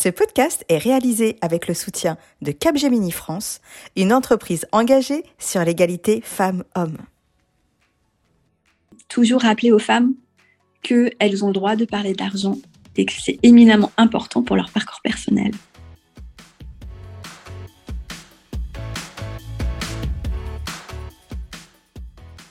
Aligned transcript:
Ce 0.00 0.08
podcast 0.08 0.64
est 0.68 0.78
réalisé 0.78 1.38
avec 1.40 1.66
le 1.66 1.74
soutien 1.74 2.18
de 2.40 2.52
Capgemini 2.52 3.10
France, 3.10 3.60
une 3.96 4.12
entreprise 4.12 4.64
engagée 4.70 5.24
sur 5.40 5.64
l'égalité 5.64 6.20
femmes-hommes. 6.22 6.98
Toujours 9.08 9.40
rappeler 9.40 9.72
aux 9.72 9.80
femmes 9.80 10.14
qu'elles 10.84 11.44
ont 11.44 11.48
le 11.48 11.52
droit 11.52 11.74
de 11.74 11.84
parler 11.84 12.12
d'argent 12.12 12.58
et 12.96 13.06
que 13.06 13.12
c'est 13.12 13.40
éminemment 13.42 13.90
important 13.96 14.44
pour 14.44 14.54
leur 14.54 14.70
parcours 14.70 15.00
personnel. 15.02 15.50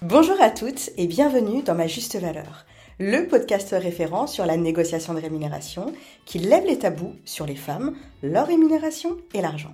Bonjour 0.02 0.36
à 0.42 0.50
toutes 0.50 0.90
et 0.98 1.08
bienvenue 1.08 1.64
dans 1.64 1.76
Ma 1.76 1.88
Juste 1.88 2.20
Valeur 2.20 2.67
le 3.00 3.28
podcast 3.28 3.76
référent 3.78 4.26
sur 4.26 4.46
la 4.46 4.58
négociation 4.58 5.14
de 5.14 5.22
rémunération 5.22 5.94
qui 6.26 6.40
lève 6.40 6.66
les 6.66 6.80
tabous 6.80 7.14
sur 7.26 7.46
les 7.46 7.56
femmes, 7.56 7.96
leur 8.24 8.48
rémunération 8.48 9.18
et 9.36 9.42
l'argent. 9.42 9.74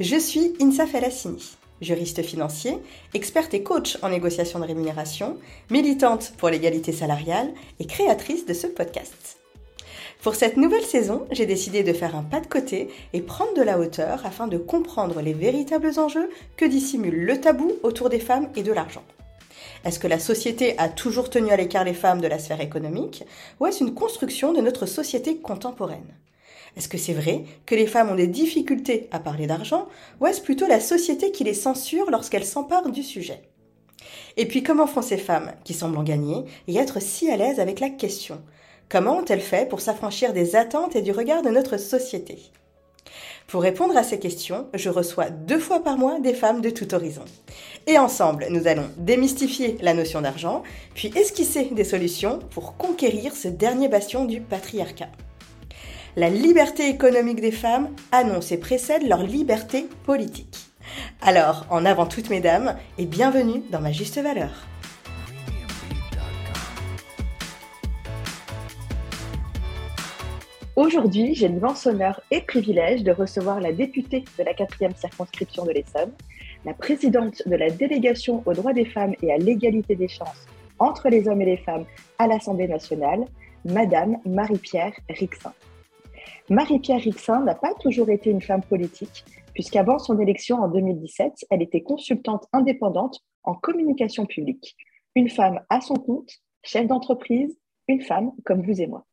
Je 0.00 0.16
suis 0.16 0.54
Insa 0.60 0.86
Felassini, 0.86 1.56
juriste 1.80 2.22
financier, 2.22 2.76
experte 3.14 3.54
et 3.54 3.62
coach 3.62 3.98
en 4.02 4.08
négociation 4.08 4.58
de 4.58 4.64
rémunération, 4.64 5.38
militante 5.70 6.32
pour 6.38 6.48
l'égalité 6.48 6.90
salariale 6.90 7.52
et 7.78 7.86
créatrice 7.86 8.46
de 8.46 8.54
ce 8.54 8.66
podcast. 8.66 9.38
Pour 10.20 10.34
cette 10.34 10.56
nouvelle 10.56 10.84
saison, 10.84 11.26
j'ai 11.30 11.46
décidé 11.46 11.84
de 11.84 11.92
faire 11.92 12.16
un 12.16 12.24
pas 12.24 12.40
de 12.40 12.46
côté 12.46 12.88
et 13.12 13.20
prendre 13.20 13.54
de 13.54 13.62
la 13.62 13.78
hauteur 13.78 14.26
afin 14.26 14.48
de 14.48 14.58
comprendre 14.58 15.22
les 15.22 15.32
véritables 15.32 15.98
enjeux 15.98 16.28
que 16.56 16.64
dissimule 16.64 17.24
le 17.24 17.40
tabou 17.40 17.72
autour 17.84 18.08
des 18.10 18.20
femmes 18.20 18.48
et 18.56 18.62
de 18.64 18.72
l'argent. 18.72 19.04
Est-ce 19.84 19.98
que 19.98 20.06
la 20.06 20.18
société 20.18 20.78
a 20.78 20.88
toujours 20.88 21.30
tenu 21.30 21.50
à 21.50 21.56
l'écart 21.56 21.84
les 21.84 21.94
femmes 21.94 22.20
de 22.20 22.26
la 22.26 22.38
sphère 22.38 22.60
économique 22.60 23.24
ou 23.58 23.66
est-ce 23.66 23.82
une 23.82 23.94
construction 23.94 24.52
de 24.52 24.60
notre 24.60 24.84
société 24.84 25.38
contemporaine? 25.38 26.14
Est-ce 26.76 26.88
que 26.88 26.98
c'est 26.98 27.14
vrai 27.14 27.44
que 27.64 27.74
les 27.74 27.86
femmes 27.86 28.10
ont 28.10 28.16
des 28.16 28.26
difficultés 28.26 29.08
à 29.10 29.18
parler 29.18 29.46
d'argent 29.46 29.88
ou 30.20 30.26
est-ce 30.26 30.42
plutôt 30.42 30.66
la 30.66 30.80
société 30.80 31.32
qui 31.32 31.44
les 31.44 31.54
censure 31.54 32.10
lorsqu'elles 32.10 32.44
s'emparent 32.44 32.90
du 32.90 33.02
sujet? 33.02 33.42
Et 34.36 34.46
puis 34.46 34.62
comment 34.62 34.86
font 34.86 35.02
ces 35.02 35.18
femmes 35.18 35.52
qui 35.64 35.72
semblent 35.72 35.98
en 35.98 36.02
gagner 36.02 36.44
et 36.68 36.76
être 36.76 37.00
si 37.00 37.30
à 37.30 37.36
l'aise 37.36 37.58
avec 37.58 37.80
la 37.80 37.90
question? 37.90 38.40
Comment 38.90 39.18
ont-elles 39.18 39.40
fait 39.40 39.68
pour 39.68 39.80
s'affranchir 39.80 40.32
des 40.32 40.56
attentes 40.56 40.94
et 40.94 41.02
du 41.02 41.12
regard 41.12 41.42
de 41.42 41.50
notre 41.50 41.78
société? 41.78 42.38
Pour 43.50 43.62
répondre 43.62 43.96
à 43.96 44.04
ces 44.04 44.20
questions, 44.20 44.68
je 44.74 44.90
reçois 44.90 45.28
deux 45.28 45.58
fois 45.58 45.82
par 45.82 45.98
mois 45.98 46.20
des 46.20 46.34
femmes 46.34 46.60
de 46.60 46.70
tout 46.70 46.94
horizon. 46.94 47.24
Et 47.88 47.98
ensemble, 47.98 48.46
nous 48.50 48.68
allons 48.68 48.88
démystifier 48.96 49.76
la 49.80 49.92
notion 49.92 50.20
d'argent, 50.20 50.62
puis 50.94 51.12
esquisser 51.16 51.64
des 51.72 51.82
solutions 51.82 52.38
pour 52.50 52.76
conquérir 52.76 53.34
ce 53.34 53.48
dernier 53.48 53.88
bastion 53.88 54.24
du 54.24 54.40
patriarcat. 54.40 55.08
La 56.14 56.30
liberté 56.30 56.88
économique 56.88 57.40
des 57.40 57.50
femmes 57.50 57.88
annonce 58.12 58.52
et 58.52 58.56
précède 58.56 59.08
leur 59.08 59.24
liberté 59.24 59.88
politique. 60.04 60.58
Alors, 61.20 61.66
en 61.70 61.84
avant 61.84 62.06
toutes 62.06 62.30
mesdames, 62.30 62.76
et 62.98 63.06
bienvenue 63.06 63.62
dans 63.70 63.80
ma 63.80 63.90
juste 63.90 64.20
valeur. 64.20 64.50
Aujourd'hui, 70.76 71.34
j'ai 71.34 71.48
l'immense 71.48 71.84
honneur 71.86 72.20
et 72.30 72.42
privilège 72.42 73.02
de 73.02 73.10
recevoir 73.10 73.60
la 73.60 73.72
députée 73.72 74.24
de 74.38 74.44
la 74.44 74.54
quatrième 74.54 74.94
circonscription 74.94 75.64
de 75.64 75.72
l'Essonne, 75.72 76.12
la 76.64 76.74
présidente 76.74 77.42
de 77.44 77.56
la 77.56 77.70
délégation 77.70 78.44
aux 78.46 78.52
droits 78.52 78.72
des 78.72 78.84
femmes 78.84 79.14
et 79.20 79.32
à 79.32 79.36
l'égalité 79.36 79.96
des 79.96 80.06
chances 80.06 80.46
entre 80.78 81.08
les 81.08 81.28
hommes 81.28 81.42
et 81.42 81.46
les 81.46 81.56
femmes 81.56 81.86
à 82.18 82.28
l'Assemblée 82.28 82.68
nationale, 82.68 83.24
Madame 83.64 84.18
Marie-Pierre 84.24 84.94
Rixin. 85.08 85.52
Marie-Pierre 86.48 87.00
Rixin 87.00 87.42
n'a 87.42 87.56
pas 87.56 87.74
toujours 87.74 88.08
été 88.08 88.30
une 88.30 88.40
femme 88.40 88.62
politique, 88.62 89.24
puisqu'avant 89.52 89.98
son 89.98 90.20
élection 90.20 90.62
en 90.62 90.68
2017, 90.68 91.46
elle 91.50 91.62
était 91.62 91.82
consultante 91.82 92.46
indépendante 92.52 93.20
en 93.42 93.54
communication 93.54 94.24
publique, 94.24 94.76
une 95.16 95.28
femme 95.28 95.60
à 95.68 95.80
son 95.80 95.94
compte, 95.94 96.30
chef 96.62 96.86
d'entreprise, 96.86 97.58
une 97.88 98.02
femme 98.02 98.30
comme 98.44 98.62
vous 98.62 98.80
et 98.80 98.86
moi. 98.86 99.04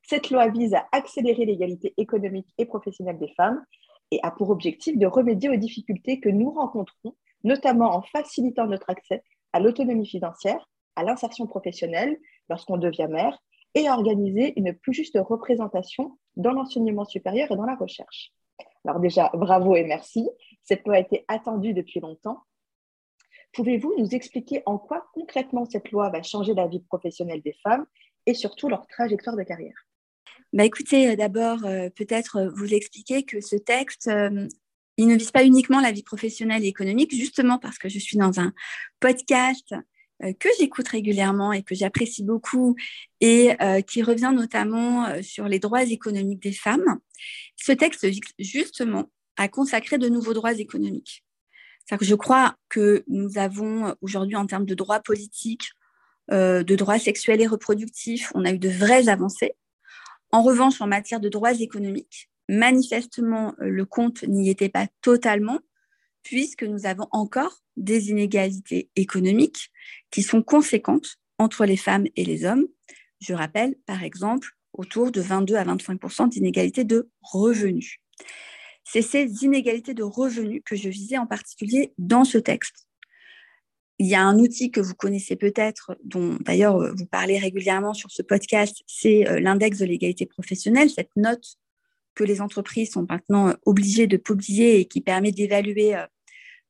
Cette 0.02 0.28
loi 0.30 0.48
vise 0.48 0.74
à 0.74 0.86
accélérer 0.92 1.46
l'égalité 1.46 1.94
économique 1.96 2.52
et 2.58 2.66
professionnelle 2.66 3.18
des 3.18 3.32
femmes 3.34 3.64
et 4.10 4.20
a 4.22 4.30
pour 4.30 4.50
objectif 4.50 4.98
de 4.98 5.06
remédier 5.06 5.48
aux 5.48 5.56
difficultés 5.56 6.20
que 6.20 6.28
nous 6.28 6.50
rencontrons 6.50 7.16
notamment 7.44 7.94
en 7.94 8.02
facilitant 8.02 8.66
notre 8.66 8.90
accès 8.90 9.22
à 9.52 9.60
l'autonomie 9.60 10.08
financière, 10.08 10.68
à 10.96 11.04
l'insertion 11.04 11.46
professionnelle 11.46 12.18
lorsqu'on 12.48 12.76
devient 12.76 13.08
mère 13.08 13.38
et 13.74 13.86
à 13.86 13.94
organiser 13.94 14.52
une 14.56 14.72
plus 14.72 14.92
juste 14.92 15.18
représentation 15.20 16.18
dans 16.36 16.52
l'enseignement 16.52 17.04
supérieur 17.04 17.50
et 17.50 17.56
dans 17.56 17.66
la 17.66 17.76
recherche. 17.76 18.32
Alors 18.86 19.00
déjà, 19.00 19.30
bravo 19.34 19.76
et 19.76 19.84
merci. 19.84 20.28
Cette 20.62 20.86
loi 20.86 20.96
a 20.96 21.00
été 21.00 21.24
attendue 21.28 21.74
depuis 21.74 22.00
longtemps. 22.00 22.42
Pouvez-vous 23.52 23.94
nous 23.98 24.14
expliquer 24.14 24.62
en 24.66 24.78
quoi 24.78 25.06
concrètement 25.14 25.64
cette 25.64 25.90
loi 25.90 26.10
va 26.10 26.22
changer 26.22 26.54
la 26.54 26.66
vie 26.66 26.80
professionnelle 26.80 27.42
des 27.42 27.54
femmes 27.62 27.86
et 28.26 28.34
surtout 28.34 28.68
leur 28.68 28.86
trajectoire 28.86 29.36
de 29.36 29.42
carrière? 29.42 29.86
Bah 30.52 30.64
écoutez, 30.64 31.10
euh, 31.10 31.16
d'abord, 31.16 31.64
euh, 31.64 31.88
peut-être 31.90 32.36
euh, 32.36 32.50
vous 32.54 32.74
expliquer 32.74 33.24
que 33.24 33.40
ce 33.40 33.56
texte 33.56 34.10
il 34.96 35.08
ne 35.08 35.16
vise 35.16 35.30
pas 35.30 35.44
uniquement 35.44 35.80
la 35.80 35.92
vie 35.92 36.02
professionnelle 36.02 36.64
et 36.64 36.68
économique, 36.68 37.14
justement 37.14 37.58
parce 37.58 37.78
que 37.78 37.88
je 37.88 37.98
suis 37.98 38.16
dans 38.16 38.40
un 38.40 38.52
podcast 39.00 39.74
euh, 40.22 40.32
que 40.38 40.48
j'écoute 40.58 40.86
régulièrement 40.88 41.52
et 41.52 41.62
que 41.62 41.74
j'apprécie 41.74 42.22
beaucoup 42.22 42.76
et 43.20 43.60
euh, 43.60 43.80
qui 43.80 44.02
revient 44.02 44.32
notamment 44.34 45.06
euh, 45.06 45.22
sur 45.22 45.48
les 45.48 45.58
droits 45.58 45.82
économiques 45.82 46.42
des 46.42 46.52
femmes. 46.52 47.00
Ce 47.56 47.72
texte 47.72 48.04
vise 48.04 48.20
justement 48.38 49.10
à 49.36 49.48
consacrer 49.48 49.98
de 49.98 50.08
nouveaux 50.08 50.34
droits 50.34 50.54
économiques. 50.54 51.24
Que 51.98 52.04
je 52.04 52.14
crois 52.14 52.56
que 52.70 53.04
nous 53.08 53.36
avons 53.36 53.94
aujourd'hui 54.00 54.36
en 54.36 54.46
termes 54.46 54.64
de 54.64 54.74
droits 54.74 55.00
politiques, 55.00 55.68
de 56.30 56.74
droits 56.74 56.98
sexuels 56.98 57.42
et 57.42 57.46
reproductifs, 57.46 58.32
on 58.34 58.46
a 58.46 58.52
eu 58.52 58.58
de 58.58 58.70
vraies 58.70 59.10
avancées. 59.10 59.52
En 60.32 60.42
revanche, 60.42 60.80
en 60.80 60.86
matière 60.86 61.20
de 61.20 61.28
droits 61.28 61.52
économiques, 61.60 62.30
manifestement, 62.48 63.54
le 63.58 63.84
compte 63.84 64.22
n'y 64.24 64.50
était 64.50 64.68
pas 64.68 64.86
totalement, 65.02 65.60
puisque 66.22 66.64
nous 66.64 66.86
avons 66.86 67.06
encore 67.12 67.62
des 67.76 68.10
inégalités 68.10 68.90
économiques 68.96 69.70
qui 70.10 70.22
sont 70.22 70.42
conséquentes 70.42 71.16
entre 71.38 71.64
les 71.64 71.76
femmes 71.76 72.06
et 72.16 72.24
les 72.24 72.44
hommes. 72.44 72.66
Je 73.20 73.34
rappelle, 73.34 73.76
par 73.86 74.02
exemple, 74.02 74.50
autour 74.72 75.10
de 75.10 75.20
22 75.20 75.56
à 75.56 75.64
25% 75.64 76.28
d'inégalités 76.28 76.84
de 76.84 77.10
revenus. 77.22 77.98
C'est 78.84 79.02
ces 79.02 79.44
inégalités 79.44 79.94
de 79.94 80.02
revenus 80.02 80.62
que 80.64 80.76
je 80.76 80.88
visais 80.88 81.18
en 81.18 81.26
particulier 81.26 81.94
dans 81.98 82.24
ce 82.24 82.38
texte. 82.38 82.86
Il 83.98 84.06
y 84.06 84.14
a 84.14 84.22
un 84.22 84.38
outil 84.38 84.70
que 84.70 84.80
vous 84.80 84.94
connaissez 84.94 85.36
peut-être, 85.36 85.96
dont 86.02 86.36
d'ailleurs 86.40 86.76
euh, 86.78 86.92
vous 86.96 87.06
parlez 87.06 87.38
régulièrement 87.38 87.94
sur 87.94 88.10
ce 88.10 88.22
podcast, 88.22 88.82
c'est 88.88 89.28
euh, 89.28 89.38
l'index 89.38 89.78
de 89.78 89.84
l'égalité 89.84 90.26
professionnelle, 90.26 90.90
cette 90.90 91.14
note 91.14 91.58
que 92.14 92.24
les 92.24 92.40
entreprises 92.40 92.92
sont 92.92 93.06
maintenant 93.08 93.48
euh, 93.48 93.52
obligées 93.66 94.06
de 94.06 94.16
publier 94.16 94.80
et 94.80 94.84
qui 94.86 95.00
permet 95.00 95.32
d'évaluer 95.32 95.94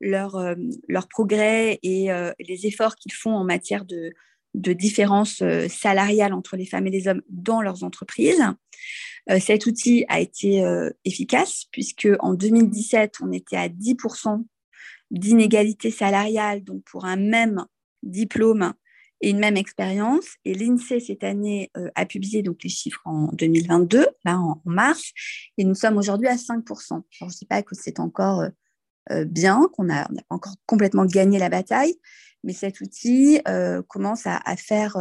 leur, 0.00 0.54
leur 0.88 1.08
progrès 1.08 1.78
et 1.82 2.08
les 2.38 2.66
efforts 2.66 2.96
qu'ils 2.96 3.12
font 3.12 3.32
en 3.32 3.44
matière 3.44 3.84
de, 3.84 4.12
de 4.54 4.72
différences 4.72 5.42
salariales 5.68 6.34
entre 6.34 6.56
les 6.56 6.66
femmes 6.66 6.86
et 6.88 6.90
les 6.90 7.08
hommes 7.08 7.22
dans 7.28 7.62
leurs 7.62 7.84
entreprises. 7.84 8.42
cet 9.40 9.66
outil 9.66 10.04
a 10.08 10.20
été 10.20 10.62
efficace 11.04 11.66
puisque 11.70 12.08
en 12.18 12.34
2017, 12.34 13.14
on 13.22 13.32
était 13.32 13.56
à 13.56 13.68
10% 13.68 14.44
d'inégalité 15.10 15.90
salariale, 15.90 16.64
donc 16.64 16.82
pour 16.84 17.04
un 17.04 17.16
même 17.16 17.64
diplôme 18.02 18.74
et 19.24 19.30
une 19.30 19.38
même 19.38 19.56
expérience. 19.56 20.26
Et 20.44 20.52
l'INSEE, 20.52 21.00
cette 21.00 21.24
année, 21.24 21.70
euh, 21.78 21.90
a 21.94 22.04
publié 22.04 22.42
donc 22.42 22.62
les 22.62 22.68
chiffres 22.68 23.00
en 23.06 23.28
2022, 23.32 24.06
là 24.26 24.38
en, 24.38 24.60
mars, 24.66 25.12
et 25.56 25.64
nous 25.64 25.74
sommes 25.74 25.96
aujourd'hui 25.96 26.28
à 26.28 26.36
5%. 26.36 27.02
je 27.08 27.24
ne 27.24 27.30
dis 27.30 27.46
pas 27.46 27.62
que 27.62 27.74
c'est 27.74 28.00
encore 28.00 28.40
euh, 28.42 28.50
euh, 29.12 29.24
bien, 29.24 29.70
qu'on 29.72 29.84
n'a 29.84 30.04
pas 30.04 30.22
encore 30.28 30.56
complètement 30.66 31.06
gagné 31.06 31.38
la 31.38 31.48
bataille, 31.48 31.94
mais 32.42 32.52
cet 32.52 32.82
outil 32.82 33.40
commence 33.88 34.26
à, 34.26 34.56
faire, 34.58 34.98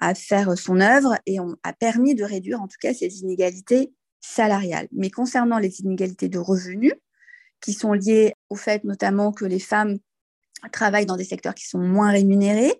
à 0.00 0.14
faire 0.16 0.58
son 0.58 0.80
œuvre 0.80 1.16
et 1.24 1.38
on 1.38 1.54
a 1.62 1.72
permis 1.72 2.16
de 2.16 2.24
réduire 2.24 2.60
en 2.60 2.66
tout 2.66 2.78
cas 2.80 2.92
ces 2.92 3.20
inégalités 3.20 3.92
salariales. 4.20 4.88
Mais 4.90 5.08
concernant 5.08 5.60
les 5.60 5.80
inégalités 5.82 6.28
de 6.28 6.40
revenus, 6.40 6.94
qui 7.60 7.74
sont 7.74 7.92
liées 7.92 8.34
au 8.50 8.56
fait 8.56 8.82
notamment 8.82 9.30
que 9.30 9.44
les 9.44 9.60
femmes 9.60 9.98
travaillent 10.72 11.06
dans 11.06 11.16
des 11.16 11.24
secteurs 11.24 11.54
qui 11.54 11.68
sont 11.68 11.78
moins 11.78 12.10
rémunérés, 12.10 12.74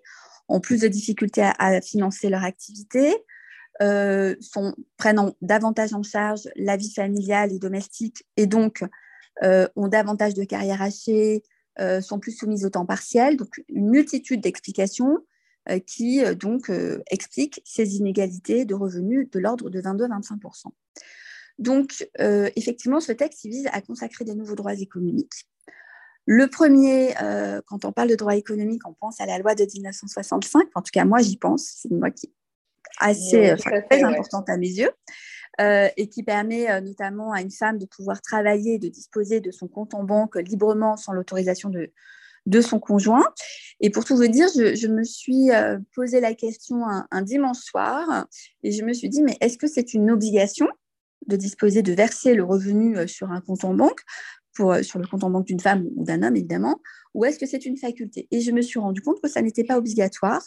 ont 0.49 0.59
plus 0.59 0.81
de 0.81 0.87
difficultés 0.87 1.49
à, 1.57 1.81
financer 1.81 2.29
leur 2.29 2.43
activité, 2.43 3.15
euh, 3.81 4.35
prennent 4.97 5.31
davantage 5.41 5.93
en 5.93 6.03
charge 6.03 6.47
la 6.55 6.77
vie 6.77 6.93
familiale 6.93 7.51
et 7.51 7.59
domestique 7.59 8.23
et 8.37 8.45
donc 8.45 8.83
euh, 9.41 9.67
ont 9.75 9.87
davantage 9.87 10.35
de 10.35 10.43
carrières 10.43 10.81
hachées, 10.81 11.43
euh, 11.79 12.01
sont 12.01 12.19
plus 12.19 12.33
soumises 12.33 12.65
au 12.65 12.69
temps 12.69 12.85
partiel. 12.85 13.37
Donc 13.37 13.61
une 13.69 13.89
multitude 13.89 14.41
d'explications 14.41 15.19
qui 15.87 16.21
donc 16.35 16.69
expliquent 17.09 17.61
ces 17.63 17.95
inégalités 17.95 18.65
de 18.65 18.75
revenus 18.75 19.29
de 19.31 19.39
l'ordre 19.39 19.69
de 19.69 19.81
22-25% 19.81 20.65
donc, 21.59 22.05
effectivement, 22.19 22.99
ce 22.99 23.13
texte 23.13 23.45
vise 23.45 23.69
à 23.71 23.79
consacrer 23.79 24.25
des 24.25 24.35
nouveaux 24.35 24.55
droits 24.55 24.73
économiques. 24.73 25.47
Le 26.25 26.47
premier, 26.47 27.13
euh, 27.21 27.61
quand 27.65 27.85
on 27.85 27.91
parle 27.91 28.09
de 28.09 28.15
droits 28.15 28.35
économiques, 28.35 28.87
on 28.87 28.93
pense 28.93 29.19
à 29.19 29.25
la 29.25 29.37
loi 29.39 29.55
de 29.55 29.63
1965. 29.63 30.67
En 30.75 30.81
tout 30.81 30.91
cas, 30.93 31.05
moi, 31.05 31.19
j'y 31.19 31.37
pense. 31.37 31.79
C'est 31.81 31.89
une 31.89 31.99
loi 31.99 32.11
qui 32.11 32.27
est 32.27 32.33
assez 32.99 33.49
euh, 33.49 33.55
très 33.89 34.03
importante 34.03 34.49
à 34.49 34.57
mes 34.57 34.69
yeux. 34.69 34.91
et 35.59 36.09
qui 36.09 36.23
permet 36.23 36.81
notamment 36.81 37.31
à 37.31 37.41
une 37.41 37.51
femme 37.51 37.77
de 37.77 37.85
pouvoir 37.85 38.21
travailler, 38.21 38.79
de 38.79 38.87
disposer 38.87 39.39
de 39.39 39.51
son 39.51 39.67
compte 39.67 39.93
en 39.93 40.03
banque 40.03 40.35
librement 40.35 40.97
sans 40.97 41.13
l'autorisation 41.13 41.69
de, 41.69 41.91
de 42.45 42.61
son 42.61 42.79
conjoint. 42.79 43.25
Et 43.79 43.89
pour 43.91 44.03
tout 44.05 44.15
vous 44.15 44.27
dire, 44.27 44.47
je, 44.55 44.87
me 44.87 45.03
suis 45.03 45.49
posé 45.93 46.21
la 46.21 46.33
question 46.33 46.85
un, 46.87 47.21
dimanche 47.21 47.59
soir 47.59 48.27
et 48.63 48.71
je 48.71 48.83
me 48.83 48.93
suis 48.93 49.09
dit, 49.09 49.21
mais 49.21 49.37
est-ce 49.41 49.57
que 49.57 49.67
c'est 49.67 49.93
une 49.93 50.09
obligation 50.09 50.67
de 51.27 51.35
disposer 51.35 51.81
de 51.81 51.93
verser 51.93 52.33
le 52.33 52.43
revenu 52.43 52.97
euh, 52.97 53.07
sur 53.07 53.31
un 53.31 53.41
compte 53.41 53.63
en 53.63 53.73
banque, 53.73 54.01
euh, 54.59 54.83
sur 54.83 54.99
le 54.99 55.07
compte 55.07 55.23
en 55.23 55.29
banque 55.29 55.45
d'une 55.45 55.59
femme 55.59 55.87
ou 55.95 56.03
d'un 56.03 56.23
homme 56.23 56.35
évidemment, 56.35 56.81
ou 57.13 57.25
est-ce 57.25 57.39
que 57.39 57.45
c'est 57.45 57.65
une 57.65 57.77
faculté? 57.77 58.27
Et 58.31 58.41
je 58.41 58.51
me 58.51 58.61
suis 58.61 58.79
rendu 58.79 59.01
compte 59.01 59.21
que 59.21 59.29
ça 59.29 59.41
n'était 59.41 59.63
pas 59.63 59.77
obligatoire. 59.77 60.41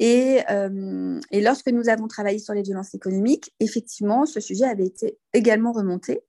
Et, 0.00 0.40
euh, 0.50 1.20
lorsque 1.32 1.68
nous 1.68 1.88
avons 1.88 2.08
travaillé 2.08 2.38
sur 2.38 2.54
les 2.54 2.62
violences 2.62 2.94
économiques, 2.94 3.52
effectivement, 3.60 4.26
ce 4.26 4.40
sujet 4.40 4.64
avait 4.64 4.86
été 4.86 5.18
également 5.32 5.72
remonté. 5.72 6.20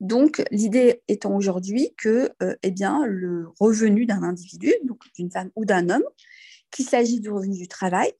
Donc, 0.00 0.42
l'idée 0.50 1.02
étant 1.08 1.36
aujourd'hui 1.36 1.94
que 1.98 2.30
eh 2.62 2.70
bien, 2.70 3.04
le 3.06 3.48
revenu 3.58 4.06
d'un 4.06 4.22
individu, 4.22 4.72
donc 4.84 5.02
d'une 5.14 5.30
femme 5.30 5.50
ou 5.56 5.66
d'un 5.66 5.90
homme, 5.90 6.04
qu'il 6.70 6.86
s'agisse 6.86 7.20
du 7.20 7.28
revenu 7.30 7.58
du 7.58 7.68
travail 7.68 8.10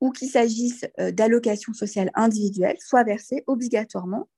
ou 0.00 0.12
qu'il 0.12 0.28
s'agisse 0.28 0.84
d'allocations 1.12 1.72
sociales 1.72 2.12
individuelles, 2.14 2.76
soit 2.78 3.02
versé 3.02 3.42
obligatoirement 3.48 4.28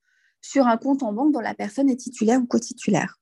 sur 0.40 0.66
un 0.66 0.76
compte 0.76 1.02
en 1.02 1.12
banque 1.12 1.32
dont 1.32 1.40
la 1.40 1.54
personne 1.54 1.88
est 1.90 1.96
titulaire 1.96 2.40
ou 2.40 2.46
co-titulaire. 2.46 3.18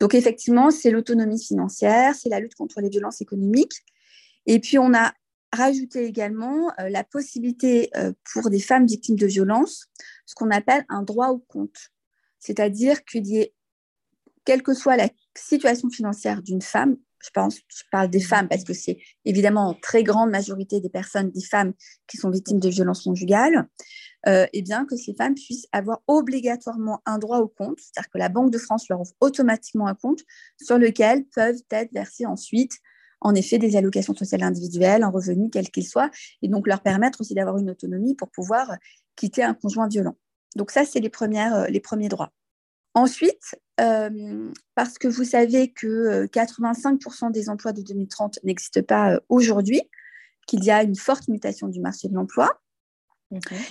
Donc 0.00 0.14
effectivement, 0.14 0.70
c'est 0.70 0.90
l'autonomie 0.90 1.42
financière, 1.42 2.14
c'est 2.14 2.28
la 2.28 2.40
lutte 2.40 2.54
contre 2.54 2.80
les 2.80 2.88
violences 2.88 3.20
économiques. 3.20 3.84
Et 4.46 4.60
puis 4.60 4.78
on 4.78 4.94
a 4.94 5.12
rajouté 5.52 6.04
également 6.04 6.70
euh, 6.78 6.88
la 6.88 7.04
possibilité 7.04 7.90
euh, 7.96 8.12
pour 8.32 8.50
des 8.50 8.60
femmes 8.60 8.86
victimes 8.86 9.16
de 9.16 9.26
violences, 9.26 9.86
ce 10.26 10.34
qu'on 10.34 10.50
appelle 10.50 10.84
un 10.88 11.02
droit 11.02 11.28
au 11.28 11.38
compte. 11.38 11.90
C'est-à-dire 12.38 13.04
qu'il 13.04 13.26
y 13.26 13.38
ait, 13.38 13.54
quelle 14.44 14.62
que 14.62 14.74
soit 14.74 14.96
la 14.96 15.08
situation 15.36 15.90
financière 15.90 16.42
d'une 16.42 16.62
femme, 16.62 16.96
je 17.26 17.30
pense, 17.32 17.56
je 17.56 17.82
parle 17.90 18.08
des 18.08 18.20
femmes 18.20 18.48
parce 18.48 18.62
que 18.62 18.72
c'est 18.72 18.98
évidemment 19.24 19.68
en 19.68 19.74
très 19.74 20.04
grande 20.04 20.30
majorité 20.30 20.80
des 20.80 20.88
personnes, 20.88 21.30
des 21.30 21.42
femmes 21.42 21.72
qui 22.06 22.16
sont 22.16 22.30
victimes 22.30 22.60
de 22.60 22.68
violences 22.68 23.02
conjugales, 23.02 23.68
euh, 24.28 24.46
eh 24.52 24.62
bien 24.62 24.84
que 24.86 24.96
ces 24.96 25.14
femmes 25.14 25.34
puissent 25.34 25.66
avoir 25.72 26.02
obligatoirement 26.06 27.00
un 27.04 27.18
droit 27.18 27.38
au 27.38 27.48
compte, 27.48 27.78
c'est-à-dire 27.80 28.10
que 28.10 28.18
la 28.18 28.28
Banque 28.28 28.52
de 28.52 28.58
France 28.58 28.88
leur 28.88 29.00
ouvre 29.00 29.12
automatiquement 29.20 29.88
un 29.88 29.94
compte 29.94 30.20
sur 30.60 30.78
lequel 30.78 31.24
peuvent 31.34 31.60
être 31.70 31.92
versées 31.92 32.26
ensuite, 32.26 32.72
en 33.20 33.34
effet, 33.34 33.58
des 33.58 33.76
allocations 33.76 34.14
sociales 34.14 34.42
individuelles, 34.42 35.02
un 35.02 35.10
revenu 35.10 35.50
quel 35.50 35.68
qu'il 35.70 35.86
soit, 35.86 36.10
et 36.42 36.48
donc 36.48 36.68
leur 36.68 36.80
permettre 36.80 37.20
aussi 37.22 37.34
d'avoir 37.34 37.58
une 37.58 37.70
autonomie 37.70 38.14
pour 38.14 38.30
pouvoir 38.30 38.76
quitter 39.16 39.42
un 39.42 39.54
conjoint 39.54 39.88
violent. 39.88 40.16
Donc 40.54 40.70
ça, 40.70 40.84
c'est 40.84 41.00
les, 41.00 41.10
premières, 41.10 41.54
euh, 41.54 41.66
les 41.66 41.80
premiers 41.80 42.08
droits. 42.08 42.32
Ensuite, 42.96 43.54
euh, 43.78 44.50
parce 44.74 44.96
que 44.96 45.06
vous 45.06 45.24
savez 45.24 45.70
que 45.70 46.24
85% 46.26 47.30
des 47.30 47.50
emplois 47.50 47.72
de 47.72 47.82
2030 47.82 48.38
n'existent 48.42 48.82
pas 48.82 49.20
aujourd'hui, 49.28 49.82
qu'il 50.46 50.64
y 50.64 50.70
a 50.70 50.82
une 50.82 50.96
forte 50.96 51.28
mutation 51.28 51.68
du 51.68 51.80
marché 51.80 52.08
de 52.08 52.14
l'emploi, 52.14 52.58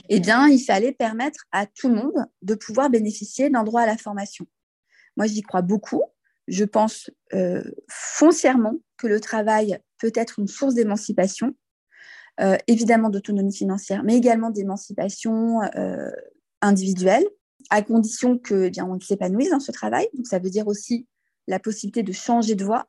eh 0.10 0.20
bien, 0.20 0.48
il 0.48 0.60
fallait 0.60 0.92
permettre 0.92 1.46
à 1.52 1.66
tout 1.66 1.90
le 1.90 1.96
monde 1.96 2.26
de 2.42 2.56
pouvoir 2.56 2.90
bénéficier 2.90 3.50
d'un 3.50 3.64
droit 3.64 3.82
à 3.82 3.86
la 3.86 3.98
formation. 3.98 4.46
Moi, 5.18 5.28
j'y 5.28 5.42
crois 5.42 5.62
beaucoup. 5.62 6.04
Je 6.48 6.66
pense 6.66 7.10
euh, 7.34 7.64
foncièrement 7.90 8.76
que 8.98 9.08
le 9.08 9.20
travail 9.20 9.80
peut 9.98 10.12
être 10.14 10.40
une 10.40 10.48
source 10.48 10.76
d'émancipation, 10.76 11.56
euh, 12.42 12.58
évidemment 12.68 13.10
d'autonomie 13.10 13.56
financière, 13.56 14.04
mais 14.04 14.16
également 14.16 14.52
d'émancipation 14.52 15.64
euh, 15.76 16.12
individuelle, 16.62 17.26
à 17.70 17.82
condition 17.82 18.38
que, 18.38 18.66
eh 18.66 18.70
bien, 18.70 18.86
on 18.86 19.00
s'épanouisse 19.00 19.50
dans 19.50 19.60
ce 19.60 19.72
travail. 19.72 20.08
Donc, 20.14 20.28
ça 20.28 20.40
veut 20.40 20.50
dire 20.50 20.68
aussi 20.68 21.08
la 21.48 21.60
possibilité 21.60 22.04
de 22.04 22.12
changer 22.12 22.56
de 22.56 22.64
voie, 22.64 22.88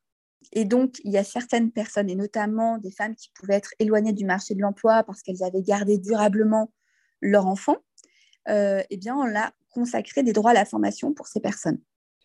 et 0.52 0.64
donc, 0.64 1.00
il 1.04 1.12
y 1.12 1.18
a 1.18 1.24
certaines 1.24 1.70
personnes, 1.70 2.08
et 2.10 2.14
notamment 2.14 2.78
des 2.78 2.90
femmes 2.90 3.14
qui 3.14 3.30
pouvaient 3.34 3.54
être 3.54 3.70
éloignées 3.78 4.12
du 4.12 4.24
marché 4.24 4.54
de 4.54 4.60
l'emploi 4.60 5.02
parce 5.02 5.22
qu'elles 5.22 5.42
avaient 5.42 5.62
gardé 5.62 5.98
durablement 5.98 6.72
leur 7.20 7.46
enfant, 7.46 7.76
euh, 8.48 8.82
eh 8.90 8.96
bien, 8.96 9.16
on 9.16 9.36
a 9.36 9.52
consacré 9.70 10.22
des 10.22 10.32
droits 10.32 10.52
à 10.52 10.54
la 10.54 10.64
formation 10.64 11.12
pour 11.12 11.26
ces 11.26 11.40
personnes. 11.40 11.80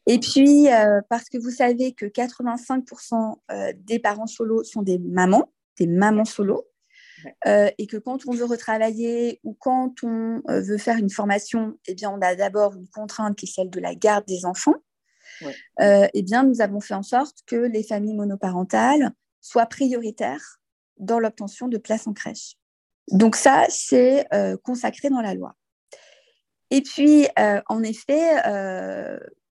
Et 0.07 0.19
puis, 0.19 0.67
euh, 0.71 1.01
parce 1.09 1.29
que 1.29 1.37
vous 1.37 1.51
savez 1.51 1.93
que 1.93 2.05
85% 2.05 3.39
euh, 3.51 3.73
des 3.77 3.99
parents 3.99 4.27
solos 4.27 4.63
sont 4.63 4.81
des 4.81 4.99
mamans, 4.99 5.51
des 5.77 5.87
mamans 5.87 6.25
solos, 7.21 7.69
et 7.77 7.87
que 7.87 7.97
quand 7.97 8.27
on 8.27 8.31
veut 8.31 8.45
retravailler 8.45 9.39
ou 9.43 9.55
quand 9.59 9.93
on 10.03 10.41
veut 10.47 10.77
faire 10.77 10.97
une 10.97 11.09
formation, 11.09 11.77
eh 11.87 11.95
bien, 11.95 12.09
on 12.09 12.21
a 12.21 12.35
d'abord 12.35 12.75
une 12.75 12.87
contrainte 12.87 13.37
qui 13.37 13.45
est 13.45 13.53
celle 13.53 13.69
de 13.69 13.79
la 13.79 13.95
garde 13.95 14.25
des 14.27 14.45
enfants. 14.45 14.75
Euh, 15.79 16.07
eh 16.13 16.21
bien, 16.21 16.43
nous 16.43 16.61
avons 16.61 16.79
fait 16.79 16.93
en 16.93 17.03
sorte 17.03 17.39
que 17.45 17.55
les 17.55 17.83
familles 17.83 18.15
monoparentales 18.15 19.11
soient 19.39 19.65
prioritaires 19.65 20.59
dans 20.97 21.19
l'obtention 21.19 21.67
de 21.67 21.77
places 21.77 22.07
en 22.07 22.13
crèche. 22.13 22.55
Donc 23.11 23.35
ça, 23.35 23.65
c'est 23.69 24.25
euh, 24.33 24.57
consacré 24.63 25.09
dans 25.09 25.21
la 25.21 25.33
loi. 25.33 25.55
Et 26.69 26.81
puis, 26.81 27.27
euh, 27.39 27.61
en 27.67 27.83
effet, 27.83 28.41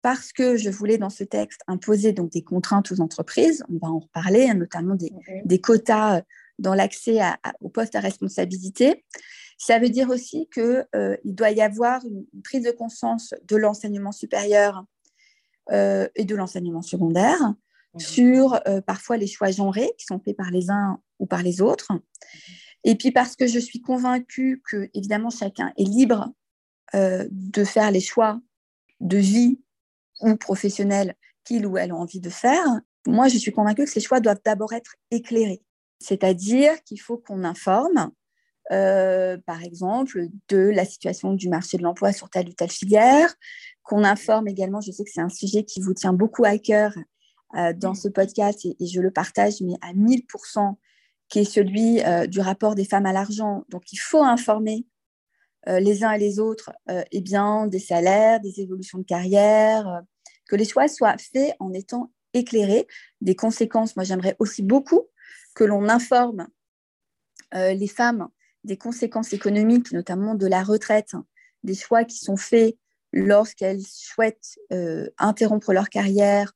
parce 0.01 0.33
que 0.33 0.57
je 0.57 0.71
voulais 0.71 0.99
dans 0.99 1.11
ce 1.11 1.25
texte 1.25 1.61
imposer 1.69 2.13
donc 2.13 2.31
des 2.31 2.43
contraintes 2.43 2.91
aux 2.91 3.01
entreprises, 3.01 3.63
on 3.69 3.79
va 3.79 3.93
en 3.93 3.99
reparler, 4.01 4.49
hein, 4.49 4.55
notamment 4.55 4.97
des, 5.45 5.61
quotas 5.61 6.23
dans 6.59 6.75
l'accès 6.75 7.21
aux 7.61 7.69
postes 7.69 7.95
à 7.95 8.01
responsabilité, 8.01 9.05
Ça 9.59 9.79
veut 9.79 9.91
dire 9.91 10.11
aussi 10.11 10.49
qu'il 10.53 10.87
euh, 10.95 11.17
doit 11.25 11.51
y 11.51 11.61
avoir 11.61 12.05
une, 12.05 12.25
prise 12.43 12.65
de 12.65 12.71
conscience 12.71 13.35
de 13.45 13.57
l'enseignement 13.57 14.13
supérieur 14.13 14.85
euh, 15.71 16.09
et 16.17 16.25
de 16.25 16.35
l'enseignement 16.35 16.83
secondaire 16.83 17.41
mmh. 17.95 18.01
sur 18.01 18.61
euh, 18.67 18.81
parfois 18.81 19.17
les 19.17 19.27
choix 19.27 19.51
genrés 19.51 19.91
qui 19.99 20.07
sont 20.07 20.21
faits 20.21 20.37
par 20.37 20.51
les 20.51 20.71
uns 20.71 21.01
ou 21.19 21.27
par 21.27 21.43
les 21.43 21.61
autres. 21.61 21.93
Et 22.85 22.97
puis 22.97 23.13
parce 23.13 23.37
que 23.37 23.47
je 23.47 23.59
suis 23.59 23.81
convaincue 23.81 24.63
que, 24.69 24.91
évidemment, 24.95 25.31
chacun 25.31 25.73
est 25.77 25.85
libre 25.85 26.33
de 26.95 27.65
faire 27.65 27.91
les 27.91 28.01
choix 28.01 28.39
de 29.01 29.17
vie 29.17 29.63
ou 30.21 30.37
professionnels 30.37 31.15
qu'il 31.43 31.67
ou 31.67 31.79
elle 31.79 31.93
a 31.93 31.97
envie 31.97 32.21
de 32.21 32.29
faire, 32.29 32.67
moi, 33.07 33.29
je 33.29 33.39
suis 33.39 33.53
convaincue 33.53 33.85
que 33.85 33.91
ces 33.91 34.01
choix 34.01 34.21
doivent 34.21 34.41
d'abord 34.45 34.73
être 34.73 34.95
éclairés. 35.11 35.63
C'est-à-dire 36.03 36.83
qu'il 36.85 37.01
faut 37.01 37.17
qu'on 37.17 37.45
informe, 37.45 38.11
euh, 38.71 39.39
par 39.47 39.63
exemple, 39.63 40.29
de 40.49 40.59
la 40.59 40.85
situation 40.85 41.35
du 41.35 41.49
marché 41.49 41.77
de 41.77 41.83
l'emploi 41.83 42.13
sur 42.13 42.31
telle 42.31 42.49
ou 42.49 42.53
telle 42.53 42.71
filière, 42.71 43.35
qu'on 43.83 44.05
informe 44.05 44.49
également, 44.49 44.81
je 44.81 44.93
sais 44.93 45.05
que 45.05 45.11
c'est 45.13 45.21
un 45.21 45.29
sujet 45.29 45.65
qui 45.65 45.81
vous 45.81 45.95
tient 45.95 46.13
beaucoup 46.13 46.45
à 46.45 46.59
cœur 46.59 46.95
euh, 47.57 47.73
dans 47.73 47.95
ce 47.95 48.09
podcast 48.09 48.65
et, 48.65 48.87
je 48.87 49.01
le 49.01 49.11
partage, 49.11 49.61
mais 49.61 49.75
à 49.81 49.93
1000%, 49.93 50.77
qui 51.29 51.41
est 51.41 51.45
celui 51.45 52.03
euh, 52.03 52.27
du 52.27 52.41
rapport 52.41 52.75
des 52.75 52.85
femmes 52.85 53.07
à 53.07 53.13
l'argent. 53.13 53.65
Donc, 53.69 53.93
il 53.93 53.99
faut 53.99 54.23
informer 54.23 54.87
les 55.69 56.03
uns 56.03 56.11
et 56.11 56.19
les 56.19 56.41
autres 56.41 56.73
eh 57.13 57.21
bien, 57.21 57.69
des 57.69 57.79
salaires, 57.79 58.41
des 58.41 58.61
évolutions 58.61 58.99
de 58.99 59.05
carrière, 59.05 60.03
que 60.49 60.57
les 60.57 60.65
choix 60.65 60.89
soient 60.89 61.17
faits 61.19 61.55
en 61.61 61.73
étant 61.73 62.11
éclairés. 62.35 62.89
Des 63.21 63.37
conséquences, 63.37 63.95
moi 63.95 64.05
j'aimerais 64.05 64.35
aussi 64.41 64.63
beaucoup 64.63 65.03
que 65.55 65.65
l'on 65.65 65.89
informe 65.89 66.49
les 67.53 67.89
femmes 67.89 68.29
des 68.65 68.77
conséquences 68.77 69.33
économiques, 69.33 69.93
notamment 69.93 70.35
de 70.35 70.47
la 70.47 70.63
retraite, 70.63 71.15
des 71.65 71.75
choix 71.75 72.05
qui 72.05 72.19
sont 72.19 72.37
faits 72.37 72.77
lorsqu'elles 73.13 73.83
souhaitent 73.83 74.59
euh, 74.73 75.09
interrompre 75.19 75.73
leur 75.73 75.89
carrière 75.89 76.53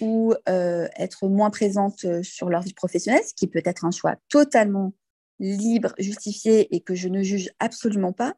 ou 0.00 0.34
euh, 0.48 0.88
être 0.96 1.28
moins 1.28 1.50
présentes 1.50 2.04
euh, 2.04 2.22
sur 2.22 2.48
leur 2.48 2.62
vie 2.62 2.74
professionnelle, 2.74 3.22
ce 3.24 3.34
qui 3.34 3.46
peut 3.46 3.62
être 3.64 3.84
un 3.84 3.90
choix 3.90 4.16
totalement 4.28 4.94
libre, 5.38 5.94
justifié 5.98 6.74
et 6.74 6.80
que 6.80 6.94
je 6.94 7.08
ne 7.08 7.22
juge 7.22 7.50
absolument 7.58 8.12
pas. 8.12 8.34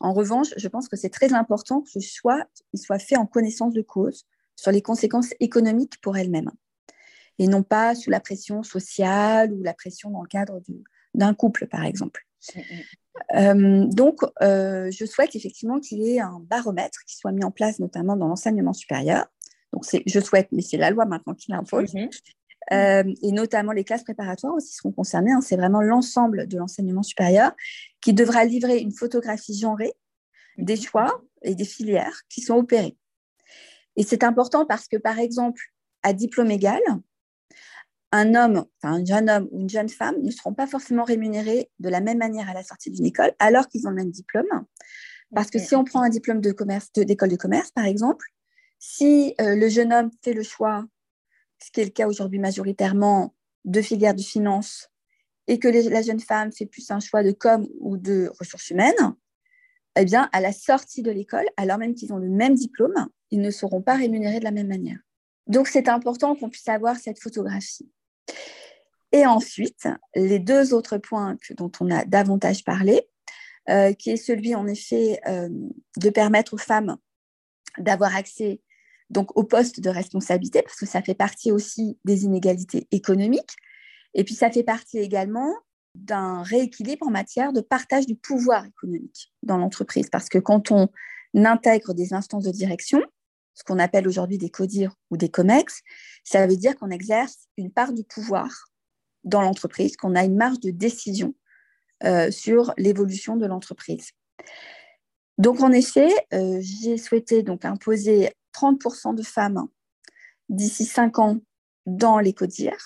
En 0.00 0.12
revanche, 0.12 0.48
je 0.56 0.68
pense 0.68 0.88
que 0.88 0.96
c'est 0.96 1.10
très 1.10 1.32
important 1.32 1.80
que 1.80 1.90
ce 1.90 2.00
choix 2.00 2.44
soit 2.74 2.98
fait 2.98 3.16
en 3.16 3.26
connaissance 3.26 3.72
de 3.72 3.82
cause 3.82 4.26
sur 4.56 4.70
les 4.70 4.82
conséquences 4.82 5.30
économiques 5.40 6.00
pour 6.00 6.16
elles-mêmes 6.16 6.50
et 7.38 7.46
non 7.46 7.62
pas 7.62 7.94
sous 7.94 8.10
la 8.10 8.20
pression 8.20 8.62
sociale 8.62 9.52
ou 9.52 9.62
la 9.62 9.74
pression 9.74 10.10
dans 10.10 10.22
le 10.22 10.28
cadre 10.28 10.60
d'un 11.14 11.34
couple, 11.34 11.66
par 11.66 11.84
exemple. 11.84 12.26
Mm, 12.54 12.60
mm. 12.60 12.64
Euh, 13.34 13.86
donc, 13.86 14.20
euh, 14.42 14.90
je 14.90 15.04
souhaite 15.04 15.34
effectivement 15.34 15.80
qu'il 15.80 15.98
y 15.98 16.16
ait 16.16 16.20
un 16.20 16.40
baromètre 16.40 17.00
qui 17.06 17.16
soit 17.16 17.32
mis 17.32 17.44
en 17.44 17.50
place, 17.50 17.78
notamment 17.78 18.16
dans 18.16 18.28
l'enseignement 18.28 18.72
supérieur. 18.72 19.26
Donc, 19.72 19.84
je 20.06 20.20
souhaite, 20.20 20.48
mais 20.52 20.62
c'est 20.62 20.76
la 20.76 20.90
loi 20.90 21.06
maintenant 21.06 21.34
qui 21.34 21.50
l'impose. 21.50 21.94
Mm-hmm. 21.94 22.10
Euh, 22.72 23.14
et 23.22 23.32
notamment 23.32 23.72
les 23.72 23.84
classes 23.84 24.02
préparatoires 24.02 24.54
aussi 24.54 24.74
seront 24.74 24.90
concernées. 24.90 25.30
Hein. 25.30 25.40
c'est 25.40 25.56
vraiment 25.56 25.82
l'ensemble 25.82 26.48
de 26.48 26.58
l'enseignement 26.58 27.04
supérieur 27.04 27.52
qui 28.00 28.12
devra 28.12 28.44
livrer 28.44 28.78
une 28.78 28.90
photographie 28.90 29.56
genrée 29.56 29.92
des 30.58 30.74
mm-hmm. 30.74 30.88
choix 30.88 31.22
et 31.42 31.54
des 31.54 31.64
filières 31.64 32.22
qui 32.28 32.40
sont 32.40 32.56
opérés. 32.56 32.96
Et 33.94 34.02
c'est 34.02 34.24
important 34.24 34.66
parce 34.66 34.88
que, 34.88 34.96
par 34.96 35.18
exemple, 35.18 35.62
à 36.02 36.12
diplôme 36.12 36.50
égal, 36.50 36.80
un 38.12 38.34
homme, 38.34 38.64
enfin 38.82 38.94
un 38.94 39.04
jeune 39.04 39.28
homme 39.28 39.48
ou 39.50 39.60
une 39.60 39.68
jeune 39.68 39.88
femme 39.88 40.16
ne 40.22 40.30
seront 40.30 40.54
pas 40.54 40.66
forcément 40.66 41.04
rémunérés 41.04 41.70
de 41.80 41.88
la 41.88 42.00
même 42.00 42.18
manière 42.18 42.48
à 42.48 42.54
la 42.54 42.62
sortie 42.62 42.90
d'une 42.90 43.06
école, 43.06 43.32
alors 43.38 43.68
qu'ils 43.68 43.86
ont 43.86 43.90
le 43.90 43.96
même 43.96 44.10
diplôme. 44.10 44.46
Parce 45.34 45.50
que 45.50 45.58
si 45.58 45.74
on 45.74 45.84
prend 45.84 46.02
un 46.02 46.08
diplôme 46.08 46.40
de 46.40 46.52
commerce, 46.52 46.92
d'école 46.92 47.30
de, 47.30 47.36
commerce, 47.36 47.72
par 47.72 47.84
exemple, 47.84 48.26
si 48.78 49.34
euh, 49.40 49.56
le 49.56 49.68
jeune 49.68 49.92
homme 49.92 50.10
fait 50.22 50.32
le 50.32 50.42
choix, 50.42 50.86
ce 51.62 51.70
qui 51.70 51.80
est 51.80 51.84
le 51.84 51.90
cas 51.90 52.06
aujourd'hui 52.06 52.38
majoritairement, 52.38 53.34
de 53.64 53.82
filière 53.82 54.14
de 54.14 54.22
finance, 54.22 54.88
et 55.48 55.58
que 55.58 55.68
la 55.68 56.02
jeune 56.02 56.20
femme 56.20 56.52
fait 56.52 56.66
plus 56.66 56.90
un 56.90 57.00
choix 57.00 57.22
de 57.22 57.32
com 57.32 57.66
ou 57.80 57.96
de 57.96 58.30
ressources 58.38 58.70
humaines, 58.70 59.14
eh 59.98 60.04
bien, 60.04 60.28
à 60.32 60.40
la 60.40 60.52
sortie 60.52 61.02
de 61.02 61.10
l'école, 61.10 61.46
alors 61.56 61.78
même 61.78 61.94
qu'ils 61.94 62.12
ont 62.12 62.18
le 62.18 62.28
même 62.28 62.54
diplôme, 62.54 63.08
ils 63.30 63.40
ne 63.40 63.50
seront 63.50 63.80
pas 63.80 63.94
rémunérés 63.94 64.38
de 64.38 64.44
la 64.44 64.50
même 64.50 64.68
manière. 64.68 64.98
Donc, 65.46 65.68
c'est 65.68 65.88
important 65.88 66.34
qu'on 66.34 66.50
puisse 66.50 66.68
avoir 66.68 66.96
cette 66.96 67.20
photographie. 67.20 67.88
Et 69.12 69.26
ensuite, 69.26 69.88
les 70.14 70.38
deux 70.38 70.74
autres 70.74 70.98
points 70.98 71.36
dont 71.56 71.72
on 71.80 71.90
a 71.90 72.04
davantage 72.04 72.64
parlé, 72.64 73.08
euh, 73.68 73.92
qui 73.92 74.10
est 74.10 74.16
celui 74.16 74.54
en 74.54 74.66
effet 74.66 75.20
euh, 75.26 75.48
de 75.96 76.10
permettre 76.10 76.54
aux 76.54 76.58
femmes 76.58 76.96
d'avoir 77.78 78.14
accès 78.14 78.60
donc 79.10 79.36
au 79.36 79.44
poste 79.44 79.80
de 79.80 79.88
responsabilité, 79.88 80.62
parce 80.62 80.78
que 80.78 80.86
ça 80.86 81.02
fait 81.02 81.14
partie 81.14 81.52
aussi 81.52 81.98
des 82.04 82.24
inégalités 82.24 82.88
économiques, 82.90 83.56
et 84.14 84.24
puis 84.24 84.34
ça 84.34 84.50
fait 84.50 84.64
partie 84.64 84.98
également 84.98 85.52
d'un 85.94 86.42
rééquilibre 86.42 87.06
en 87.06 87.10
matière 87.10 87.52
de 87.52 87.60
partage 87.60 88.06
du 88.06 88.16
pouvoir 88.16 88.64
économique 88.64 89.32
dans 89.42 89.58
l'entreprise, 89.58 90.10
parce 90.10 90.28
que 90.28 90.38
quand 90.38 90.70
on 90.70 90.88
intègre 91.34 91.94
des 91.94 92.14
instances 92.14 92.44
de 92.44 92.50
direction, 92.50 93.00
ce 93.56 93.64
qu'on 93.64 93.78
appelle 93.78 94.06
aujourd'hui 94.06 94.38
des 94.38 94.50
CODIR 94.50 94.94
ou 95.10 95.16
des 95.16 95.30
COMEX, 95.30 95.82
ça 96.22 96.46
veut 96.46 96.56
dire 96.56 96.76
qu'on 96.76 96.90
exerce 96.90 97.48
une 97.56 97.72
part 97.72 97.92
du 97.92 98.04
pouvoir 98.04 98.68
dans 99.24 99.40
l'entreprise, 99.40 99.96
qu'on 99.96 100.14
a 100.14 100.24
une 100.24 100.36
marge 100.36 100.60
de 100.60 100.70
décision 100.70 101.34
euh, 102.04 102.30
sur 102.30 102.74
l'évolution 102.76 103.36
de 103.36 103.46
l'entreprise. 103.46 104.10
Donc, 105.38 105.62
en 105.62 105.72
effet, 105.72 106.10
euh, 106.34 106.58
j'ai 106.60 106.98
souhaité 106.98 107.42
donc 107.42 107.64
imposer 107.64 108.30
30% 108.54 109.14
de 109.14 109.22
femmes 109.22 109.66
d'ici 110.50 110.84
5 110.84 111.18
ans 111.18 111.38
dans 111.86 112.18
les 112.18 112.34
CODIR 112.34 112.76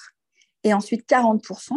et 0.62 0.72
ensuite 0.72 1.08
40%, 1.08 1.72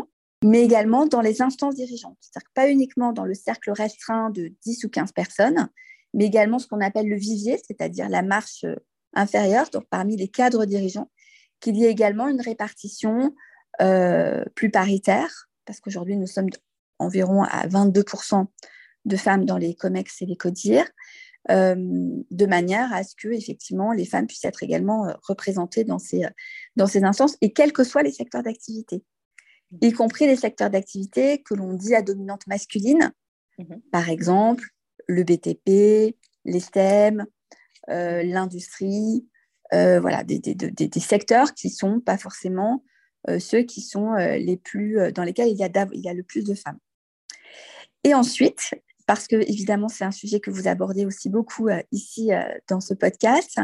mais 0.46 0.62
également 0.62 1.08
dans 1.08 1.22
les 1.22 1.42
instances 1.42 1.76
dirigeantes. 1.76 2.18
C'est-à-dire 2.22 2.50
pas 2.54 2.70
uniquement 2.70 3.12
dans 3.12 3.26
le 3.26 3.34
cercle 3.34 3.72
restreint 3.72 4.30
de 4.30 4.52
10 4.64 4.84
ou 4.84 4.90
15 4.90 5.14
personnes, 5.14 5.70
mais 6.14 6.26
également 6.26 6.60
ce 6.60 6.68
qu'on 6.68 6.82
appelle 6.82 7.08
le 7.08 7.16
vivier, 7.16 7.60
c'est-à-dire 7.66 8.10
la 8.10 8.22
marche 8.22 8.64
euh, 8.64 8.76
inférieure, 9.14 9.70
donc 9.72 9.86
parmi 9.90 10.16
les 10.16 10.28
cadres 10.28 10.66
dirigeants, 10.66 11.10
qu'il 11.60 11.76
y 11.78 11.86
ait 11.86 11.92
également 11.92 12.28
une 12.28 12.42
répartition 12.42 13.34
euh, 13.82 14.44
plus 14.56 14.70
paritaire, 14.70 15.50
parce 15.66 15.80
qu'aujourd'hui 15.80 16.18
nous 16.18 16.28
sommes 16.28 16.50
environ 17.00 17.44
à 17.44 17.68
22% 17.68 18.46
de 19.06 19.18
femmes 19.18 19.46
dans 19.46 19.58
les 19.58 19.76
COMEX 19.76 20.22
et 20.22 20.26
les 20.26 20.36
CODIR, 20.36 20.86
euh, 21.52 21.76
de 21.76 22.46
manière 22.46 22.94
à 22.94 23.04
ce 23.04 23.16
que 23.16 23.28
effectivement 23.30 23.92
les 23.92 24.06
femmes 24.06 24.28
puissent 24.28 24.46
être 24.46 24.64
également 24.64 25.14
représentées 25.24 25.84
dans 25.84 26.00
ces, 26.00 26.22
dans 26.76 26.88
ces 26.88 27.04
instances, 27.04 27.38
et 27.42 27.52
quels 27.52 27.74
que 27.74 27.84
soient 27.84 28.04
les 28.04 28.12
secteurs 28.12 28.44
d'activité, 28.44 29.04
y 29.82 29.92
compris 29.92 30.28
les 30.28 30.36
secteurs 30.36 30.70
d'activité 30.70 31.42
que 31.42 31.54
l'on 31.54 31.74
dit 31.74 31.96
à 31.96 32.02
dominante 32.02 32.46
masculine, 32.48 33.12
mmh 33.58 33.76
par 33.92 34.10
exemple 34.10 34.74
le 35.08 35.24
BTP, 35.24 36.16
les 36.46 36.60
STEM, 36.60 37.26
euh, 37.90 38.24
l'industrie, 38.24 39.28
euh, 39.74 40.00
voilà, 40.00 40.24
des, 40.24 40.40
secteurs 41.00 41.54
qui 41.54 41.68
ne 41.68 41.74
sont 41.74 42.00
pas 42.00 42.18
forcément 42.18 42.84
euh, 43.30 43.40
ceux 43.40 43.64
qui 43.64 43.82
sont 43.82 44.14
les 44.14 44.58
plus, 44.58 45.12
dans 45.14 45.24
lesquels 45.24 45.50
il 45.50 45.58
y, 45.58 45.64
a 45.64 45.88
il 45.92 46.02
y 46.02 46.10
a 46.10 46.14
le 46.14 46.24
plus 46.24 46.44
de 46.44 46.54
femmes. 46.54 46.78
Et 48.04 48.14
ensuite, 48.14 48.76
parce 49.06 49.28
que 49.28 49.36
évidemment 49.36 49.90
c'est 49.90 50.06
un 50.06 50.12
sujet 50.12 50.40
que 50.40 50.52
vous 50.52 50.68
abordez 50.68 51.06
aussi 51.06 51.30
beaucoup 51.30 51.70
ici 51.92 52.32
dans 52.68 52.80
ce 52.80 52.94
podcast, 52.94 53.60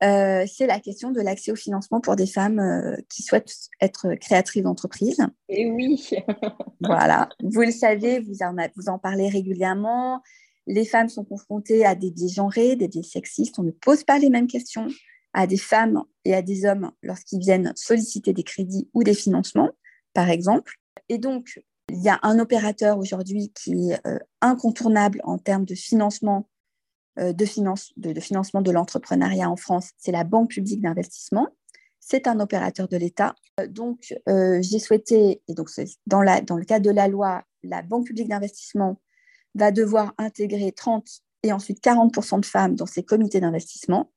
c'est 0.00 0.66
la 0.66 0.80
question 0.80 1.10
de 1.10 1.20
l'accès 1.20 1.52
au 1.52 1.56
financement 1.56 2.00
pour 2.00 2.16
des 2.16 2.26
femmes 2.26 2.96
qui 3.08 3.22
souhaitent 3.22 3.54
être 3.80 4.14
créatrices 4.14 4.62
d'entreprise. 4.62 5.18
Et 5.48 5.70
oui. 5.70 6.10
voilà, 6.80 7.28
vous 7.42 7.62
le 7.62 7.70
savez, 7.70 8.20
vous 8.20 8.42
en, 8.42 8.56
vous 8.76 8.88
en 8.88 8.98
parlez 8.98 9.28
régulièrement 9.28 10.22
les 10.68 10.84
femmes 10.84 11.08
sont 11.08 11.24
confrontées 11.24 11.84
à 11.84 11.94
des 11.94 12.10
biais 12.10 12.28
genrés, 12.28 12.76
des 12.76 12.88
biais 12.88 13.02
sexistes. 13.02 13.58
On 13.58 13.62
ne 13.62 13.70
pose 13.70 14.04
pas 14.04 14.18
les 14.18 14.28
mêmes 14.28 14.46
questions 14.46 14.86
à 15.32 15.46
des 15.46 15.56
femmes 15.56 16.04
et 16.24 16.34
à 16.34 16.42
des 16.42 16.66
hommes 16.66 16.92
lorsqu'ils 17.02 17.40
viennent 17.40 17.72
solliciter 17.74 18.32
des 18.32 18.42
crédits 18.42 18.88
ou 18.92 19.02
des 19.02 19.14
financements, 19.14 19.70
par 20.12 20.28
exemple. 20.28 20.74
Et 21.08 21.18
donc, 21.18 21.60
il 21.90 22.02
y 22.02 22.10
a 22.10 22.20
un 22.22 22.38
opérateur 22.38 22.98
aujourd'hui 22.98 23.50
qui 23.54 23.90
est 23.90 24.06
euh, 24.06 24.18
incontournable 24.42 25.22
en 25.24 25.38
termes 25.38 25.64
de 25.64 25.74
financement, 25.74 26.48
euh, 27.18 27.32
de, 27.32 27.46
financement 27.46 28.60
de 28.60 28.70
l'entrepreneuriat 28.70 29.50
en 29.50 29.56
France, 29.56 29.92
c'est 29.96 30.12
la 30.12 30.24
Banque 30.24 30.50
publique 30.50 30.82
d'investissement. 30.82 31.48
C'est 31.98 32.26
un 32.26 32.40
opérateur 32.40 32.88
de 32.88 32.96
l'État. 32.98 33.34
Euh, 33.58 33.66
donc, 33.66 34.14
j'ai 34.26 34.78
souhaité, 34.78 35.40
et 35.48 35.54
donc 35.54 35.70
dans, 36.06 36.22
dans 36.42 36.56
le 36.56 36.64
cadre 36.64 36.84
de 36.84 36.90
la 36.90 37.08
loi, 37.08 37.42
la 37.62 37.80
Banque 37.80 38.06
publique 38.06 38.28
d'investissement 38.28 39.00
va 39.54 39.70
devoir 39.70 40.14
intégrer 40.18 40.72
30 40.72 41.08
et 41.42 41.52
ensuite 41.52 41.82
40% 41.82 42.40
de 42.40 42.46
femmes 42.46 42.74
dans 42.74 42.86
ses 42.86 43.02
comités 43.02 43.40
d'investissement. 43.40 44.12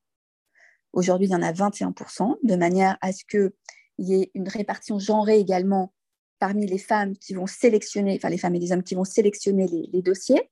Aujourd'hui, 0.94 1.28
il 1.28 1.32
y 1.32 1.36
en 1.36 1.42
a 1.42 1.52
21%, 1.52 2.38
de 2.44 2.56
manière 2.56 2.98
à 3.02 3.12
ce 3.12 3.24
qu'il 3.26 3.52
y 4.00 4.16
ait 4.16 4.32
une 4.34 4.50
répartition 4.50 5.00
genrée 5.00 5.40
également 5.40 5.94
parmi 6.40 6.66
les 6.66 6.80
femmes 6.80 7.16
qui 7.16 7.34
vont 7.34 7.48
sélectionner, 7.48 8.16
enfin 8.18 8.30
les 8.30 8.38
femmes 8.38 8.56
et 8.56 8.60
les 8.60 8.72
hommes 8.72 8.84
qui 8.84 8.96
vont 8.96 9.04
sélectionner 9.04 9.68
les, 9.68 10.02
dossiers. 10.02 10.50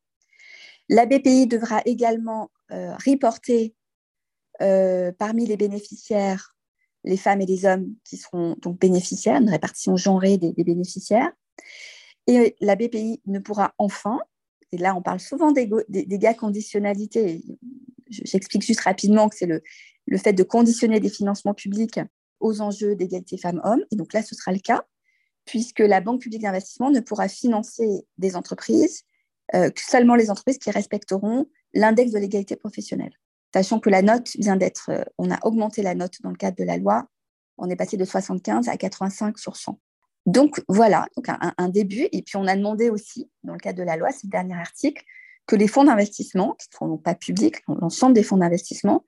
La 0.87 1.05
BPI 1.05 1.47
devra 1.47 1.81
également 1.85 2.51
euh, 2.71 2.95
reporter 3.05 3.75
euh, 4.61 5.11
parmi 5.17 5.45
les 5.45 5.57
bénéficiaires 5.57 6.55
les 7.03 7.17
femmes 7.17 7.41
et 7.41 7.45
les 7.45 7.65
hommes 7.65 7.95
qui 8.03 8.17
seront 8.17 8.55
donc 8.61 8.79
bénéficiaires, 8.79 9.41
une 9.41 9.49
répartition 9.49 9.95
genrée 9.95 10.37
des, 10.37 10.53
bénéficiaires. 10.63 11.31
Et 12.27 12.55
la 12.59 12.75
BPI 12.75 13.21
ne 13.25 13.39
pourra 13.39 13.73
enfin, 13.77 14.19
et 14.71 14.77
là 14.77 14.95
on 14.95 15.01
parle 15.01 15.19
souvent 15.19 15.51
des, 15.51 15.69
des, 15.89 16.33
conditionnalités, 16.37 17.43
j'explique 18.09 18.63
juste 18.63 18.81
rapidement 18.81 19.29
que 19.29 19.35
c'est 19.35 19.45
le, 19.45 19.61
le 20.09 20.17
fait 20.17 20.33
de 20.33 20.43
conditionner 20.43 20.99
des 20.99 21.09
financements 21.09 21.53
publics 21.53 21.99
aux 22.39 22.61
enjeux 22.61 22.95
d'égalité 22.95 23.37
femmes-hommes. 23.37 23.83
Et 23.91 23.95
donc 23.95 24.13
là, 24.13 24.23
ce 24.23 24.35
sera 24.35 24.51
le 24.51 24.59
cas, 24.59 24.83
puisque 25.45 25.79
la 25.79 26.01
Banque 26.01 26.21
publique 26.21 26.41
d'investissement 26.41 26.91
ne 26.91 26.99
pourra 26.99 27.27
financer 27.27 27.87
des 28.17 28.35
entreprises 28.35 29.03
euh, 29.55 29.69
que 29.69 29.81
seulement 29.81 30.15
les 30.15 30.29
entreprises 30.29 30.57
qui 30.57 30.71
respecteront 30.71 31.47
l'index 31.73 32.11
de 32.11 32.19
l'égalité 32.19 32.55
professionnelle. 32.55 33.13
Sachant 33.53 33.79
que 33.79 33.89
la 33.89 34.01
note 34.01 34.29
vient 34.37 34.55
d'être, 34.55 34.89
euh, 34.89 35.03
on 35.17 35.31
a 35.31 35.39
augmenté 35.43 35.81
la 35.81 35.95
note 35.95 36.21
dans 36.21 36.29
le 36.29 36.35
cadre 36.35 36.57
de 36.57 36.63
la 36.63 36.77
loi, 36.77 37.07
on 37.57 37.69
est 37.69 37.75
passé 37.75 37.97
de 37.97 38.05
75 38.05 38.69
à 38.69 38.77
85 38.77 39.37
sur 39.37 39.57
100. 39.57 39.79
Donc 40.29 40.61
voilà, 40.67 41.07
donc 41.17 41.25
un, 41.27 41.69
début. 41.69 42.07
Et 42.11 42.21
puis 42.21 42.37
on 42.37 42.45
a 42.45 42.55
demandé 42.55 42.91
aussi, 42.91 43.31
dans 43.43 43.53
le 43.53 43.59
cadre 43.59 43.79
de 43.79 43.83
la 43.83 43.97
loi, 43.97 44.09
le 44.09 44.29
dernier 44.29 44.53
article, 44.53 45.03
que 45.47 45.55
les 45.55 45.67
fonds 45.67 45.83
d'investissement, 45.83 46.55
qui 46.59 46.67
ne 46.71 46.87
sont 46.87 46.97
pas 46.97 47.15
publics, 47.15 47.55
l'ensemble 47.67 48.13
des 48.13 48.21
fonds 48.21 48.37
d'investissement, 48.37 49.03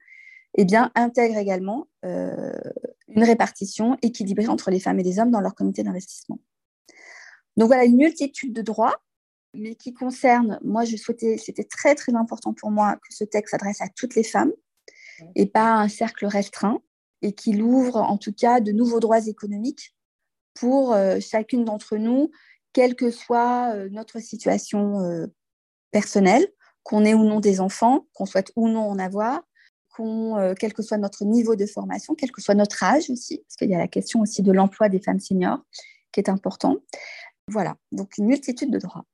eh 0.58 0.64
bien, 0.64 0.90
intègrent 0.96 1.38
également 1.38 1.86
euh, 2.04 2.52
une 3.06 3.22
répartition 3.22 3.96
équilibrée 4.02 4.48
entre 4.48 4.72
les 4.72 4.80
femmes 4.80 4.98
et 4.98 5.04
les 5.04 5.20
hommes 5.20 5.30
dans 5.30 5.40
leur 5.40 5.54
comité 5.54 5.84
d'investissement. 5.84 6.40
Donc 7.56 7.68
voilà, 7.68 7.84
une 7.84 7.96
multitude 7.96 8.52
de 8.52 8.62
droits, 8.62 8.96
mais 9.54 9.76
qui 9.76 9.94
concernent, 9.94 10.58
moi 10.64 10.84
je 10.84 10.96
souhaitais, 10.96 11.36
c'était 11.38 11.64
très 11.64 11.94
très 11.94 12.16
important 12.16 12.52
pour 12.52 12.72
moi 12.72 12.96
que 12.96 13.14
ce 13.14 13.22
texte 13.22 13.52
s'adresse 13.52 13.80
à 13.80 13.88
toutes 13.88 14.16
les 14.16 14.24
femmes 14.24 14.52
et 15.36 15.46
pas 15.46 15.74
à 15.74 15.82
un 15.82 15.88
cercle 15.88 16.26
restreint, 16.26 16.80
et 17.20 17.32
qu'il 17.32 17.62
ouvre 17.62 17.98
en 17.98 18.18
tout 18.18 18.32
cas 18.32 18.60
de 18.60 18.72
nouveaux 18.72 18.98
droits 18.98 19.24
économiques 19.28 19.94
pour 20.54 20.92
euh, 20.92 21.18
chacune 21.20 21.64
d'entre 21.64 21.96
nous, 21.96 22.30
quelle 22.72 22.94
que 22.94 23.10
soit 23.10 23.74
euh, 23.74 23.88
notre 23.90 24.20
situation 24.20 24.98
personnelle, 25.90 26.46
qu'on 26.82 27.04
ait 27.04 27.14
ou 27.14 27.24
non 27.24 27.40
des 27.40 27.60
enfants, 27.60 28.06
qu'on 28.14 28.26
souhaite 28.26 28.52
ou 28.56 28.68
non 28.68 28.82
en 28.82 28.98
avoir, 28.98 29.42
euh, 30.00 30.54
quel 30.58 30.72
que 30.72 30.82
soit 30.82 30.96
notre 30.96 31.24
niveau 31.24 31.54
de 31.54 31.66
formation, 31.66 32.14
quel 32.14 32.30
que 32.32 32.40
soit 32.40 32.54
notre 32.54 32.82
âge 32.82 33.10
aussi, 33.10 33.38
parce 33.38 33.56
qu'il 33.56 33.70
y 33.70 33.74
a 33.74 33.78
la 33.78 33.88
question 33.88 34.20
aussi 34.20 34.42
de 34.42 34.50
l'emploi 34.50 34.88
des 34.88 35.00
femmes 35.00 35.20
seniors 35.20 35.58
qui 36.12 36.20
est 36.20 36.28
important. 36.30 36.76
Voilà, 37.48 37.76
donc 37.90 38.16
une 38.18 38.26
multitude 38.26 38.70
de 38.70 38.78
droits. 38.78 39.04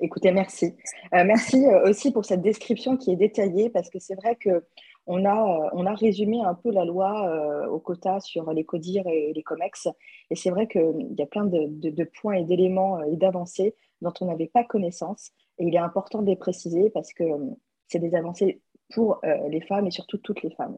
Écoutez, 0.00 0.32
merci. 0.32 0.74
Euh, 1.14 1.24
merci 1.24 1.64
euh, 1.66 1.88
aussi 1.88 2.12
pour 2.12 2.24
cette 2.24 2.42
description 2.42 2.96
qui 2.96 3.12
est 3.12 3.16
détaillée, 3.16 3.70
parce 3.70 3.90
que 3.90 3.98
c'est 3.98 4.14
vrai 4.14 4.36
que 4.36 4.64
on 5.06 5.24
a, 5.24 5.70
on 5.72 5.86
a 5.86 5.94
résumé 5.94 6.42
un 6.42 6.54
peu 6.54 6.70
la 6.70 6.84
loi 6.84 7.66
au 7.68 7.80
quota 7.80 8.20
sur 8.20 8.52
les 8.52 8.64
CODIR 8.64 9.06
et 9.06 9.32
les 9.34 9.42
COMEX. 9.42 9.88
Et 10.30 10.36
c'est 10.36 10.50
vrai 10.50 10.68
qu'il 10.68 11.14
y 11.18 11.22
a 11.22 11.26
plein 11.26 11.44
de, 11.44 12.04
points 12.20 12.34
et 12.34 12.44
d'éléments 12.44 13.02
et 13.02 13.16
d'avancées 13.16 13.74
dont 14.00 14.12
on 14.20 14.26
n'avait 14.26 14.46
pas 14.48 14.64
connaissance. 14.64 15.32
Et 15.58 15.66
il 15.66 15.74
est 15.74 15.78
important 15.78 16.22
de 16.22 16.26
les 16.26 16.36
préciser 16.36 16.90
parce 16.90 17.12
que 17.12 17.24
c'est 17.88 17.98
des 17.98 18.14
avancées 18.14 18.60
pour 18.92 19.20
euh, 19.24 19.48
les 19.48 19.60
femmes 19.60 19.86
et 19.86 19.90
surtout 19.90 20.18
toutes 20.18 20.42
les 20.42 20.50
femmes. 20.50 20.76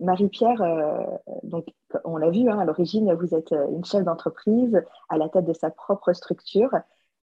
Marie-Pierre, 0.00 0.60
euh, 0.60 1.04
donc, 1.44 1.66
on 2.04 2.16
l'a 2.16 2.30
vu, 2.30 2.48
hein, 2.50 2.58
à 2.58 2.64
l'origine, 2.64 3.12
vous 3.14 3.34
êtes 3.34 3.52
euh, 3.52 3.68
une 3.70 3.84
chef 3.84 4.02
d'entreprise 4.04 4.82
à 5.08 5.18
la 5.18 5.28
tête 5.28 5.44
de 5.44 5.52
sa 5.52 5.70
propre 5.70 6.12
structure. 6.12 6.70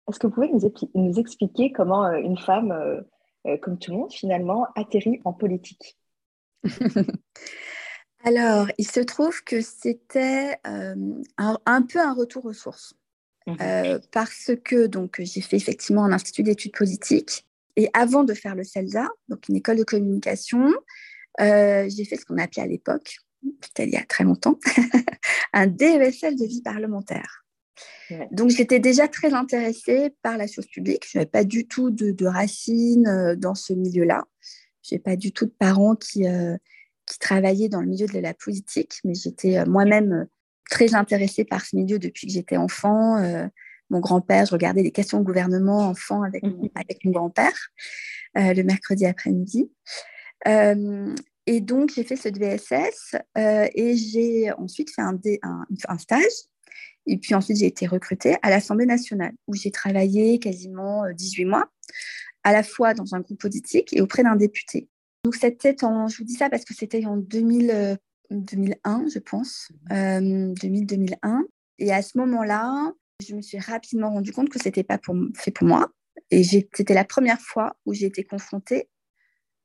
Est-ce 0.10 0.20
que 0.20 0.28
vous 0.28 0.34
pouvez 0.34 0.52
nous, 0.94 1.20
expliquer 1.20 1.72
comment 1.72 2.08
une 2.12 2.38
femme, 2.38 3.04
comme 3.64 3.80
tout 3.80 3.90
le 3.90 3.98
monde, 3.98 4.14
finalement, 4.14 4.68
atterrit 4.76 5.20
en 5.26 5.34
politique? 5.34 5.98
Alors, 8.24 8.68
il 8.78 8.90
se 8.90 9.00
trouve 9.00 9.44
que 9.44 9.62
c'était 9.62 10.58
un, 10.64 11.82
peu 11.82 12.00
un 12.00 12.14
retour 12.14 12.46
aux 12.46 12.54
sources. 12.54 12.94
Mmh 13.48 13.56
parce 14.12 14.50
que 14.64 14.88
donc 14.88 15.22
j'ai 15.22 15.40
fait 15.40 15.56
effectivement 15.56 16.04
un 16.04 16.12
institut 16.12 16.42
d'études 16.42 16.76
politiques 16.76 17.46
et 17.76 17.90
avant 17.94 18.24
de 18.24 18.34
faire 18.34 18.56
le 18.56 18.64
CELSA, 18.64 19.08
donc 19.28 19.48
une 19.50 19.58
école 19.58 19.78
de 19.78 19.84
communication, 19.84 20.74
euh, 21.42 21.88
j'ai 21.90 22.06
fait 22.06 22.16
ce 22.16 22.26
qu'on 22.26 22.38
appelait 22.38 22.64
à 22.64 22.68
l'époque, 22.68 23.18
c'était 23.62 23.86
il 23.86 23.94
y 23.94 23.98
a 23.98 24.04
très 24.04 24.24
longtemps, 24.24 24.58
un 25.54 25.68
DESL 25.68 26.36
de 26.36 26.46
vie 26.46 26.62
parlementaire. 26.62 27.46
Donc 28.32 28.52
j'étais 28.52 28.80
déjà 28.80 29.08
très 29.08 29.34
intéressée 29.34 30.14
par 30.22 30.38
la 30.38 30.48
chose 30.48 30.68
publique. 30.68 31.06
Je 31.12 31.18
n'avais 31.18 31.30
pas 31.30 31.44
du 31.44 31.68
tout 31.68 31.90
de, 31.90 32.26
racines 32.26 33.08
euh, 33.08 33.36
dans 33.36 33.56
ce 33.56 33.74
milieu-là. 33.74 34.24
Je 34.88 34.96
n'ai 34.96 35.00
pas 35.00 35.16
du 35.16 35.32
tout 35.32 35.46
de 35.46 35.54
parents 35.58 35.96
qui, 35.96 36.28
euh, 36.28 36.58
qui 37.06 37.20
travaillaient 37.20 37.70
dans 37.70 37.82
le 37.82 37.88
milieu 37.88 38.08
de 38.08 38.20
la 38.20 38.34
politique, 38.34 39.00
mais 39.04 39.16
j'étais 39.16 39.66
moi-même 39.66 40.28
très 40.70 40.96
intéressée 40.96 41.46
par 41.46 41.66
ce 41.66 41.76
milieu 41.76 42.00
depuis 42.00 42.28
que 42.28 42.34
j'étais 42.34 42.58
enfant 42.58 43.18
mon 43.90 44.00
grand-père, 44.00 44.46
je 44.46 44.52
regardais 44.52 44.84
les 44.84 44.92
questions 44.92 45.20
de 45.20 45.24
gouvernement 45.24 45.90
enfant 45.90 46.24
avec, 46.24 46.44
mon, 46.44 46.64
mhm. 46.64 46.70
avec 46.76 47.04
mon 47.06 47.12
grand-père 47.12 47.70
euh, 48.38 48.54
le 48.54 48.64
mercredi 48.64 49.06
après-midi. 49.06 49.72
Euh, 50.48 51.16
et 51.48 51.62
donc, 51.62 51.92
j'ai 51.96 52.04
fait 52.04 52.16
ce 52.16 52.30
euh, 53.38 53.68
et 53.76 53.96
j'ai 53.96 54.52
ensuite 54.54 54.90
fait 54.90 55.02
un, 55.04 55.20
un, 55.88 55.98
stage. 55.98 56.24
Et 57.06 57.18
puis 57.18 57.36
ensuite, 57.36 57.58
j'ai 57.58 57.68
été 57.68 57.86
recrutée 57.86 58.36
à 58.42 58.50
l'Assemblée 58.50 58.88
nationale 58.88 59.34
où 59.48 59.54
j'ai 59.54 59.70
travaillé 59.70 60.40
quasiment 60.40 61.04
18 61.12 61.46
mois, 61.46 61.70
à 62.46 62.54
la 62.54 62.64
fois 62.64 62.94
dans 62.94 63.16
un 63.16 63.20
groupe 63.20 63.42
politique 63.42 63.92
et 63.92 64.02
auprès 64.02 64.24
d'un 64.24 64.36
député. 64.36 64.88
Donc, 65.26 65.36
c'était 65.36 65.84
en, 65.84 66.08
je 66.08 66.20
vous 66.20 66.24
dis 66.24 66.36
ça 66.36 66.50
parce 66.50 66.64
que 66.64 66.76
c'était 66.76 67.04
en 67.06 67.18
2000, 67.18 67.98
2001, 68.30 69.08
je 69.14 69.20
pense, 69.20 69.72
2000-2001. 69.90 71.42
Et 71.80 71.92
à 71.92 72.04
ce 72.04 72.18
moment-là, 72.20 72.94
je 73.28 73.36
me 73.36 73.42
suis 73.42 73.58
rapidement 73.58 74.12
rendu 74.12 74.32
compte 74.32 74.50
que 74.50 74.62
c'était 74.62 74.84
pas 74.84 75.00
fait 75.36 75.52
pour 75.52 75.68
moi. 75.68 75.92
Et 76.30 76.44
c'était 76.44 76.94
la 76.94 77.04
première 77.04 77.42
fois 77.42 77.76
où 77.86 77.94
j'ai 77.94 78.06
été 78.06 78.24
confrontée 78.24 78.90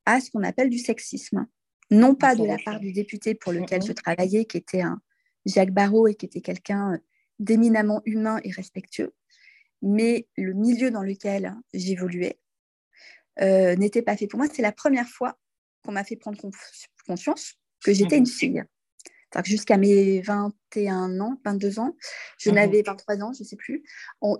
à 0.07 0.19
ce 0.19 0.31
qu'on 0.31 0.43
appelle 0.43 0.69
du 0.69 0.79
sexisme. 0.79 1.45
Non 1.91 2.15
pas 2.15 2.35
de 2.35 2.43
la 2.43 2.57
part 2.57 2.79
du 2.79 2.93
député 2.93 3.35
pour 3.35 3.51
lequel 3.51 3.83
je 3.83 3.91
travaillais, 3.91 4.45
qui 4.45 4.57
était 4.57 4.81
un 4.81 4.99
Jacques 5.45 5.73
Barrault 5.73 6.07
et 6.07 6.15
qui 6.15 6.25
était 6.25 6.41
quelqu'un 6.41 6.99
d'éminemment 7.37 8.01
humain 8.05 8.39
et 8.43 8.51
respectueux, 8.51 9.13
mais 9.81 10.27
le 10.37 10.53
milieu 10.53 10.89
dans 10.91 11.01
lequel 11.01 11.55
j'évoluais 11.73 12.39
euh, 13.39 13.75
n'était 13.75 14.01
pas 14.01 14.17
fait 14.17 14.27
pour 14.27 14.39
moi. 14.39 14.47
C'est 14.51 14.61
la 14.61 14.71
première 14.71 15.07
fois 15.07 15.37
qu'on 15.83 15.91
m'a 15.91 16.03
fait 16.03 16.15
prendre 16.15 16.39
conscience 17.05 17.53
que 17.83 17.93
j'étais 17.93 18.17
une 18.17 18.27
fille 18.27 18.63
jusqu'à 19.45 19.77
mes 19.77 20.21
21 20.21 21.19
ans, 21.19 21.39
22 21.45 21.79
ans, 21.79 21.95
je 22.37 22.49
mmh 22.49 22.53
n'avais 22.53 22.81
23 22.81 23.15
ans, 23.23 23.33
je 23.33 23.43
ne 23.43 23.47
sais 23.47 23.55
plus, 23.55 23.83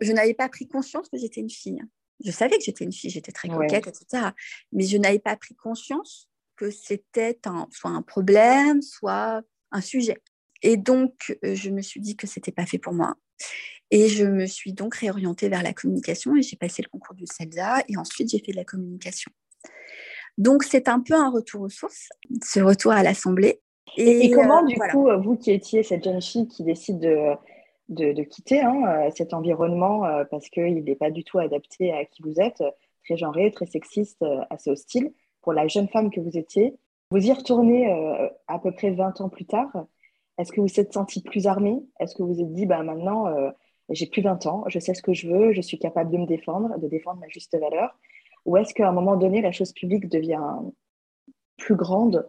je 0.01 0.12
n'avais 0.12 0.34
pas 0.34 0.49
pris 0.49 0.67
conscience 0.67 1.10
que 1.10 1.17
j'étais 1.17 1.41
une 1.41 1.49
fille. 1.49 1.82
Je 2.23 2.32
savais 2.32 2.58
que 2.58 2.63
j'étais 2.63 2.84
une 2.84 2.91
fille, 2.91 3.10
j'étais 3.10 3.32
très 3.32 3.47
coquette, 3.47 3.88
etc. 3.88 4.30
Mais 4.71 4.84
je 4.84 4.97
n'avais 4.97 5.19
pas 5.19 5.36
pris 5.36 5.56
conscience 5.56 6.30
que 6.56 6.69
c'était 6.69 7.39
soit 7.71 7.89
un 7.89 8.01
problème, 8.04 8.82
soit 8.82 9.41
un 9.71 9.82
sujet. 9.82 10.17
Et 10.62 10.77
donc, 10.77 11.36
euh, 11.43 11.56
je 11.56 11.71
me 11.71 11.82
suis 11.82 11.99
dit 11.99 12.15
que 12.15 12.27
c'était 12.27 12.51
pas 12.51 12.67
fait 12.67 12.77
pour 12.77 12.93
moi. 12.93 13.15
Et 13.91 14.08
je 14.08 14.25
me 14.25 14.45
suis 14.45 14.73
donc 14.73 14.95
réorientée 14.95 15.49
vers 15.49 15.63
la 15.63 15.73
communication 15.73 16.36
et 16.36 16.41
j'ai 16.41 16.56
passé 16.56 16.82
le 16.82 16.89
concours 16.89 17.15
du 17.15 17.25
CELSA 17.25 17.84
et 17.89 17.97
ensuite 17.97 18.30
j'ai 18.30 18.39
fait 18.39 18.54
de 18.54 18.58
la 18.58 18.63
communication. 18.63 19.32
Donc, 20.38 20.63
c'est 20.63 20.88
un 20.88 20.99
peu 20.99 21.13
un 21.13 21.30
retour 21.30 21.62
aux 21.62 21.69
sources, 21.69 22.10
ce 22.43 22.62
retour 22.62 22.93
à 22.93 23.04
l'Assemblée. 23.04 23.62
Et, 23.97 24.32
comment, 24.32 24.63
euh, 24.63 24.67
du 24.67 24.75
coup, 24.75 25.10
vous 25.21 25.36
qui 25.36 25.51
étiez 25.51 25.84
cette 25.84 26.04
jeune 26.04 26.21
fille 26.21 26.47
qui 26.47 26.63
décide 26.63 26.99
de, 26.99 28.13
de, 28.13 28.23
quitter 28.23 28.62
hein, 28.62 28.82
euh, 28.88 29.10
cet 29.13 29.34
environnement 29.34 30.06
euh, 30.06 30.23
parce 30.23 30.49
qu'il 30.49 30.84
n'est 30.84 30.95
pas 30.95 31.12
du 31.12 31.23
tout 31.25 31.39
adapté 31.39 31.91
à 31.91 32.06
qui 32.06 32.23
vous 32.23 32.39
êtes, 32.39 32.63
très 33.04 33.17
genré, 33.17 33.51
très 33.51 33.65
sexiste, 33.65 34.23
assez 34.49 34.69
hostile, 34.69 35.12
pour 35.41 35.54
la 35.54 35.67
jeune 35.67 35.89
femme 35.89 36.12
que 36.12 36.21
vous 36.21 36.38
étiez, 36.38 36.75
vous 37.10 37.25
y 37.25 37.34
retournez 37.34 37.91
à 38.47 38.60
peu 38.60 38.71
près 38.71 38.91
20 38.91 39.19
ans 39.21 39.27
plus 39.27 39.45
tard. 39.45 39.69
Est-ce 40.38 40.51
que 40.51 40.62
vous 40.62 40.67
vous 40.67 40.80
êtes 40.80 40.93
sentie 40.93 41.21
plus 41.21 41.45
armée? 41.45 41.84
Est-ce 41.99 42.15
que 42.15 42.23
vous 42.23 42.34
vous 42.34 42.41
êtes 42.41 42.54
dit, 42.54 42.65
bah, 42.65 42.84
maintenant, 42.84 43.25
j'ai 43.91 44.08
plus 44.08 44.21
20 44.21 44.45
ans, 44.45 44.63
je 44.67 44.80
sais 44.80 44.93
ce 44.93 45.01
que 45.01 45.13
je 45.13 45.27
veux, 45.27 45.54
je 45.54 45.62
suis 45.62 45.80
capable 45.80 46.12
de 46.12 46.17
me 46.17 46.25
défendre, 46.25 46.77
de 46.77 46.88
défendre 46.88 47.19
ma 47.19 47.27
juste 47.27 47.58
valeur 47.58 47.97
Ou 48.45 48.58
est-ce 48.58 48.73
qu'à 48.73 48.88
un 48.88 48.91
moment 48.91 49.17
donné, 49.17 49.41
la 49.41 49.51
chose 49.51 49.73
publique 49.73 50.10
devient 50.10 50.41
plus 51.58 51.75
grande 51.75 52.27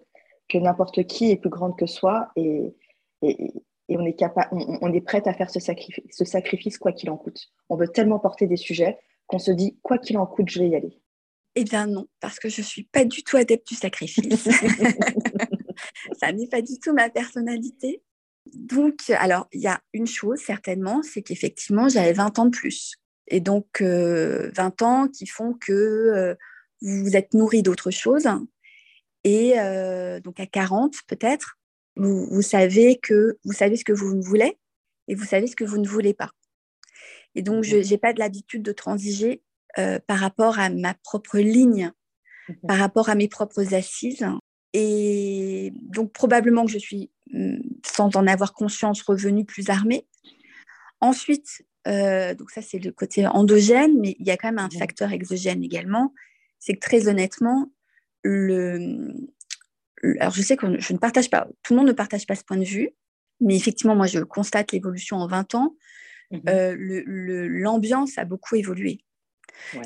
que 0.49 0.59
n'importe 0.59 1.05
qui 1.05 1.31
est 1.31 1.37
plus 1.37 1.51
grande 1.51 1.77
que 1.79 1.87
soi 1.87 2.29
et, 2.37 2.75
et, 3.23 3.53
on 3.89 4.07
est 4.07 4.15
capable, 4.15 4.49
on, 4.53 4.93
est 4.93 5.03
prête 5.03 5.27
à 5.27 5.35
faire 5.35 5.51
ce 5.51 5.61
sacrifice, 5.61 6.05
ce 6.11 6.25
sacrifice 6.25 6.79
quoi 6.79 6.93
qu'il 6.93 7.11
en 7.11 7.19
coûte. 7.19 7.51
On 7.69 7.77
veut 7.77 7.89
tellement 7.89 8.19
porter 8.19 8.47
des 8.47 8.57
sujets 8.57 8.99
qu'on 9.27 9.39
se 9.39 9.51
dit 9.51 9.79
quoi 9.83 9.99
qu'il 9.99 10.17
en 10.17 10.27
coûte, 10.27 10.49
je 10.49 10.61
vais 10.61 10.69
y 10.71 10.77
aller. 10.77 10.99
Eh 11.55 11.65
bien 11.65 11.87
non, 11.87 12.07
parce 12.21 12.39
que 12.39 12.49
je 12.49 12.63
ne 12.63 12.67
suis 12.67 12.85
pas 12.85 13.05
du 13.05 13.23
tout 13.23 13.37
adepte 13.37 13.69
du 13.69 13.75
sacrifice. 13.75 14.49
Ça 16.19 16.33
n'est 16.33 16.49
pas 16.49 16.63
du 16.63 16.79
tout 16.79 16.95
ma 16.95 17.11
personnalité. 17.11 18.03
Donc, 18.47 19.11
alors, 19.11 19.49
il 19.53 19.61
y 19.61 19.69
a 19.69 19.81
une 19.93 20.07
chose 20.07 20.41
certainement, 20.41 21.03
c'est 21.03 21.23
qu'effectivement, 21.23 21.89
j'avais 21.89 22.13
20 22.13 22.39
ans 22.39 22.45
de 22.47 22.51
plus. 22.51 22.97
Et 23.29 23.41
donc, 23.41 23.81
20 23.81 23.85
euh, 23.87 24.51
ans 24.81 25.09
qui 25.09 25.27
font 25.27 25.55
que 25.55 25.73
euh, 25.73 26.35
vous 26.81 27.05
vous 27.05 27.17
êtes 27.17 27.35
nourri 27.35 27.63
d'autre 27.63 27.91
chose. 27.91 28.29
Et 29.25 29.59
euh, 29.61 30.21
donc, 30.21 30.41
à 30.41 30.47
40 30.47 30.97
peut-être, 31.07 31.59
vous, 31.97 32.27
vous, 32.27 32.43
savez 32.43 32.99
que 32.99 33.39
vous 33.45 33.53
savez 33.53 33.77
ce 33.77 33.85
que 33.85 33.93
vous 33.93 34.21
voulez 34.21 34.59
et 35.07 35.15
vous 35.15 35.25
savez 35.25 35.47
ce 35.47 35.57
que 35.57 35.65
vous 35.65 35.79
ne 35.79 35.87
voulez 35.87 36.15
pas. 36.15 36.31
Et 37.35 37.43
donc, 37.43 37.63
je 37.63 37.77
n'ai 37.77 37.99
pas 37.99 38.13
de 38.13 38.19
l'habitude 38.19 38.63
de 38.63 38.73
transiger 38.73 39.43
par 40.07 40.19
rapport 40.19 40.59
à 40.59 40.69
ma 40.69 40.93
propre 40.93 41.39
ligne, 41.39 41.93
par 42.69 42.77
rapport 42.77 43.09
à 43.09 43.15
mes 43.15 43.29
propres 43.29 43.73
assises. 43.73 44.27
Et 44.75 45.73
donc, 45.77 46.13
probablement 46.13 46.67
que 46.67 46.73
je 46.73 46.79
suis, 46.79 47.11
sans 47.85 48.15
en 48.17 48.27
avoir 48.27 48.53
conscience, 48.53 49.03
revenue 49.03 49.45
plus 49.45 49.71
armée. 49.71 50.07
Ensuite, 51.01 51.63
euh, 51.89 52.35
donc 52.35 52.51
ça, 52.51 52.63
c'est 52.63 52.79
le 52.79 52.93
côté 52.93 53.27
endogène, 53.27 53.99
mais 54.01 54.17
il 54.19 54.27
y 54.27 54.31
a 54.31 54.37
quand 54.37 54.49
même 54.49 54.59
un 54.59 54.71
facteur 54.71 55.13
exogène 55.13 55.63
également. 55.63 56.15
C'est 56.59 56.75
que 56.75 56.81
très 56.81 57.09
honnêtement, 57.09 57.71
le... 58.23 59.15
alors 60.21 60.33
je 60.33 60.43
sais 60.43 60.57
que 60.57 60.79
je 60.79 60.93
ne 60.93 60.99
partage 60.99 61.29
pas, 61.29 61.49
tout 61.63 61.73
le 61.73 61.79
monde 61.79 61.89
ne 61.89 61.93
partage 61.93 62.27
pas 62.27 62.37
ce 62.37 62.45
point 62.45 62.59
de 62.59 62.65
vue, 62.65 62.91
mais 63.41 63.57
effectivement, 63.57 63.97
moi, 63.97 64.07
je 64.07 64.21
constate 64.21 64.73
l'évolution 64.73 65.17
en 65.17 65.27
20 65.27 65.55
ans. 65.55 65.75
Mmh 66.31 66.39
euh, 66.49 67.03
l'ambiance 67.07 68.17
a 68.17 68.25
beaucoup 68.25 68.55
évolué. 68.55 69.05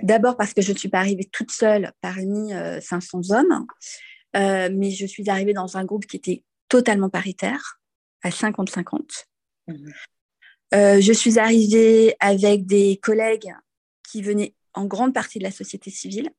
D'abord 0.02 0.37
parce 0.37 0.54
que 0.54 0.62
je 0.62 0.72
ne 0.72 0.78
suis 0.78 0.88
pas 0.88 0.98
arrivée 1.00 1.24
toute 1.24 1.50
seule 1.50 1.92
parmi 2.00 2.52
500 2.80 3.18
euh, 3.18 3.35
hommes. 3.35 3.66
Euh, 4.37 4.68
mais 4.72 4.90
je 4.90 5.06
suis 5.06 5.28
arrivée 5.28 5.54
dans 5.54 5.76
un 5.76 5.85
groupe 5.85 6.06
qui 6.06 6.16
était 6.16 6.44
totalement 6.68 7.11
paritaire, 7.11 7.81
à 8.22 8.31
50-50. 8.31 9.26
Mhm. 9.68 9.92
Euh, 10.74 11.00
je 11.00 11.12
suis 11.12 11.38
arrivée 11.38 12.16
avec 12.20 12.66
des 12.66 12.98
collègues 12.98 13.52
qui 14.02 14.22
venaient 14.22 14.55
en 14.74 14.87
grande 14.87 15.14
partie 15.14 15.38
de 15.38 15.44
la 15.44 15.50
société 15.50 15.90
civile, 15.90 16.31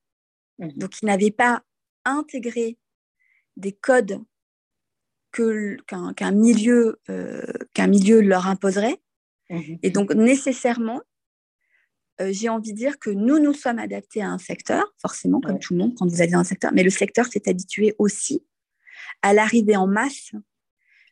mhm. 0.59 0.73
donc 0.73 0.91
qui 0.91 1.05
n'avaient 1.05 1.31
pas 1.31 1.63
intégré 2.05 2.77
des 3.55 3.71
codes 3.71 4.21
qu'un 5.31 6.31
milieu, 6.31 6.99
euh, 7.09 7.43
qu'un 7.73 7.87
milieu 7.87 8.21
leur 8.21 8.47
imposerait. 8.47 8.97
Mhm. 9.49 9.79
Et 9.83 9.91
donc, 9.91 10.13
nécessairement, 10.13 11.01
euh, 12.19 12.29
j'ai 12.31 12.49
envie 12.49 12.73
de 12.73 12.77
dire 12.77 12.97
que 12.99 13.11
nous 13.11 13.39
nous 13.39 13.53
sommes 13.53 13.79
adaptés 13.79 14.21
à 14.21 14.29
un 14.29 14.39
secteur, 14.39 14.83
forcément, 14.99 15.39
comme 15.39 15.59
tout 15.59 15.73
le 15.73 15.79
monde, 15.79 15.93
quand 15.95 16.07
vous 16.07 16.21
êtes 16.21 16.31
dans 16.31 16.39
un 16.39 16.43
secteur, 16.43 16.71
mais 16.73 16.83
le 16.83 16.89
secteur 16.89 17.27
s'est 17.27 17.47
habitué 17.47 17.95
aussi 17.99 18.43
à 19.21 19.33
l'arrivée 19.33 19.75
en 19.75 19.87
masse 19.87 20.31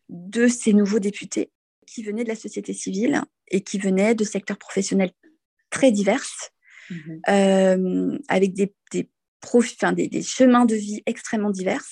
de 0.10 0.48
ces 0.48 0.74
nouveaux 0.74 1.00
députés 1.00 1.52
qui 1.88 2.04
venaient 2.04 2.24
de 2.24 2.30
la 2.30 2.36
société 2.36 2.74
civile 2.74 3.22
et 3.50 3.62
qui 3.62 3.78
venaient 3.78 4.16
de 4.16 4.24
secteurs 4.24 4.58
professionnels 4.58 5.12
très 5.70 5.92
divers, 5.92 6.26
mhm. 6.90 7.22
euh, 7.30 8.18
avec 8.28 8.54
des, 8.54 8.74
des, 8.92 9.10
des, 10.08 10.22
chemins 10.22 10.66
de 10.66 10.76
vie 10.76 11.04
extrêmement 11.06 11.52
divers, 11.52 11.86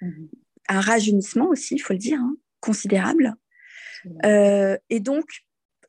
mhm. 0.00 0.28
un 0.68 0.80
rajeunissement 0.80 1.48
aussi, 1.48 1.74
il 1.74 1.80
faut 1.80 1.92
le 1.92 1.98
dire, 1.98 2.18
hein, 2.20 2.36
considérable. 2.60 3.34
Euh, 4.24 4.76
et 4.90 5.00
donc, 5.00 5.24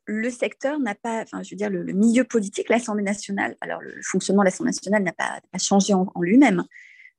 le 0.05 0.29
secteur 0.29 0.79
n'a 0.79 0.95
pas, 0.95 1.23
enfin, 1.23 1.41
je 1.43 1.51
veux 1.51 1.57
dire, 1.57 1.69
le, 1.69 1.83
milieu 1.93 2.23
politique, 2.23 2.69
l'Assemblée 2.69 3.03
nationale, 3.03 3.55
alors 3.61 3.81
le 3.81 4.01
fonctionnement 4.03 4.43
de 4.43 4.45
l'Assemblée 4.45 4.69
nationale 4.69 5.03
n'a 5.03 5.13
pas, 5.13 5.41
changé 5.59 5.93
en, 5.93 6.11
lui-même. 6.21 6.63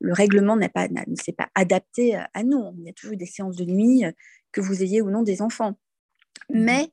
Le 0.00 0.12
règlement 0.12 0.56
n'a 0.56 0.68
pas, 0.68 0.88
ne 0.88 1.16
s'est 1.16 1.32
pas 1.32 1.48
adapté 1.54 2.16
à 2.16 2.42
nous. 2.42 2.74
Il 2.78 2.84
y 2.84 2.90
a 2.90 2.92
toujours 2.92 3.16
des 3.16 3.26
séances 3.26 3.56
de 3.56 3.64
nuit, 3.64 4.04
euh, 4.04 4.12
que 4.52 4.60
vous 4.60 4.82
ayez 4.82 5.02
ou 5.02 5.10
non 5.10 5.22
des 5.22 5.42
enfants. 5.42 5.78
Mmh. 6.50 6.64
Mais 6.64 6.88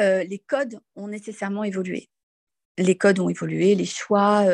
euh, 0.00 0.24
les 0.24 0.38
codes 0.38 0.78
ont 0.96 1.08
nécessairement 1.08 1.64
évolué. 1.64 2.08
Les 2.78 2.96
codes 2.96 3.20
ont 3.20 3.28
évolué, 3.28 3.74
les 3.74 3.84
choix, 3.84 4.44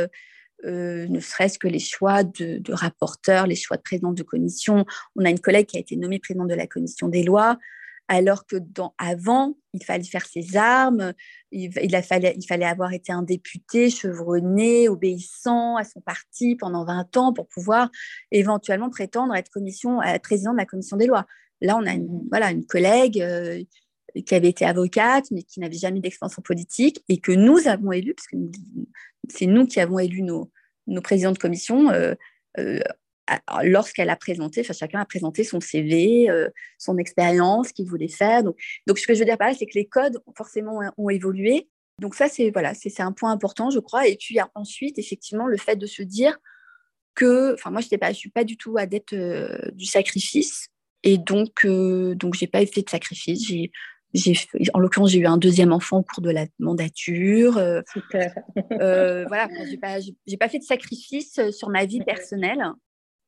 euh, 0.65 1.07
ne 1.09 1.21
serait-ce 1.21 1.59
que 1.59 1.69
les 1.69 1.79
choix 1.79 2.23
de, 2.23 2.59
de, 2.59 2.73
rapporteurs, 2.73 3.47
les 3.47 3.57
choix 3.57 3.77
de 3.77 3.83
président 3.83 4.13
de 4.13 4.23
commission. 4.23 4.85
On 5.17 5.25
a 5.25 5.31
une 5.31 5.41
collègue 5.41 5.67
qui 5.67 5.79
a 5.79 5.81
été 5.81 5.97
nommée 5.97 6.19
présidente 6.19 6.49
de 6.49 6.55
la 6.55 6.67
commission 6.67 7.09
des 7.09 7.23
lois 7.23 7.59
alors 8.11 8.45
que 8.45 8.57
dans, 8.57 8.93
avant, 8.99 9.57
il 9.73 9.85
fallait 9.85 10.03
faire 10.03 10.27
ses 10.27 10.57
armes, 10.57 11.15
il, 11.53 11.73
fallait, 12.03 12.65
avoir 12.65 12.93
été 12.93 13.13
un 13.13 13.23
député 13.23 13.89
chevronné, 13.89 14.89
obéissant 14.89 15.77
à 15.77 15.85
son 15.85 16.01
parti 16.01 16.57
pendant 16.57 16.85
20 16.85 17.17
ans 17.17 17.33
pour 17.33 17.47
pouvoir 17.47 17.89
éventuellement 18.33 18.91
prétendre 18.91 19.33
être, 19.37 19.49
commission, 19.49 20.03
être 20.03 20.23
président 20.23 20.51
de 20.51 20.57
la 20.57 20.67
commission 20.67 20.97
des 20.97 21.07
lois. 21.07 21.25
Là, 21.61 21.77
on 21.77 21.87
a 21.87 21.93
une, 21.93 22.27
voilà, 22.31 22.51
une 22.51 22.67
collègue 22.67 23.23
euh, 23.23 23.63
qui 24.27 24.35
avait 24.35 24.49
été 24.49 24.65
avocate, 24.65 25.31
mais 25.31 25.45
qui 25.45 25.61
n'avait 25.61 25.79
jamais 25.79 26.01
d'expérience 26.01 26.35
politique 26.43 27.05
et 27.09 27.19
que 27.19 27.31
nous 27.31 27.69
avons 27.69 27.93
élu, 27.93 28.13
parce 28.15 28.27
que 28.27 28.37
c'est 29.29 29.47
nous 29.47 29.69
qui 29.69 29.79
avons 29.79 30.01
élu 30.01 30.23
nos, 30.23 30.51
présidents 31.05 31.31
de 31.31 31.39
commission 31.39 31.91
euh, 31.91 32.15
euh, 32.59 32.81
lorsqu'elle 33.63 34.11
a 34.11 34.17
présenté, 34.17 34.61
enfin, 34.61 34.73
chacun 34.73 35.01
a 35.01 35.05
présenté 35.05 35.45
son 35.45 35.61
CV, 35.61 36.29
euh, 36.31 36.49
son 36.79 36.99
expérience 36.99 37.73
qu'il 37.73 37.87
voulait 37.87 38.09
faire. 38.09 38.43
Donc, 38.43 38.57
donc, 38.87 38.99
ce 38.99 39.07
que 39.07 39.15
je 39.15 39.21
veux 39.21 39.25
dire 39.25 39.39
par 39.39 39.49
là, 39.49 39.55
c'est 39.55 39.67
que 39.67 39.79
les 39.79 39.87
codes 39.87 40.19
forcément 40.37 40.81
ont 40.97 41.11
évolué. 41.11 41.69
Donc 42.01 42.15
ça, 42.15 42.29
c'est 42.29 42.51
voilà, 42.51 42.73
c'est 42.75 43.01
un 43.01 43.13
point 43.13 43.31
important, 43.31 43.71
je 43.71 43.79
crois. 43.79 44.09
Et 44.09 44.17
puis 44.17 44.39
ensuite, 44.55 44.99
effectivement, 44.99 45.47
le 45.47 45.57
fait 45.57 45.77
de 45.77 45.87
se 45.87 46.03
dire 46.03 46.39
que, 47.15 47.55
enfin, 47.55 47.71
moi, 47.71 47.81
je 47.81 47.89
ne 47.95 48.13
suis 48.15 48.31
pas 48.31 48.45
du 48.45 48.57
tout 48.57 48.77
adepte 48.79 49.13
euh, 49.13 49.71
du 49.73 49.85
sacrifice. 49.85 50.69
Et 51.03 51.19
donc, 51.19 51.65
euh, 51.65 52.15
donc 52.15 52.35
j'ai 52.35 52.47
pas 52.47 52.65
fait 52.67 52.83
de 52.83 52.91
sacrifice. 52.91 53.47
J'ai 53.47 53.71
en 54.75 54.81
l'occurrence, 54.81 55.11
j'ai 55.11 55.21
eu 55.21 55.27
un 55.27 55.39
deuxième 55.39 55.73
enfant 55.73 55.99
au 55.99 56.03
cours 56.03 56.23
de 56.23 56.31
la 56.31 56.47
mandature. 56.59 57.59
Euh, 57.59 57.81
Super. 57.93 58.35
euh, 58.81 59.25
voilà, 59.29 59.49
j'ai 59.69 59.77
pas, 59.77 59.99
pas 60.39 60.49
fait 60.49 60.59
de 60.59 60.65
sacrifice 60.65 61.41
sur 61.51 61.69
ma 61.69 61.85
vie 61.85 62.03
personnelle 62.03 62.65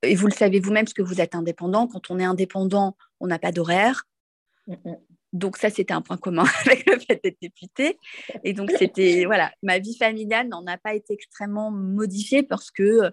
et 0.03 0.15
vous 0.15 0.27
le 0.27 0.33
savez 0.33 0.61
vous-même 0.61 0.85
parce 0.85 0.95
que 0.95 1.03
vous 1.03 1.21
êtes 1.21 1.35
indépendant. 1.35 1.87
Quand 1.87 2.11
on 2.11 2.19
est 2.19 2.25
indépendant, 2.25 2.97
on 3.21 3.27
n'a 3.27 3.39
pas 3.39 3.53
d'horaire. 3.53 4.05
Mm, 4.67 4.75
mm. 4.85 4.97
Donc 5.33 5.57
ça, 5.57 5.71
c'était 5.71 5.95
un 5.95 6.03
point 6.03 6.19
commun 6.19 6.45
avec 6.67 6.87
le 6.87 6.99
fait 6.99 7.21
d'être 7.23 7.41
député. 7.41 7.99
Et 8.45 8.53
donc 8.53 8.71
c'était 8.79 9.25
voilà, 9.27 9.53
ma 9.63 9.79
vie 9.79 9.97
familiale 9.97 10.49
n'en 10.49 10.67
a 10.67 10.77
pas 10.77 10.95
été 10.95 11.15
extrêmement 11.15 11.71
modifiée 11.71 12.43
parce 12.43 12.71
que 12.71 12.83
euh, 12.83 13.11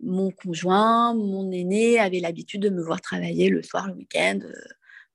mon 0.00 0.30
conjoint, 0.30 1.14
mon 1.14 1.50
aîné 1.50 1.98
avait 1.98 2.20
l'habitude 2.20 2.60
de 2.62 2.68
me 2.68 2.82
voir 2.82 3.00
travailler 3.00 3.48
le 3.48 3.62
soir, 3.62 3.86
le 3.86 3.94
week-end. 3.94 4.40
Euh, 4.42 4.52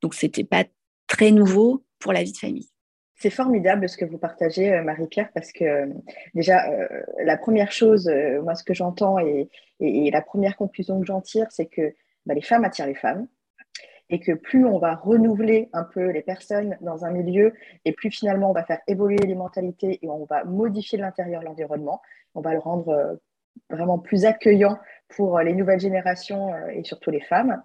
donc 0.01 0.15
c'était 0.15 0.43
pas 0.43 0.65
très 1.07 1.31
nouveau 1.31 1.85
pour 1.99 2.13
la 2.13 2.23
vie 2.23 2.31
de 2.31 2.37
famille. 2.37 2.69
C'est 3.19 3.29
formidable 3.29 3.89
ce 3.89 3.97
que 3.97 4.05
vous 4.05 4.17
partagez, 4.17 4.71
euh, 4.73 4.81
Marie-Pierre, 4.81 5.29
parce 5.33 5.51
que 5.51 5.65
euh, 5.65 5.87
déjà, 6.33 6.71
euh, 6.71 6.87
la 7.25 7.37
première 7.37 7.69
chose, 7.71 8.09
moi, 8.43 8.55
ce 8.55 8.63
que 8.63 8.73
j'entends 8.73 9.19
et, 9.19 9.49
la 9.81 10.21
première 10.21 10.55
conclusion 10.57 10.99
que 10.99 11.05
j'en 11.05 11.21
tire, 11.21 11.47
c'est 11.51 11.65
que 11.65 11.93
bah, 12.25 12.33
les 12.33 12.41
femmes 12.41 12.63
attirent 12.63 12.87
les 12.87 12.95
femmes 12.95 13.27
et 14.09 14.19
que 14.19 14.31
plus 14.31 14.65
on 14.65 14.77
va 14.77 14.95
renouveler 14.95 15.69
un 15.71 15.83
peu 15.83 16.09
les 16.09 16.21
personnes 16.21 16.77
dans 16.81 17.05
un 17.05 17.11
milieu 17.11 17.53
et 17.85 17.93
plus 17.93 18.09
finalement 18.09 18.49
on 18.49 18.53
va 18.53 18.63
faire 18.63 18.81
évoluer 18.87 19.17
les 19.17 19.35
mentalités 19.35 19.99
et 20.01 20.09
on 20.09 20.25
va 20.25 20.43
modifier 20.43 20.97
l'intérieur, 20.97 21.43
l'environnement, 21.43 22.01
on 22.35 22.41
va 22.41 22.53
le 22.53 22.59
rendre 22.59 23.19
vraiment 23.69 23.99
plus 23.99 24.25
accueillant 24.25 24.79
pour 25.09 25.39
les 25.39 25.53
nouvelles 25.53 25.79
générations 25.79 26.51
et 26.69 26.83
surtout 26.83 27.11
les 27.11 27.21
femmes. 27.21 27.61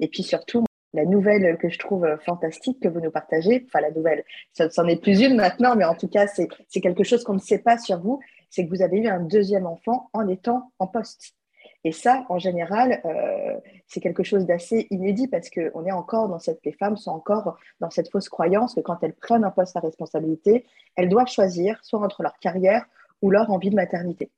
Et 0.00 0.08
puis 0.08 0.22
surtout, 0.22 0.64
la 0.94 1.04
nouvelle 1.04 1.58
que 1.58 1.68
je 1.68 1.78
trouve 1.78 2.06
fantastique 2.24 2.80
que 2.80 2.88
vous 2.88 3.00
nous 3.00 3.10
partagez, 3.10 3.64
enfin 3.66 3.80
la 3.80 3.90
nouvelle, 3.90 4.24
ça 4.52 4.68
n'en 4.78 4.88
est 4.88 5.02
plus 5.02 5.20
une 5.20 5.36
maintenant, 5.36 5.76
mais 5.76 5.84
en 5.84 5.94
tout 5.94 6.08
cas, 6.08 6.26
c'est 6.26 6.80
quelque 6.80 7.04
chose 7.04 7.24
qu'on 7.24 7.34
ne 7.34 7.38
sait 7.38 7.58
pas 7.58 7.78
sur 7.78 8.00
vous, 8.00 8.20
c'est 8.48 8.64
que 8.64 8.70
vous 8.70 8.82
avez 8.82 8.98
eu 8.98 9.08
un 9.08 9.20
deuxième 9.20 9.66
enfant 9.66 10.08
en 10.12 10.28
étant 10.28 10.70
en 10.78 10.86
poste. 10.86 11.34
Et 11.82 11.92
ça, 11.92 12.24
en 12.30 12.38
général, 12.38 13.02
euh, 13.04 13.58
c'est 13.86 14.00
quelque 14.00 14.22
chose 14.22 14.46
d'assez 14.46 14.86
inédit 14.90 15.28
parce 15.28 15.50
que 15.50 15.70
on 15.74 15.84
est 15.84 15.92
encore 15.92 16.28
dans 16.28 16.38
cette, 16.38 16.60
les 16.64 16.72
femmes 16.72 16.96
sont 16.96 17.10
encore 17.10 17.58
dans 17.80 17.90
cette 17.90 18.10
fausse 18.10 18.30
croyance 18.30 18.74
que 18.74 18.80
quand 18.80 19.02
elles 19.02 19.12
prennent 19.12 19.44
un 19.44 19.50
poste 19.50 19.76
à 19.76 19.80
responsabilité, 19.80 20.64
elles 20.96 21.10
doivent 21.10 21.28
choisir 21.28 21.78
soit 21.84 22.00
entre 22.00 22.22
leur 22.22 22.38
carrière 22.38 22.86
ou 23.20 23.30
leur 23.30 23.50
envie 23.50 23.70
de 23.70 23.74
maternité. 23.74 24.30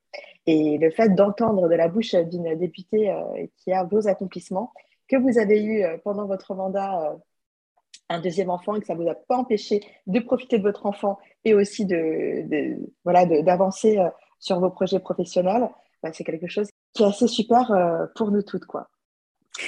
Et 0.45 0.77
le 0.77 0.91
fait 0.91 1.09
d'entendre 1.09 1.69
de 1.69 1.75
la 1.75 1.87
bouche 1.87 2.15
d'une 2.15 2.55
députée 2.55 3.11
euh, 3.11 3.47
qui 3.57 3.71
a 3.71 3.83
vos 3.83 4.07
accomplissements, 4.09 4.73
que 5.07 5.15
vous 5.15 5.37
avez 5.37 5.61
eu 5.61 5.83
euh, 5.83 5.97
pendant 6.03 6.25
votre 6.25 6.53
mandat 6.53 7.01
euh, 7.01 7.15
un 8.09 8.19
deuxième 8.19 8.49
enfant 8.49 8.75
et 8.75 8.79
que 8.79 8.85
ça 8.85 8.95
ne 8.95 9.01
vous 9.01 9.09
a 9.09 9.15
pas 9.15 9.37
empêché 9.37 9.81
de 10.05 10.19
profiter 10.19 10.57
de 10.57 10.63
votre 10.63 10.85
enfant 10.85 11.17
et 11.43 11.53
aussi 11.53 11.85
de, 11.85 12.77
voilà 13.03 13.25
d'avancer 13.25 13.97
euh, 13.97 14.09
sur 14.39 14.59
vos 14.59 14.69
projets 14.69 14.99
professionnels, 14.99 15.69
bah, 16.03 16.11
c'est 16.13 16.23
quelque 16.23 16.47
chose 16.47 16.69
qui 16.93 17.03
est 17.03 17.05
assez 17.05 17.27
super 17.27 17.71
pour 18.15 18.31
nous 18.31 18.43
toutes 18.43 18.65
quoi. 18.65 18.87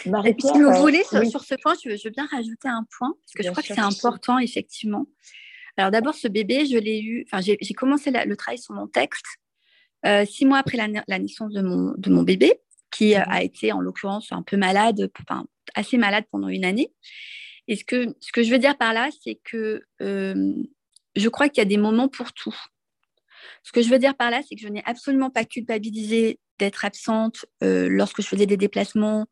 et 0.05 0.33
puis, 0.33 0.47
si 0.47 0.61
vous 0.61 0.71
voulez, 0.73 1.03
sur, 1.03 1.43
ce 1.43 1.55
point, 1.55 1.73
je 1.83 1.89
veux, 1.89 2.09
bien 2.11 2.27
rajouter 2.27 2.67
un 2.67 2.85
point, 2.97 3.11
parce 3.21 3.33
que 3.33 3.43
je 3.43 3.49
crois 3.49 3.63
que 3.63 3.73
c'est 3.73 3.79
important, 3.79 4.37
effectivement. 4.37 5.05
Alors 5.75 5.91
d'abord, 5.91 6.13
ce 6.13 6.27
bébé, 6.27 6.65
je 6.65 6.77
l'ai 6.77 7.01
eu, 7.01 7.25
enfin, 7.31 7.41
j'ai 7.41 7.73
commencé 7.73 8.11
le 8.11 8.35
travail 8.35 8.59
sur 8.59 8.73
mon 8.73 8.87
texte 8.87 9.25
six 10.27 10.45
mois 10.45 10.59
après 10.59 10.77
la, 10.77 10.87
la 11.07 11.19
naissance 11.19 11.51
de 11.51 11.61
mon, 11.61 11.93
de 11.97 12.09
mon 12.09 12.23
bébé 12.23 12.61
qui 12.91 13.15
euh, 13.15 13.19
mmh 13.19 13.25
a 13.27 13.43
été 13.43 13.71
en 13.71 13.81
l'occurrence 13.81 14.31
un 14.31 14.43
peu 14.43 14.57
malade, 14.57 15.09
enfin 15.21 15.45
assez 15.75 15.97
malade 15.97 16.25
pendant 16.31 16.47
une 16.47 16.65
année. 16.65 16.91
Et 17.67 17.75
ce 17.75 17.85
que, 17.85 18.15
ce 18.19 18.31
que 18.31 18.41
je 18.41 18.51
veux 18.51 18.57
dire 18.57 18.77
par 18.77 18.93
là, 18.93 19.09
c'est 19.23 19.39
que 19.43 19.83
euh, 20.01 20.53
je 21.15 21.29
crois 21.29 21.49
qu'il 21.49 21.59
y 21.59 21.65
a 21.65 21.69
des 21.69 21.77
moments 21.77 22.07
pour 22.07 22.33
tout. 22.33 22.55
Ce 23.63 23.71
que 23.71 23.83
je 23.83 23.89
veux 23.89 23.99
dire 23.99 24.15
par 24.15 24.31
là, 24.31 24.41
c'est 24.47 24.55
que 24.55 24.61
je 24.61 24.67
n'ai 24.67 24.83
absolument 24.85 25.29
pas 25.29 25.45
culpabilisé 25.45 26.39
d'être 26.57 26.83
absente 26.83 27.45
euh, 27.63 27.87
lorsque 27.87 28.21
je 28.21 28.27
faisais 28.27 28.47
des 28.47 28.57
déplacements 28.57 29.27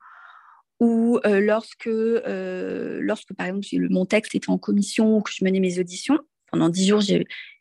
ou 0.79 1.19
euh, 1.25 1.39
lorsque, 1.39 1.89
lorsque, 1.89 3.33
par 3.33 3.47
exemple, 3.47 3.65
mon 3.89 4.05
texte 4.05 4.35
était 4.35 4.51
en 4.51 4.59
commission 4.59 5.17
ou 5.17 5.21
que 5.21 5.31
je 5.31 5.43
menais 5.43 5.59
mes 5.59 5.79
auditions. 5.79 6.19
Pendant 6.51 6.69
dix 6.69 6.87
jours, 6.87 7.01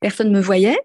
personne 0.00 0.28
ne 0.28 0.36
me 0.36 0.42
voyait. 0.42 0.78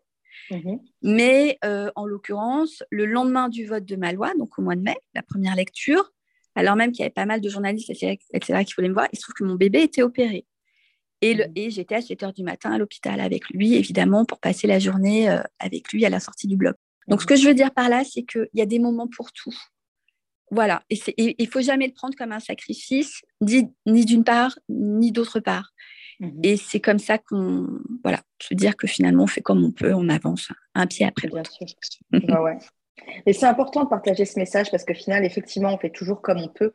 Mmh 0.51 0.77
Mais 1.01 1.57
en 1.95 2.05
l'occurrence, 2.05 2.83
le 2.91 3.05
lendemain 3.05 3.49
du 3.49 3.65
vote 3.65 3.85
de 3.85 3.95
ma 3.95 4.11
loi, 4.13 4.33
donc 4.37 4.59
au 4.59 4.61
mois 4.61 4.75
de 4.75 4.81
mai, 4.81 4.95
la 5.15 5.23
première 5.23 5.55
lecture, 5.55 6.11
alors 6.55 6.75
même 6.75 6.91
qu'il 6.91 6.99
y 6.99 7.03
avait 7.03 7.09
pas 7.09 7.25
mal 7.25 7.41
de 7.41 7.49
journalistes, 7.49 7.89
etc., 7.89 8.17
qui 8.65 8.73
voulaient 8.75 8.89
me 8.89 8.93
voir, 8.93 9.07
il 9.11 9.17
se 9.17 9.23
trouve 9.23 9.33
que 9.33 9.43
mon 9.43 9.55
bébé 9.55 9.81
était 9.81 10.01
opéré. 10.01 10.45
Et, 11.21 11.35
mmh. 11.35 11.51
et 11.55 11.69
j'étais 11.69 11.95
à 11.95 12.01
7 12.01 12.23
heures 12.23 12.33
du 12.33 12.43
matin 12.43 12.71
à 12.71 12.77
l'hôpital 12.77 13.19
avec 13.19 13.49
lui, 13.49 13.75
évidemment, 13.75 14.25
pour 14.25 14.39
passer 14.39 14.67
la 14.67 14.79
journée 14.79 15.29
euh, 15.29 15.41
avec 15.59 15.91
lui 15.93 16.05
à 16.05 16.09
la 16.09 16.19
sortie 16.19 16.47
du 16.47 16.57
bloc. 16.57 16.75
Donc, 17.07 17.21
ce 17.21 17.27
que 17.27 17.35
je 17.35 17.47
veux 17.47 17.53
dire 17.53 17.71
par 17.71 17.89
là, 17.89 18.03
c'est 18.03 18.23
qu'il 18.23 18.49
y 18.53 18.61
a 18.61 18.65
des 18.65 18.79
moments 18.79 19.07
pour 19.07 19.31
tout. 19.31 19.55
Voilà. 20.51 20.83
Et 20.89 20.99
il 21.17 21.45
ne 21.45 21.49
faut 21.49 21.61
jamais 21.61 21.87
le 21.87 21.93
prendre 21.93 22.15
comme 22.15 22.33
un 22.33 22.39
sacrifice, 22.39 23.21
ni 23.39 24.05
d'une 24.05 24.23
part, 24.23 24.57
ni 24.69 25.11
d'autre 25.11 25.39
part. 25.39 25.71
Mmh 26.21 26.39
et 26.43 26.55
c'est 26.55 26.79
comme 26.79 26.99
ça 26.99 27.17
qu'on. 27.17 27.67
Voilà. 28.03 28.19
Veux 28.49 28.55
dire 28.55 28.77
que 28.77 28.87
finalement, 28.87 29.23
on 29.23 29.27
fait 29.27 29.41
comme 29.41 29.63
on 29.63 29.71
peut, 29.71 29.93
on 29.93 30.07
avance 30.07 30.51
un 30.75 30.85
pied 30.85 31.05
après 31.05 31.27
l'autre. 31.27 31.51
Bien 32.11 32.21
sûr. 32.21 32.41
ouais. 32.41 32.57
Et 33.25 33.33
c'est 33.33 33.47
important 33.47 33.83
de 33.83 33.89
partager 33.89 34.25
ce 34.25 34.37
message 34.37 34.69
parce 34.69 34.85
qu'au 34.85 34.93
final, 34.93 35.25
effectivement, 35.25 35.73
on 35.73 35.77
fait 35.79 35.89
toujours 35.89 36.21
comme 36.21 36.39
on 36.39 36.47
peut. 36.47 36.73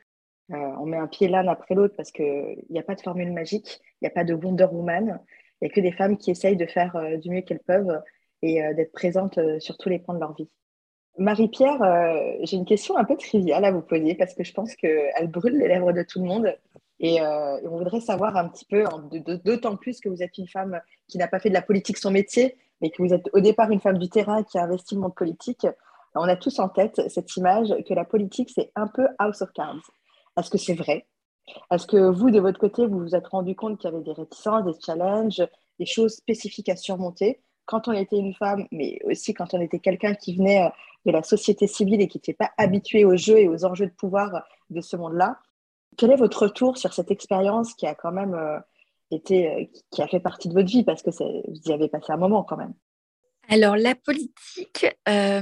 Euh, 0.52 0.56
on 0.80 0.86
met 0.86 0.96
un 0.96 1.06
pied 1.06 1.28
l'un 1.28 1.46
après 1.46 1.76
l'autre 1.76 1.94
parce 1.96 2.10
qu'il 2.10 2.56
n'y 2.70 2.78
a 2.78 2.82
pas 2.82 2.96
de 2.96 3.00
formule 3.00 3.32
magique, 3.32 3.80
il 4.00 4.04
n'y 4.04 4.08
a 4.08 4.10
pas 4.10 4.24
de 4.24 4.34
Wonder 4.34 4.66
Woman. 4.70 5.20
Il 5.60 5.66
n'y 5.66 5.70
a 5.70 5.74
que 5.74 5.80
des 5.80 5.92
femmes 5.92 6.16
qui 6.16 6.32
essayent 6.32 6.56
de 6.56 6.66
faire 6.66 6.94
euh, 6.96 7.16
du 7.16 7.30
mieux 7.30 7.42
qu'elles 7.42 7.62
peuvent 7.66 8.02
et 8.42 8.62
euh, 8.62 8.74
d'être 8.74 8.92
présentes 8.92 9.38
sur 9.60 9.76
tous 9.78 9.88
les 9.88 10.00
points 10.00 10.14
de 10.16 10.20
leur 10.20 10.34
vie. 10.34 10.48
Marie-Pierre, 11.18 11.78
j'ai 12.42 12.58
une 12.58 12.66
question 12.66 12.98
un 12.98 13.04
peu 13.04 13.16
triviale 13.16 13.64
à 13.64 13.70
vous 13.70 13.80
poser 13.80 14.14
parce 14.16 14.34
que 14.34 14.44
je 14.44 14.52
pense 14.52 14.76
qu'elle 14.76 15.28
brûle 15.28 15.56
les 15.56 15.66
lèvres 15.66 15.92
de 15.92 16.02
tout 16.02 16.20
le 16.20 16.26
monde. 16.26 16.54
Et, 17.00 17.20
on 17.20 17.76
voudrait 17.76 18.00
savoir 18.00 18.36
un 18.36 18.48
petit 18.48 18.64
peu, 18.64 18.84
d'autant 19.44 19.76
plus 19.76 20.00
que 20.00 20.08
vous 20.08 20.22
êtes 20.22 20.38
une 20.38 20.48
femme 20.48 20.80
qui 21.08 21.18
n'a 21.18 21.28
pas 21.28 21.38
fait 21.38 21.50
de 21.50 21.54
la 21.54 21.62
politique 21.62 21.98
son 21.98 22.10
métier, 22.10 22.56
mais 22.80 22.90
que 22.90 23.02
vous 23.02 23.12
êtes 23.12 23.28
au 23.32 23.40
départ 23.40 23.70
une 23.70 23.80
femme 23.80 23.98
du 23.98 24.08
terrain 24.08 24.42
qui 24.42 24.58
a 24.58 24.64
investi 24.64 24.94
le 24.94 25.02
monde 25.02 25.14
politique. 25.14 25.66
On 26.14 26.22
a 26.22 26.36
tous 26.36 26.58
en 26.58 26.68
tête 26.68 27.02
cette 27.08 27.36
image 27.36 27.74
que 27.86 27.94
la 27.94 28.04
politique, 28.04 28.50
c'est 28.54 28.72
un 28.74 28.86
peu 28.86 29.06
House 29.18 29.42
of 29.42 29.52
Cards. 29.52 29.90
Est-ce 30.38 30.50
que 30.50 30.58
c'est 30.58 30.74
vrai? 30.74 31.06
Est-ce 31.70 31.86
que 31.86 32.10
vous, 32.10 32.30
de 32.30 32.40
votre 32.40 32.58
côté, 32.58 32.86
vous 32.86 33.00
vous 33.00 33.14
êtes 33.14 33.26
rendu 33.28 33.54
compte 33.54 33.78
qu'il 33.78 33.90
y 33.90 33.94
avait 33.94 34.02
des 34.02 34.12
réticences, 34.12 34.64
des 34.64 34.78
challenges, 34.84 35.42
des 35.78 35.86
choses 35.86 36.14
spécifiques 36.14 36.68
à 36.68 36.76
surmonter? 36.76 37.40
Quand 37.66 37.88
on 37.88 37.92
était 37.92 38.18
une 38.18 38.34
femme, 38.34 38.66
mais 38.70 38.98
aussi 39.04 39.34
quand 39.34 39.52
on 39.52 39.60
était 39.60 39.80
quelqu'un 39.80 40.14
qui 40.14 40.36
venait 40.36 40.64
euh, 40.64 40.68
de 41.04 41.10
la 41.10 41.22
société 41.22 41.66
civile 41.66 42.00
et 42.00 42.08
qui 42.08 42.18
n'était 42.18 42.32
pas 42.32 42.50
habitué 42.58 43.04
aux 43.04 43.16
jeux 43.16 43.38
et 43.38 43.48
aux 43.48 43.64
enjeux 43.64 43.86
de 43.86 43.92
pouvoir 43.92 44.44
de 44.70 44.80
ce 44.80 44.96
monde-là 44.96 45.38
Quel 45.96 46.10
est 46.10 46.16
votre 46.16 46.42
retour 46.42 46.78
sur 46.78 46.92
cette 46.92 47.10
expérience 47.10 47.74
qui 47.74 47.86
a 47.86 47.94
quand 47.94 48.12
même 48.12 48.34
euh, 48.34 48.58
été, 49.10 49.48
euh, 49.48 49.64
qui 49.90 50.02
a 50.02 50.08
fait 50.08 50.20
partie 50.20 50.48
de 50.48 50.54
votre 50.54 50.68
vie? 50.68 50.84
Parce 50.84 51.02
que 51.02 51.10
vous 51.10 51.60
y 51.64 51.72
avez 51.72 51.88
passé 51.88 52.12
un 52.12 52.16
moment 52.16 52.42
quand 52.42 52.56
même 52.56 52.74
alors, 53.48 53.76
la 53.76 53.94
politique, 53.94 54.86
euh, 55.08 55.40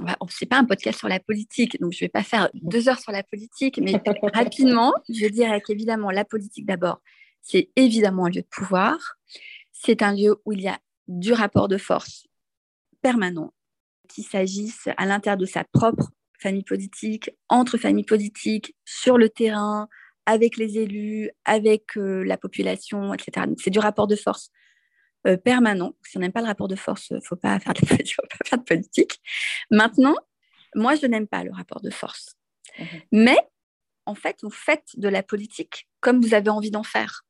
bah, 0.00 0.16
ce 0.30 0.44
n'est 0.44 0.48
pas 0.48 0.56
un 0.56 0.64
podcast 0.64 0.98
sur 0.98 1.08
la 1.08 1.20
politique, 1.20 1.78
donc 1.78 1.92
je 1.92 1.98
ne 1.98 2.06
vais 2.06 2.08
pas 2.08 2.22
faire 2.22 2.48
deux 2.54 2.88
heures 2.88 2.98
sur 2.98 3.12
la 3.12 3.22
politique, 3.22 3.78
mais 3.82 3.92
rapidement, 4.32 4.94
je 5.10 5.26
dirais 5.26 5.60
qu'évidemment, 5.60 6.10
la 6.10 6.24
politique 6.24 6.64
d'abord, 6.64 7.00
c'est 7.42 7.68
évidemment 7.76 8.26
un 8.26 8.30
lieu 8.30 8.40
de 8.40 8.46
pouvoir. 8.50 8.96
C'est 9.72 10.02
un 10.02 10.14
lieu 10.14 10.40
où 10.46 10.52
il 10.52 10.62
y 10.62 10.68
a 10.68 10.78
du 11.06 11.34
rapport 11.34 11.68
de 11.68 11.76
force 11.76 12.26
permanent, 13.02 13.52
qu'il 14.08 14.24
s'agisse 14.24 14.88
à 14.96 15.04
l'intérieur 15.04 15.36
de 15.36 15.46
sa 15.46 15.64
propre 15.64 16.12
famille 16.42 16.64
politique, 16.64 17.30
entre 17.48 17.78
familles 17.78 18.04
politiques, 18.04 18.76
sur 18.84 19.16
le 19.16 19.28
terrain, 19.28 19.88
avec 20.26 20.56
les 20.56 20.78
élus, 20.78 21.30
avec 21.44 21.96
euh, 21.96 22.22
la 22.24 22.36
population, 22.36 23.14
etc. 23.14 23.46
c'est 23.58 23.70
du 23.70 23.78
rapport 23.78 24.06
de 24.06 24.16
force 24.16 24.50
euh, 25.26 25.36
permanent. 25.36 25.94
Si 26.04 26.16
on 26.16 26.20
n'aime 26.20 26.32
pas 26.32 26.40
le 26.40 26.46
rapport 26.46 26.68
de 26.68 26.76
force, 26.76 27.10
il 27.10 27.16
ne 27.16 27.20
faut 27.24 27.36
pas 27.36 27.58
faire 27.58 27.74
de, 27.74 28.64
politique. 28.64 29.20
Maintenant, 29.70 30.16
moi, 30.74 30.94
je 30.96 31.06
n'aime 31.06 31.26
pas 31.26 31.44
le 31.44 31.52
rapport 31.52 31.80
de 31.80 31.90
force. 31.90 32.36
Mhm. 32.78 32.86
Mais, 33.12 33.38
en 34.06 34.14
fait, 34.14 34.38
vous 34.42 34.50
faites 34.50 34.88
de 34.96 35.08
la 35.08 35.22
politique 35.22 35.88
comme 36.00 36.20
vous 36.20 36.34
avez 36.34 36.50
envie 36.50 36.70
d'en 36.70 36.82
faire. 36.82 37.24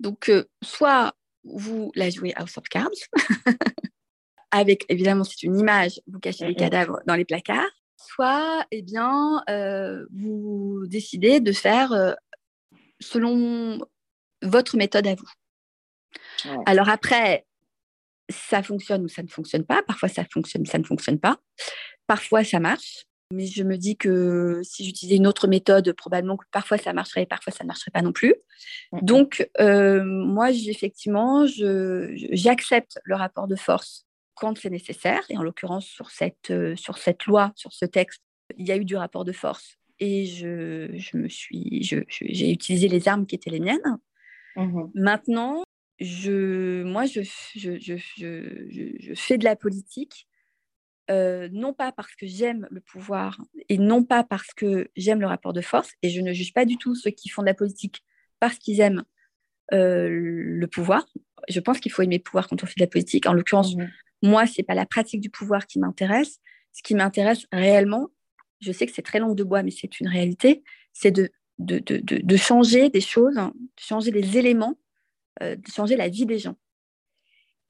Donc, 0.00 0.28
euh, 0.28 0.44
soit 0.62 1.14
vous 1.44 1.90
la 1.94 2.10
jouez 2.10 2.32
House 2.36 2.56
of 2.58 2.64
Cards, 2.68 2.90
avec, 4.50 4.84
évidemment, 4.88 5.24
c'est 5.24 5.42
une 5.42 5.58
image, 5.58 6.00
vous 6.06 6.20
cachez 6.20 6.44
les 6.44 6.52
mhm. 6.52 6.58
cadavres 6.58 7.00
dans 7.06 7.16
les 7.16 7.24
placards, 7.24 7.70
soit, 7.96 8.66
eh 8.70 8.82
bien, 8.82 9.42
euh, 9.48 10.04
vous 10.12 10.84
décidez 10.86 11.40
de 11.40 11.52
faire 11.52 12.16
selon 13.00 13.80
votre 14.42 14.76
méthode 14.76 15.06
à 15.06 15.14
vous. 15.14 15.28
Alors 16.66 16.88
après, 16.88 17.46
ça 18.28 18.62
fonctionne 18.62 19.04
ou 19.04 19.08
ça 19.08 19.22
ne 19.22 19.28
fonctionne 19.28 19.64
pas. 19.64 19.82
Parfois, 19.86 20.08
ça 20.08 20.24
fonctionne, 20.24 20.66
ça 20.66 20.78
ne 20.78 20.84
fonctionne 20.84 21.18
pas. 21.18 21.38
Parfois, 22.06 22.44
ça 22.44 22.60
marche. 22.60 23.06
Mais 23.32 23.46
je 23.46 23.62
me 23.62 23.78
dis 23.78 23.96
que 23.96 24.60
si 24.62 24.84
j'utilisais 24.84 25.16
une 25.16 25.26
autre 25.26 25.48
méthode, 25.48 25.90
probablement 25.94 26.36
que 26.36 26.44
parfois 26.52 26.76
ça 26.76 26.92
marcherait, 26.92 27.24
parfois 27.24 27.50
ça 27.50 27.64
ne 27.64 27.68
marcherait 27.68 27.90
pas 27.90 28.02
non 28.02 28.12
plus. 28.12 28.34
Donc, 29.00 29.48
euh, 29.58 30.04
moi, 30.04 30.50
effectivement, 30.50 31.46
j'accepte 31.46 32.98
le 33.04 33.14
rapport 33.14 33.48
de 33.48 33.56
force 33.56 34.06
quand 34.34 34.58
c'est 34.58 34.70
nécessaire. 34.70 35.22
Et 35.28 35.36
en 35.36 35.42
l'occurrence, 35.42 35.86
sur 35.86 36.10
cette, 36.10 36.50
euh, 36.50 36.76
sur 36.76 36.98
cette 36.98 37.26
loi, 37.26 37.52
sur 37.54 37.72
ce 37.72 37.84
texte, 37.84 38.22
il 38.56 38.66
y 38.66 38.72
a 38.72 38.76
eu 38.76 38.84
du 38.84 38.96
rapport 38.96 39.24
de 39.24 39.32
force. 39.32 39.78
Et 39.98 40.26
je, 40.26 40.90
je 40.94 41.16
me 41.16 41.28
suis, 41.28 41.82
j'ai 41.82 42.50
utilisé 42.50 42.88
les 42.88 43.08
armes 43.08 43.26
qui 43.26 43.34
étaient 43.34 43.50
les 43.50 43.60
miennes. 43.60 43.98
Mmh 44.56 44.90
Maintenant, 44.94 45.62
je, 46.00 46.82
moi, 46.82 47.06
je, 47.06 47.20
je, 47.54 47.78
je, 47.78 49.14
fais 49.14 49.38
de 49.38 49.44
la 49.44 49.56
politique, 49.56 50.26
euh, 51.10 51.48
non 51.52 51.72
pas 51.72 51.92
parce 51.92 52.14
que 52.14 52.26
j'aime 52.26 52.66
le 52.70 52.80
pouvoir 52.80 53.40
et 53.68 53.78
non 53.78 54.04
pas 54.04 54.24
parce 54.24 54.52
que 54.54 54.90
j'aime 54.96 55.20
le 55.20 55.26
rapport 55.26 55.52
de 55.52 55.60
force, 55.60 55.92
et 56.02 56.10
je 56.10 56.20
ne 56.20 56.32
juge 56.32 56.52
pas 56.52 56.64
du 56.64 56.76
tout 56.76 56.94
ceux 56.94 57.10
qui 57.10 57.28
font 57.28 57.42
de 57.42 57.46
la 57.46 57.54
politique 57.54 58.02
parce 58.40 58.58
qu'ils 58.58 58.80
aiment 58.80 59.04
euh, 59.72 60.08
le 60.10 60.66
pouvoir. 60.66 61.06
Je 61.48 61.60
pense 61.60 61.78
qu'il 61.78 61.92
faut 61.92 62.02
aimer 62.02 62.18
le 62.18 62.22
pouvoir 62.22 62.48
quand 62.48 62.62
on 62.62 62.66
fait 62.66 62.74
de 62.76 62.84
la 62.84 62.88
politique. 62.88 63.26
En 63.26 63.32
l'occurrence, 63.32 63.76
mmh 63.76 63.88
moi, 64.22 64.46
ce 64.46 64.54
n'est 64.58 64.64
pas 64.64 64.74
la 64.74 64.86
pratique 64.86 65.20
du 65.20 65.30
pouvoir 65.30 65.66
qui 65.66 65.78
m'intéresse. 65.78 66.38
Ce 66.72 66.82
qui 66.82 66.94
m'intéresse 66.94 67.46
réellement, 67.52 68.08
je 68.60 68.72
sais 68.72 68.86
que 68.86 68.92
c'est 68.92 69.02
très 69.02 69.18
long 69.18 69.34
de 69.34 69.44
bois, 69.44 69.62
mais 69.62 69.70
c'est 69.70 70.00
une 70.00 70.08
réalité, 70.08 70.62
c'est 70.92 71.10
de, 71.10 71.30
de, 71.58 71.78
de, 71.80 72.00
de, 72.00 72.36
changer 72.36 72.88
des 72.88 73.00
choses, 73.00 73.34
de 73.34 73.52
changer 73.78 74.10
les 74.10 74.38
éléments 74.38 74.78
euh, 75.40 75.56
de 75.56 75.66
changer 75.66 75.96
la 75.96 76.08
vie 76.08 76.26
des 76.26 76.38
gens. 76.38 76.56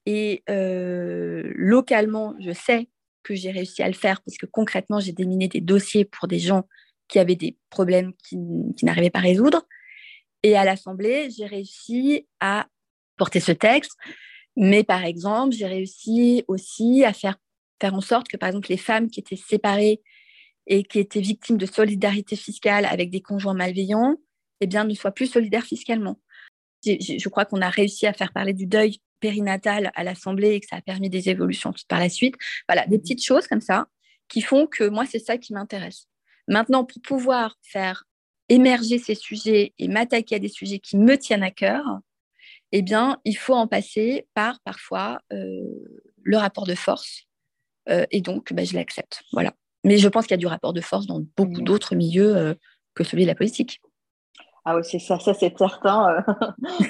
Et 0.05 0.43
euh, 0.49 1.49
localement, 1.55 2.35
je 2.41 2.51
sais 2.51 2.89
que 3.23 3.35
j'ai 3.35 3.51
réussi 3.51 3.81
à 3.81 3.87
le 3.87 3.93
faire 3.93 4.21
parce 4.21 4.37
que 4.37 4.45
concrètement, 4.45 4.99
j'ai 4.99 5.13
déminé 5.13 5.47
des 5.47 5.61
dossiers 5.61 6.03
pour 6.03 6.27
des 6.27 6.39
gens 6.39 6.67
qui 7.07 7.19
avaient 7.19 7.37
des 7.37 7.57
problèmes 7.69 8.11
qui, 8.15 8.37
n'arrivaient 8.83 9.09
pas 9.09 9.19
à 9.19 9.23
résoudre. 9.23 9.65
Et 10.43 10.57
à 10.57 10.65
l'Assemblée, 10.65 11.29
j'ai 11.29 11.45
réussi 11.45 12.27
à 12.41 12.67
porter 13.15 13.39
ce 13.39 13.53
texte. 13.53 13.93
Mais 14.55 14.83
par 14.83 15.03
exemple, 15.03 15.55
j'ai 15.55 15.67
réussi 15.67 16.43
aussi 16.47 17.03
à 17.03 17.13
faire, 17.13 17.37
faire 17.81 17.93
en 17.93 18.01
sorte 18.01 18.27
que, 18.27 18.37
par 18.37 18.49
exemple, 18.49 18.69
les 18.69 18.77
femmes 18.77 19.09
qui 19.09 19.19
étaient 19.19 19.35
séparées 19.35 20.01
et 20.67 20.83
qui 20.83 20.99
étaient 20.99 21.21
victimes 21.21 21.57
de 21.57 21.65
solidarité 21.65 22.35
fiscale 22.35 22.85
avec 22.85 23.09
des 23.09 23.21
conjoints 23.21 23.53
malveillants, 23.53 24.15
eh 24.61 24.67
bien, 24.67 24.85
ne 24.85 24.93
soient 24.93 25.11
plus 25.11 25.27
solidaires 25.27 25.65
fiscalement 25.65 26.17
je 26.85 27.29
crois 27.29 27.45
qu'on 27.45 27.61
a 27.61 27.69
réussi 27.69 28.07
à 28.07 28.13
faire 28.13 28.31
parler 28.33 28.53
du 28.53 28.65
deuil 28.65 28.99
périnatal 29.19 29.91
à 29.95 30.03
l'Assemblée 30.03 30.51
et 30.51 30.59
que 30.59 30.67
ça 30.67 30.77
a 30.77 30.81
permis 30.81 31.09
des 31.09 31.29
évolutions 31.29 31.73
par 31.87 31.99
la 31.99 32.09
suite. 32.09 32.35
Voilà, 32.67 32.85
des 32.87 32.97
mmh 32.97 33.01
petites 33.01 33.23
choses 33.23 33.47
comme 33.47 33.61
ça 33.61 33.87
qui 34.27 34.41
font 34.41 34.67
que 34.67 34.87
moi, 34.87 35.05
c'est 35.05 35.19
ça 35.19 35.37
qui 35.37 35.53
m'intéresse. 35.53 36.07
Maintenant, 36.47 36.83
pour 36.83 37.01
pouvoir 37.01 37.57
faire 37.61 38.03
émerger 38.49 38.97
ces 38.97 39.15
sujets 39.15 39.73
et 39.77 39.87
m'attaquer 39.87 40.35
à 40.35 40.39
des 40.39 40.49
sujets 40.49 40.79
qui 40.79 40.97
me 40.97 41.17
tiennent 41.17 41.43
à 41.43 41.51
cœur, 41.51 41.83
eh 42.75 42.81
bien, 42.81 43.19
il 43.23 43.37
faut 43.37 43.53
en 43.53 43.67
passer 43.67 44.27
par 44.33 44.59
parfois 44.61 45.19
euh, 45.31 45.63
le 46.23 46.37
rapport 46.37 46.65
de 46.65 46.73
force. 46.73 47.21
Euh, 47.87 48.05
et 48.09 48.19
donc, 48.19 48.51
ben, 48.51 48.65
je 48.65 48.73
l'accepte. 48.73 49.21
Voilà. 49.31 49.53
Mais 49.83 49.97
je 49.97 50.09
pense 50.09 50.25
qu'il 50.25 50.31
y 50.31 50.33
a 50.33 50.37
du 50.37 50.47
rapport 50.47 50.73
de 50.73 50.81
force 50.81 51.05
dans 51.05 51.21
beaucoup 51.37 51.61
mmh 51.61 51.65
d'autres 51.65 51.95
milieux 51.95 52.35
euh, 52.35 52.55
que 52.95 53.03
celui 53.03 53.23
de 53.23 53.27
la 53.27 53.35
politique. 53.35 53.79
Ah 54.65 54.75
oui, 54.75 54.83
c'est 54.83 54.97
ça, 54.97 55.19
ça 55.19 55.35
c'est 55.35 55.55
certain. 55.55 56.23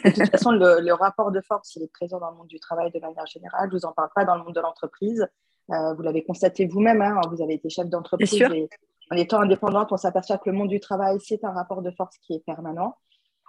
De 0.05 0.13
toute 0.13 0.29
façon, 0.29 0.51
le, 0.51 0.93
rapport 0.93 1.31
de 1.31 1.41
force, 1.41 1.75
il 1.75 1.83
est 1.83 1.91
présent 1.91 2.19
dans 2.19 2.29
le 2.29 2.37
monde 2.37 2.47
du 2.47 2.59
travail 2.59 2.89
de 2.91 2.99
manière 2.99 3.25
générale. 3.25 3.67
Je 3.69 3.75
ne 3.75 3.79
vous 3.79 3.85
en 3.85 3.91
parle 3.91 4.09
pas 4.15 4.23
dans 4.23 4.37
le 4.37 4.43
monde 4.43 4.55
de 4.55 4.61
l'entreprise. 4.61 5.27
Euh, 5.71 5.93
vous 5.95 6.01
l'avez 6.01 6.23
constaté 6.23 6.65
vous-même, 6.65 7.01
hein, 7.01 7.19
vous 7.29 7.41
avez 7.41 7.55
été 7.55 7.69
chef 7.69 7.87
d'entreprise. 7.87 8.33
Et 8.33 8.69
en 9.11 9.17
étant 9.17 9.41
indépendante, 9.41 9.91
on 9.91 9.97
s'aperçoit 9.97 10.37
que 10.37 10.49
le 10.49 10.55
monde 10.55 10.69
du 10.69 10.79
travail, 10.79 11.17
c'est 11.19 11.43
un 11.43 11.51
rapport 11.51 11.81
de 11.81 11.91
force 11.91 12.17
qui 12.19 12.35
est 12.35 12.45
permanent. 12.45 12.95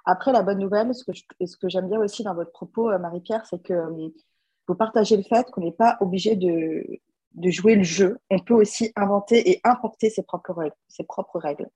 Après, 0.07 0.33
la 0.33 0.43
bonne 0.43 0.59
nouvelle, 0.59 0.95
ce 0.95 1.05
que, 1.05 1.69
j'aime 1.69 1.89
bien 1.89 2.01
aussi 2.01 2.23
dans 2.23 2.35
votre 2.35 2.53
propos, 2.53 2.91
euh, 2.91 2.99
Marie-Pierre, 2.99 3.47
c'est 3.47 3.63
que 3.63 3.73
euh, 3.73 4.09
vous 4.69 4.75
partagez 4.75 5.17
le 5.17 5.23
fait 5.23 5.51
qu'on 5.51 5.63
n'est 5.63 5.73
pas 5.73 5.97
obligé 6.01 6.37
de, 6.37 6.85
jouer 7.51 7.75
le 7.75 7.83
jeu. 7.83 8.19
On 8.31 8.39
peut 8.39 8.55
aussi 8.55 8.93
inventer 8.97 9.51
et 9.51 9.61
importer 9.65 10.11
ses 10.11 10.23
propres 10.23 10.53
règles. 10.53 10.77
Ses 10.89 11.05
propres 11.05 11.39
règles. 11.39 11.69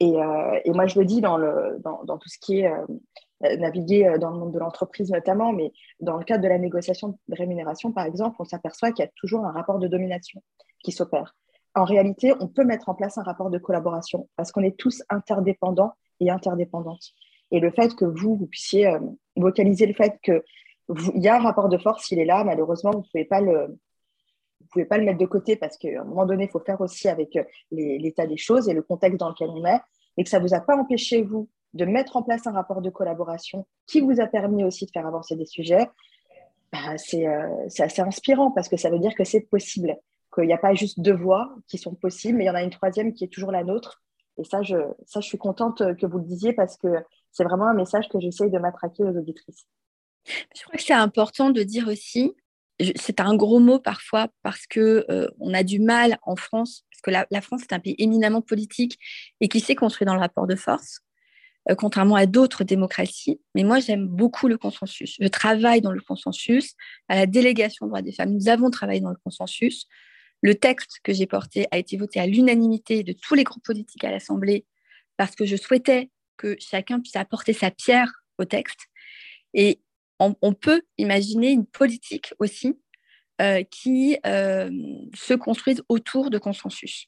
Et, 0.00 0.16
euh, 0.16 0.58
moi, 0.74 0.86
je 0.86 0.98
le 0.98 1.04
dis 1.04 1.20
dans, 1.20 1.38
tout 1.38 2.28
ce 2.28 2.38
qui 2.38 2.60
est 2.60 2.72
naviguer 3.58 4.16
dans 4.18 4.30
le 4.30 4.38
monde 4.38 4.52
de 4.52 4.58
l'entreprise 4.58 5.10
notamment, 5.10 5.52
mais 5.52 5.72
dans 6.00 6.16
le 6.16 6.24
cadre 6.24 6.42
de 6.42 6.48
la 6.48 6.58
négociation 6.58 7.18
de 7.28 7.34
rémunération, 7.36 7.92
par 7.92 8.06
exemple, 8.06 8.36
on 8.38 8.44
s'aperçoit 8.44 8.92
qu'il 8.92 9.04
y 9.04 9.08
a 9.08 9.10
toujours 9.16 9.44
un 9.44 9.52
rapport 9.52 9.78
de 9.78 9.86
domination 9.86 10.42
qui 10.82 10.92
s'opère. 10.92 11.36
En 11.74 11.84
réalité, 11.84 12.32
on 12.40 12.48
peut 12.48 12.64
mettre 12.64 12.88
en 12.88 12.94
place 12.94 13.18
un 13.18 13.22
rapport 13.22 13.50
de 13.50 13.58
collaboration 13.58 14.28
parce 14.34 14.50
qu'on 14.50 14.62
est 14.62 14.78
tous 14.78 15.02
interdépendants 15.10 15.92
et 16.20 16.30
interdépendantes. 16.30 17.12
Et 17.50 17.60
le 17.60 17.70
fait 17.70 17.94
que 17.94 18.04
vous, 18.04 18.36
vous 18.36 18.46
puissiez 18.46 18.86
euh, 18.86 18.98
vocaliser 19.36 19.86
le 19.86 19.94
fait 19.94 20.18
qu'il 20.22 20.42
y 21.22 21.28
a 21.28 21.36
un 21.36 21.42
rapport 21.42 21.68
de 21.68 21.78
force, 21.78 22.10
il 22.10 22.18
est 22.18 22.24
là, 22.24 22.44
malheureusement, 22.44 22.90
vous 22.90 22.98
ne 22.98 23.04
pouvez 23.04 23.24
pas 23.24 23.40
le, 23.40 23.78
vous 24.66 24.66
pouvez 24.72 24.84
pas 24.84 24.98
le 24.98 25.04
mettre 25.04 25.18
de 25.18 25.26
côté 25.26 25.56
parce 25.56 25.76
qu'à 25.76 26.00
un 26.00 26.04
moment 26.04 26.26
donné, 26.26 26.44
il 26.44 26.50
faut 26.50 26.60
faire 26.60 26.80
aussi 26.80 27.08
avec 27.08 27.36
euh, 27.36 27.44
l'état 27.70 28.26
des 28.26 28.36
choses 28.36 28.68
et 28.68 28.74
le 28.74 28.82
contexte 28.82 29.18
dans 29.20 29.28
lequel 29.28 29.48
on 29.50 29.64
est, 29.64 29.80
et 30.16 30.24
que 30.24 30.30
ça 30.30 30.38
ne 30.38 30.46
vous 30.46 30.54
a 30.54 30.60
pas 30.60 30.76
empêché, 30.76 31.22
vous, 31.22 31.48
de 31.74 31.84
mettre 31.84 32.16
en 32.16 32.22
place 32.22 32.46
un 32.46 32.52
rapport 32.52 32.82
de 32.82 32.90
collaboration 32.90 33.66
qui 33.86 34.00
vous 34.00 34.20
a 34.20 34.26
permis 34.26 34.64
aussi 34.64 34.86
de 34.86 34.90
faire 34.90 35.06
avancer 35.06 35.36
des 35.36 35.46
sujets, 35.46 35.88
bah, 36.72 36.94
euh, 36.94 37.66
c'est 37.68 37.82
assez 37.82 38.02
inspirant 38.02 38.50
parce 38.50 38.68
que 38.68 38.76
ça 38.76 38.90
veut 38.90 38.98
dire 38.98 39.14
que 39.14 39.24
c'est 39.24 39.42
possible, 39.42 39.96
qu'il 40.34 40.46
n'y 40.46 40.52
a 40.52 40.58
pas 40.58 40.74
juste 40.74 41.00
deux 41.00 41.14
voies 41.14 41.54
qui 41.68 41.78
sont 41.78 41.94
possibles, 41.94 42.38
mais 42.38 42.44
il 42.44 42.48
y 42.48 42.50
en 42.50 42.54
a 42.54 42.62
une 42.62 42.70
troisième 42.70 43.12
qui 43.12 43.24
est 43.24 43.28
toujours 43.28 43.52
la 43.52 43.62
nôtre. 43.62 44.02
Et 44.38 44.44
ça, 44.44 44.62
je, 44.62 44.76
ça, 45.06 45.20
je 45.20 45.26
suis 45.26 45.38
contente 45.38 45.82
que 45.96 46.06
vous 46.06 46.18
le 46.18 46.24
disiez 46.24 46.52
parce 46.52 46.76
que 46.76 46.88
c'est 47.36 47.44
vraiment 47.44 47.68
un 47.68 47.74
message 47.74 48.08
que 48.08 48.18
j'essaye 48.18 48.50
de 48.50 48.58
m'attraquer 48.58 49.02
aux 49.02 49.14
auditrices. 49.14 49.66
Je 50.26 50.62
crois 50.62 50.76
que 50.76 50.82
c'est 50.82 50.94
important 50.94 51.50
de 51.50 51.62
dire 51.62 51.86
aussi, 51.86 52.34
c'est 52.96 53.20
un 53.20 53.36
gros 53.36 53.60
mot 53.60 53.78
parfois 53.78 54.28
parce 54.42 54.66
que 54.66 55.04
euh, 55.10 55.28
on 55.38 55.52
a 55.52 55.62
du 55.62 55.78
mal 55.78 56.18
en 56.22 56.34
France, 56.36 56.84
parce 56.90 57.02
que 57.02 57.26
la, 57.30 57.40
France 57.42 57.62
est 57.62 57.74
un 57.74 57.78
pays 57.78 57.94
éminemment 57.98 58.40
politique 58.40 58.98
et 59.40 59.48
qui 59.48 59.60
s'est 59.60 59.74
construit 59.74 60.06
dans 60.06 60.14
le 60.14 60.20
rapport 60.20 60.46
de 60.46 60.56
force, 60.56 61.00
euh, 61.70 61.74
contrairement 61.74 62.16
à 62.16 62.24
d'autres 62.24 62.64
démocraties. 62.64 63.38
Mais 63.54 63.64
moi, 63.64 63.80
j'aime 63.80 64.06
beaucoup 64.06 64.48
le 64.48 64.56
consensus. 64.56 65.16
Je 65.20 65.28
travaille 65.28 65.82
dans 65.82 65.92
le 65.92 66.00
consensus. 66.00 66.74
À 67.08 67.16
la 67.16 67.26
délégation 67.26 67.86
droits 67.86 68.02
des 68.02 68.12
femmes, 68.12 68.32
nous 68.32 68.48
avons 68.48 68.70
travaillé 68.70 69.00
dans 69.00 69.10
le 69.10 69.18
consensus. 69.22 69.86
Le 70.40 70.54
texte 70.54 71.00
que 71.02 71.12
j'ai 71.12 71.26
porté 71.26 71.66
a 71.70 71.76
été 71.76 71.98
voté 71.98 72.18
à 72.18 72.26
l'unanimité 72.26 73.02
de 73.02 73.12
tous 73.12 73.34
les 73.34 73.44
groupes 73.44 73.64
politiques 73.64 74.04
à 74.04 74.10
l'Assemblée 74.10 74.64
parce 75.18 75.34
que 75.34 75.44
je 75.44 75.56
souhaitais 75.56 76.10
que 76.36 76.56
chacun 76.58 77.00
puisse 77.00 77.16
apporter 77.16 77.52
sa 77.52 77.70
pierre 77.70 78.12
au 78.38 78.44
texte. 78.44 78.86
Et 79.54 79.80
on, 80.18 80.54
peut 80.54 80.82
imaginer 80.98 81.50
une 81.50 81.66
politique 81.66 82.32
aussi 82.38 82.78
euh, 83.42 83.62
qui 83.64 84.18
euh, 84.24 84.70
se 85.14 85.34
construise 85.34 85.82
autour 85.88 86.30
de 86.30 86.38
consensus. 86.38 87.06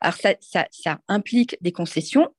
Alors 0.00 0.14
ça, 0.14 0.34
ça, 0.70 1.00
implique 1.08 1.56
des 1.60 1.72
concessions, 1.72 2.34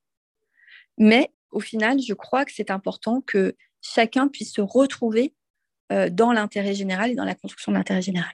mais 0.97 1.31
au 1.51 1.59
final, 1.59 1.99
je 1.99 2.13
crois 2.13 2.45
que 2.45 2.51
c'est 2.51 2.71
important 2.71 3.21
que 3.21 3.55
chacun 3.81 4.27
puisse 4.27 4.53
se 4.53 4.61
retrouver 4.61 5.35
euh, 5.91 6.09
dans 6.09 6.31
l'intérêt 6.31 6.73
général 6.73 7.11
et 7.11 7.15
dans 7.15 7.25
la 7.25 7.35
construction 7.35 7.71
de 7.71 7.77
l'intérêt 7.77 8.01
général. 8.01 8.33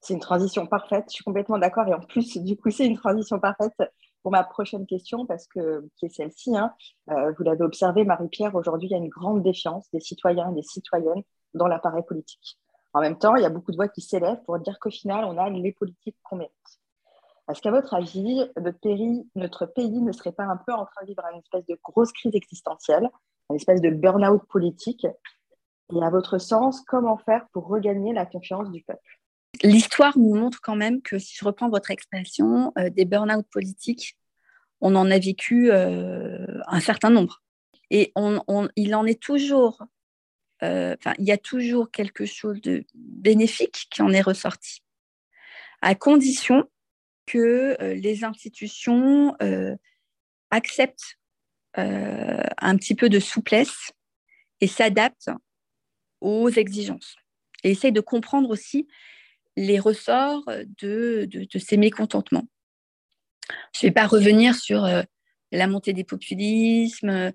C'est 0.00 0.14
une 0.14 0.20
transition 0.20 0.66
parfaite, 0.66 1.04
je 1.08 1.14
suis 1.14 1.24
complètement 1.24 1.58
d'accord. 1.58 1.86
Et 1.88 1.94
en 1.94 2.00
plus, 2.00 2.38
du 2.38 2.56
coup, 2.56 2.70
c'est 2.70 2.86
une 2.86 2.96
transition 2.96 3.38
parfaite 3.38 3.74
pour 4.22 4.32
ma 4.32 4.44
prochaine 4.44 4.86
question, 4.86 5.26
parce 5.26 5.46
que 5.46 5.88
qui 5.96 6.06
est 6.06 6.10
celle-ci. 6.10 6.56
Hein. 6.56 6.72
Euh, 7.10 7.32
vous 7.36 7.44
l'avez 7.44 7.62
observé, 7.62 8.04
Marie-Pierre, 8.04 8.54
aujourd'hui, 8.54 8.88
il 8.88 8.92
y 8.92 8.94
a 8.94 8.98
une 8.98 9.08
grande 9.08 9.42
défiance 9.42 9.90
des 9.92 10.00
citoyens 10.00 10.50
et 10.50 10.54
des 10.54 10.62
citoyennes 10.62 11.22
dans 11.54 11.66
l'appareil 11.66 12.02
politique. 12.06 12.58
En 12.92 13.00
même 13.00 13.18
temps, 13.18 13.36
il 13.36 13.42
y 13.42 13.46
a 13.46 13.50
beaucoup 13.50 13.70
de 13.70 13.76
voix 13.76 13.88
qui 13.88 14.00
s'élèvent 14.00 14.42
pour 14.44 14.58
dire 14.58 14.78
qu'au 14.80 14.90
final, 14.90 15.24
on 15.24 15.38
a 15.38 15.48
les 15.48 15.72
politiques 15.72 16.16
qu'on 16.22 16.36
mérite. 16.36 16.52
Est-ce 17.50 17.62
qu'à 17.62 17.70
votre 17.70 17.94
avis, 17.94 18.48
notre 18.56 18.78
pays, 18.78 19.28
notre 19.34 19.66
pays 19.66 20.00
ne 20.00 20.12
serait 20.12 20.32
pas 20.32 20.44
un 20.44 20.56
peu 20.56 20.72
en 20.72 20.86
train 20.86 21.02
de 21.02 21.06
vivre 21.06 21.22
une 21.32 21.40
espèce 21.40 21.66
de 21.66 21.78
grosse 21.82 22.12
crise 22.12 22.34
existentielle, 22.34 23.08
une 23.48 23.56
espèce 23.56 23.80
de 23.80 23.90
burn-out 23.90 24.42
politique? 24.48 25.06
Et 25.92 26.02
à 26.02 26.10
votre 26.10 26.38
sens, 26.38 26.80
comment 26.82 27.16
faire 27.16 27.46
pour 27.52 27.66
regagner 27.66 28.12
la 28.12 28.26
confiance 28.26 28.70
du 28.70 28.82
peuple? 28.84 29.19
L'histoire 29.62 30.18
nous 30.18 30.34
montre 30.34 30.60
quand 30.62 30.76
même 30.76 31.02
que, 31.02 31.18
si 31.18 31.36
je 31.36 31.44
reprends 31.44 31.68
votre 31.68 31.90
expression, 31.90 32.72
euh, 32.78 32.88
des 32.88 33.04
burn-out 33.04 33.46
politiques, 33.50 34.16
on 34.80 34.94
en 34.94 35.10
a 35.10 35.18
vécu 35.18 35.70
euh, 35.70 36.46
un 36.66 36.80
certain 36.80 37.10
nombre. 37.10 37.42
Et 37.90 38.12
il 38.76 38.94
en 38.94 39.04
est 39.04 39.20
toujours, 39.20 39.82
euh, 40.62 40.96
il 41.18 41.24
y 41.24 41.32
a 41.32 41.36
toujours 41.36 41.90
quelque 41.90 42.24
chose 42.24 42.60
de 42.62 42.84
bénéfique 42.94 43.88
qui 43.90 44.00
en 44.00 44.12
est 44.12 44.20
ressorti, 44.20 44.82
à 45.82 45.94
condition 45.96 46.70
que 47.26 47.76
les 47.94 48.24
institutions 48.24 49.36
acceptent 50.50 51.18
un 51.74 52.76
petit 52.76 52.94
peu 52.94 53.08
de 53.08 53.18
souplesse 53.18 53.90
et 54.60 54.68
s'adaptent 54.68 55.30
aux 56.20 56.48
exigences. 56.48 57.16
Et 57.64 57.72
essayent 57.72 57.92
de 57.92 58.00
comprendre 58.00 58.50
aussi 58.50 58.86
les 59.60 59.78
ressorts 59.78 60.44
de, 60.80 61.28
ces 61.58 61.76
mécontentements. 61.76 62.46
Je 63.74 63.84
ne 63.84 63.90
vais 63.90 63.92
pas 63.92 64.06
revenir 64.06 64.54
sur 64.54 64.84
euh, 64.84 65.02
la 65.52 65.66
montée 65.66 65.92
des 65.92 66.04
populismes, 66.04 67.32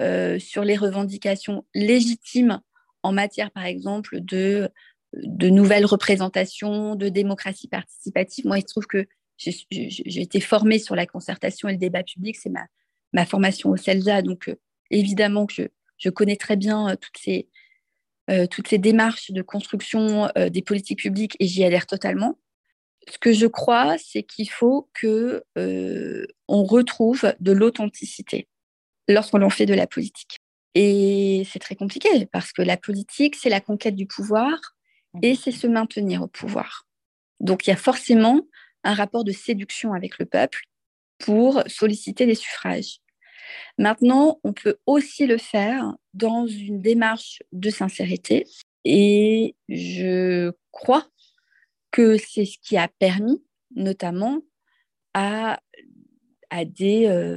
euh, 0.00 0.38
sur 0.38 0.64
les 0.64 0.76
revendications 0.76 1.64
légitimes 1.74 2.60
en 3.04 3.12
matière, 3.12 3.52
par 3.52 3.64
exemple, 3.64 4.20
de, 4.20 4.70
de 5.12 5.48
nouvelles 5.50 5.86
représentations, 5.86 6.96
de 6.96 7.08
démocratie 7.08 7.68
participative. 7.68 8.46
Moi, 8.46 8.58
il 8.58 8.62
se 8.62 8.66
trouve 8.66 8.86
que 8.86 9.06
j'ai 9.36 10.20
été 10.20 10.40
formée 10.40 10.80
sur 10.80 10.96
la 10.96 11.06
concertation 11.06 11.68
et 11.68 11.72
le 11.72 11.78
débat 11.78 12.02
public, 12.02 12.36
c'est 12.36 12.50
ma, 12.50 12.66
ma 13.12 13.24
formation 13.24 13.70
au 13.70 13.76
CELSA, 13.76 14.22
donc 14.22 14.48
euh, 14.48 14.56
évidemment 14.90 15.46
que 15.46 15.70
je, 15.96 16.10
connais 16.10 16.36
très 16.36 16.56
bien 16.56 16.96
toutes 16.96 17.18
ces, 17.18 17.48
euh, 18.30 18.46
toutes 18.46 18.68
ces 18.68 18.78
démarches 18.78 19.30
de 19.30 19.42
construction 19.42 20.28
euh, 20.36 20.50
des 20.50 20.62
politiques 20.62 20.98
publiques 20.98 21.36
et 21.40 21.46
j'y 21.46 21.64
adhère 21.64 21.86
totalement. 21.86 22.38
Ce 23.10 23.18
que 23.18 23.32
je 23.32 23.46
crois, 23.46 23.96
c'est 23.98 24.22
qu'il 24.22 24.50
faut 24.50 24.90
que 24.92 25.42
euh, 25.56 26.26
on 26.46 26.64
retrouve 26.64 27.32
de 27.40 27.52
l'authenticité 27.52 28.48
lorsqu'on 29.08 29.48
fait 29.48 29.64
de 29.64 29.72
la 29.72 29.86
politique. 29.86 30.38
Et 30.74 31.46
c'est 31.50 31.58
très 31.58 31.74
compliqué 31.74 32.26
parce 32.26 32.52
que 32.52 32.60
la 32.60 32.76
politique, 32.76 33.34
c'est 33.34 33.48
la 33.48 33.60
conquête 33.60 33.96
du 33.96 34.06
pouvoir 34.06 34.58
et 35.22 35.34
c'est 35.34 35.50
se 35.50 35.66
maintenir 35.66 36.22
au 36.22 36.28
pouvoir. 36.28 36.86
Donc 37.40 37.66
il 37.66 37.70
y 37.70 37.72
a 37.72 37.76
forcément 37.76 38.42
un 38.84 38.94
rapport 38.94 39.24
de 39.24 39.32
séduction 39.32 39.94
avec 39.94 40.18
le 40.18 40.26
peuple 40.26 40.60
pour 41.18 41.62
solliciter 41.66 42.26
les 42.26 42.34
suffrages. 42.34 43.00
Maintenant, 43.78 44.40
on 44.44 44.52
peut 44.52 44.78
aussi 44.86 45.26
le 45.26 45.38
faire 45.38 45.94
dans 46.14 46.46
une 46.46 46.80
démarche 46.80 47.42
de 47.52 47.70
sincérité 47.70 48.46
et 48.84 49.54
je 49.68 50.52
crois 50.70 51.06
que 51.90 52.16
c'est 52.16 52.44
ce 52.44 52.58
qui 52.62 52.76
a 52.76 52.88
permis 52.88 53.42
notamment 53.74 54.40
à, 55.14 55.58
des, 56.66 57.06
euh, 57.06 57.36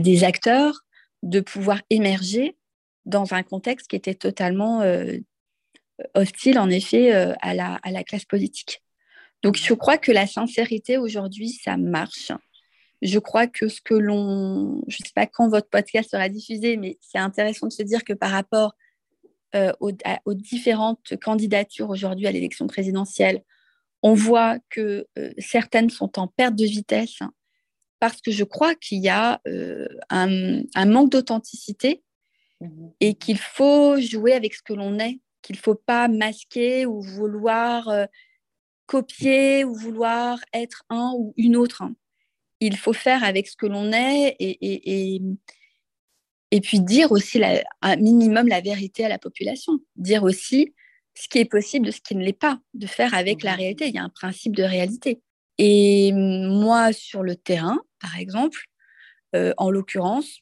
des 0.00 0.24
acteurs 0.24 0.82
de 1.22 1.40
pouvoir 1.40 1.80
émerger 1.90 2.56
dans 3.04 3.34
un 3.34 3.42
contexte 3.42 3.88
qui 3.88 3.96
était 3.96 4.14
totalement 4.14 4.82
euh, 4.82 5.16
hostile, 6.14 6.58
en 6.58 6.70
effet, 6.70 7.14
euh, 7.14 7.32
à 7.40 7.54
la 7.54 8.04
classe 8.04 8.24
politique. 8.24 8.82
Donc, 9.42 9.56
je 9.56 9.74
crois 9.74 9.98
que 9.98 10.12
la 10.12 10.26
sincérité 10.26 10.98
aujourd'hui, 10.98 11.48
ça 11.48 11.76
marche 11.76 12.30
je 13.02 13.18
crois 13.18 13.48
que 13.48 13.68
ce 13.68 13.80
que 13.80 13.94
l'on, 13.94 14.80
je 14.86 14.98
ne 15.02 15.06
sais 15.06 15.12
pas 15.14 15.26
quand 15.26 15.48
votre 15.48 15.68
podcast 15.68 16.10
sera 16.10 16.28
diffusé, 16.28 16.76
mais 16.76 16.98
c'est 17.00 17.18
intéressant 17.18 17.66
de 17.66 17.72
se 17.72 17.82
dire 17.82 18.04
que 18.04 18.12
par 18.12 18.30
rapport 18.30 18.76
euh, 19.56 19.72
aux, 19.80 20.34
différentes 20.34 21.16
candidatures 21.20 21.90
aujourd'hui 21.90 22.28
à 22.28 22.32
l'élection 22.32 22.68
présidentielle, 22.68 23.42
on 24.02 24.14
voit 24.14 24.58
que 24.70 25.06
euh, 25.18 25.32
certaines 25.38 25.90
sont 25.90 26.18
en 26.18 26.28
perte 26.28 26.54
de 26.54 26.64
vitesse 26.64 27.18
parce 27.98 28.20
que 28.20 28.30
je 28.30 28.44
crois 28.44 28.74
qu'il 28.74 29.00
y 29.00 29.08
a 29.08 29.40
euh, 29.48 29.88
un, 30.08 30.86
manque 30.86 31.10
d'authenticité 31.10 32.02
mmh 32.60 32.88
et 33.00 33.14
qu'il 33.14 33.38
faut 33.38 34.00
jouer 34.00 34.32
avec 34.32 34.54
ce 34.54 34.62
que 34.62 34.72
l'on 34.72 34.98
est, 35.00 35.20
qu'il 35.42 35.56
ne 35.56 35.60
faut 35.60 35.74
pas 35.74 36.06
masquer 36.06 36.86
ou 36.86 37.02
vouloir 37.02 37.90
copier 38.86 39.64
ou 39.64 39.74
vouloir 39.74 40.38
être 40.52 40.84
un 40.88 41.12
ou 41.16 41.34
une 41.36 41.56
autre 41.56 41.82
il 42.62 42.76
faut 42.76 42.92
faire 42.92 43.24
avec 43.24 43.48
ce 43.48 43.56
que 43.56 43.66
l'on 43.66 43.92
est 43.92 44.36
et, 44.38 45.16
et, 46.50 46.60
puis 46.60 46.80
dire 46.80 47.10
aussi 47.10 47.42
un 47.82 47.96
minimum 47.96 48.46
la 48.46 48.60
vérité 48.60 49.04
à 49.04 49.08
la 49.08 49.18
population. 49.18 49.80
Dire 49.96 50.22
aussi 50.22 50.72
ce 51.14 51.28
qui 51.28 51.38
est 51.38 51.44
possible 51.44 51.86
de 51.86 51.90
ce 51.90 52.00
qui 52.00 52.14
ne 52.14 52.24
l'est 52.24 52.32
pas, 52.32 52.60
de 52.74 52.86
faire 52.86 53.14
avec 53.14 53.42
la 53.42 53.54
réalité. 53.54 53.88
Il 53.88 53.94
y 53.94 53.98
a 53.98 54.04
un 54.04 54.08
principe 54.10 54.54
de 54.54 54.62
réalité. 54.62 55.20
Et 55.58 56.12
moi, 56.12 56.92
sur 56.92 57.22
le 57.22 57.34
terrain, 57.34 57.80
par 58.00 58.16
exemple, 58.16 58.66
euh, 59.34 59.52
en 59.56 59.70
l'occurrence, 59.70 60.40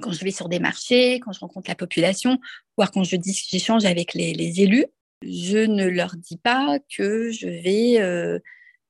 quand 0.00 0.12
je 0.12 0.22
vais 0.22 0.30
sur 0.30 0.50
des 0.50 0.58
marchés, 0.58 1.20
quand 1.20 1.32
je 1.32 1.40
rencontre 1.40 1.70
la 1.70 1.76
population, 1.76 2.38
voire 2.76 2.90
quand 2.90 3.04
je 3.04 3.16
j'échange 3.24 3.86
avec 3.86 4.12
les, 4.12 4.60
élus, 4.60 4.86
je 5.22 5.58
ne 5.58 5.86
leur 5.86 6.14
dis 6.16 6.36
pas 6.36 6.78
que 6.94 7.30
je 7.30 7.48
vais 7.48 8.00
euh, 8.00 8.38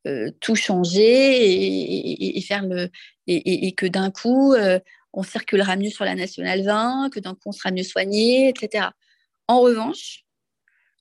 euh, 0.07 0.31
tout 0.41 0.55
changer 0.55 1.45
et, 2.37 3.73
que 3.73 3.87
d'un 3.87 4.11
coup 4.11 4.55
euh, 4.55 4.79
on 5.13 5.23
circulera 5.23 5.77
mieux 5.77 5.91
sur 5.91 6.05
la 6.05 6.15
nationale 6.15 6.63
20, 6.63 7.11
que 7.11 7.21
d'un 7.21 7.35
coup 7.35 7.49
on 7.49 7.53
sera 7.53 7.71
mieux 7.71 7.83
soigné, 7.83 8.49
etc. 8.49 8.89
En 9.49 9.61
revanche, 9.61 10.25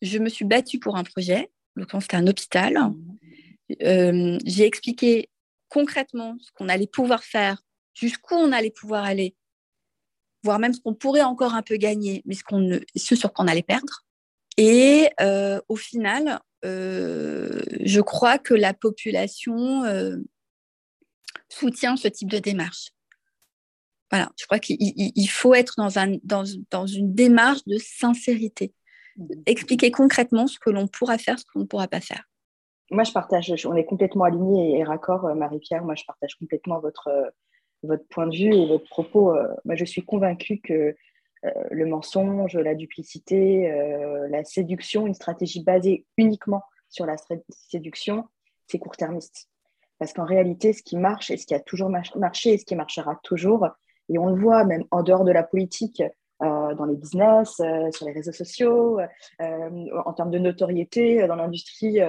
je 0.01 0.18
me 0.18 0.30
suis 0.30 0.45
battue 0.45 0.80
pour 0.80 0.97
un 0.97 1.03
projet, 1.03 1.51
donc 1.76 1.89
c'était 2.01 2.18
un 2.18 2.28
hôpital. 2.28 2.78
J'ai 3.70 4.66
expliqué 4.66 5.30
concrètement 5.70 6.38
ce 6.39 6.51
qu'on 6.53 6.70
allait 6.70 6.88
pouvoir 6.88 7.24
faire, 7.24 7.62
jusqu'où 7.93 8.36
on 8.36 8.51
allait 8.51 8.72
pouvoir 8.72 9.03
aller 9.03 9.36
voire 10.45 10.60
même 10.60 10.74
ce 10.74 10.80
qu'on 10.80 10.93
pourrait 10.93 11.24
encore 11.24 11.56
un 11.56 11.64
peu 11.64 11.76
gagner, 11.76 12.22
mais 12.26 12.36
ce, 12.36 12.43
qu'on 12.43 12.80
ce 12.95 13.16
sur 13.16 13.34
quoi 13.34 13.43
on 13.43 13.47
allait 13.47 13.64
perdre. 13.64 14.05
Et 14.58 15.10
euh, 15.22 15.60
au 15.68 15.76
final, 15.76 16.39
euh, 16.64 17.62
je 17.82 18.01
crois 18.01 18.38
que 18.38 18.53
la 18.53 18.74
population 18.74 19.84
euh, 19.84 20.18
soutient 21.49 21.97
ce 21.97 22.08
type 22.08 22.30
de 22.30 22.39
démarche. 22.39 22.89
Voilà, 24.12 24.30
je 24.39 24.45
crois 24.45 24.60
qu'il 24.60 25.30
faut 25.30 25.53
être 25.53 25.74
dans, 25.78 25.97
un, 25.97 26.18
dans, 26.24 26.43
dans, 26.70 26.86
une 26.86 27.14
démarche 27.14 27.66
de 27.66 27.78
sincérité. 27.78 28.74
Expliquer 29.45 29.91
concrètement 29.91 30.47
ce 30.47 30.60
que 30.60 30.70
l'on 30.70 30.88
pourra 30.88 31.18
faire, 31.18 31.39
ce 31.39 31.45
qu'on 31.51 31.62
ne 31.62 31.66
pourra 31.66 31.88
pas 31.88 32.01
faire. 32.01 32.24
Moi, 32.91 33.03
je 33.03 33.12
partage, 33.12 33.66
on 33.66 33.76
est 33.76 33.86
complètement 33.86 34.26
alignés 34.26 34.78
et 34.78 34.84
raccord, 34.84 35.36
Marie-Pierre. 35.36 35.84
Moi, 35.84 35.95
je 35.95 36.03
partage 36.06 36.36
complètement 36.36 36.80
votre, 36.80 37.10
votre 37.82 38.08
point 38.08 38.28
de 38.28 38.38
vue 38.38 38.53
et 38.53 38.68
votre 38.68 38.88
propos. 38.88 39.34
Moi, 39.66 39.76
je 39.76 39.86
suis 39.86 40.06
convaincue 40.06 40.62
que 40.62 40.95
le 41.43 41.86
mensonge, 41.86 42.55
la 42.55 42.75
duplicité, 42.75 43.71
euh, 43.71 44.27
la 44.29 44.43
séduction, 44.43 45.05
une 45.07 45.13
stratégie 45.13 45.63
basée 45.63 46.05
uniquement 46.17 46.63
sur 46.89 47.05
la 47.05 47.15
séduction, 47.49 48.25
c'est 48.67 48.79
court-termiste. 48.79 49.49
Parce 49.99 50.13
qu'en 50.13 50.25
réalité, 50.25 50.73
ce 50.73 50.83
qui 50.83 50.97
marche 50.97 51.31
et 51.31 51.38
ce 51.38 51.45
qui 51.45 51.53
a 51.53 51.59
toujours 51.59 51.89
marché 51.89 52.53
et 52.53 52.57
ce 52.57 52.65
qui 52.65 52.75
marchera 52.75 53.19
toujours, 53.23 53.67
et 54.09 54.17
on 54.17 54.27
le 54.27 54.41
voit 54.41 54.65
même 54.65 54.83
en 54.91 55.03
dehors 55.03 55.23
de 55.23 55.31
la 55.31 55.43
politique, 55.43 56.03
dans 56.41 56.86
les 56.86 56.97
business, 56.97 57.61
sur 57.91 58.05
les 58.05 58.11
réseaux 58.11 58.33
sociaux, 58.33 58.99
en 59.39 60.13
termes 60.13 60.31
de 60.31 60.38
notoriété, 60.38 61.25
dans 61.27 61.36
l'industrie 61.36 61.99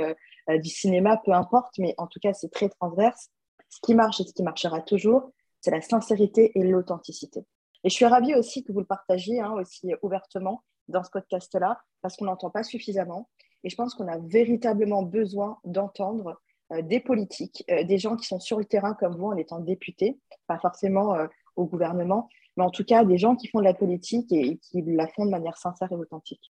du 0.49 0.69
cinéma, 0.69 1.23
peu 1.25 1.33
importe, 1.33 1.79
mais 1.79 1.95
en 1.97 2.09
tout 2.09 2.19
cas, 2.21 2.33
c'est 2.33 2.51
très 2.51 2.69
transverse. 2.69 3.31
Ce 3.69 3.79
qui 3.81 3.95
marche 3.95 4.21
et 4.21 4.25
ce 4.25 4.33
qui 4.33 4.43
marchera 4.43 4.81
toujours, 4.81 5.31
c'est 5.61 5.71
la 5.71 5.81
sincérité 5.81 6.53
et 6.59 6.65
l'authenticité. 6.65 7.45
Et 7.87 7.89
je 7.89 7.95
suis 7.95 8.05
ravie 8.05 8.35
aussi 8.35 8.65
que 8.65 8.73
vous 8.73 8.81
le 8.81 8.85
partagiez 8.85 9.39
hein, 9.39 9.53
aussi 9.53 9.95
ouvertement 10.03 10.65
dans 10.89 11.05
ce 11.05 11.11
podcast-là, 11.11 11.81
parce 12.03 12.17
qu'on 12.17 12.25
n'entend 12.25 12.51
pas 12.51 12.65
suffisamment. 12.65 13.31
Et 13.63 13.71
je 13.71 13.77
pense 13.77 13.95
qu'on 13.95 14.09
a 14.09 14.19
véritablement 14.19 15.05
besoin 15.05 15.61
d'entendre 15.65 16.43
euh, 16.73 16.83
des 16.83 16.99
politiques, 16.99 17.63
euh, 17.71 17.85
des 17.85 17.99
gens 17.99 18.17
qui 18.17 18.27
sont 18.27 18.41
sur 18.41 18.59
le 18.59 18.65
terrain 18.65 18.95
comme 18.95 19.17
vous 19.17 19.27
en 19.27 19.37
étant 19.37 19.61
députés, 19.61 20.19
pas 20.49 20.59
forcément 20.59 21.15
euh, 21.15 21.29
au 21.55 21.65
gouvernement, 21.65 22.29
mais 22.57 22.65
en 22.65 22.71
tout 22.71 22.83
cas 22.83 23.05
des 23.05 23.19
gens 23.19 23.37
qui 23.37 23.47
font 23.47 23.61
de 23.61 23.65
la 23.65 23.75
politique 23.75 24.33
et, 24.33 24.59
qui 24.59 24.83
la 24.85 25.07
font 25.07 25.25
de 25.25 25.31
manière 25.31 25.57
sincère 25.57 25.93
et 25.93 25.95
authentique. 25.95 26.53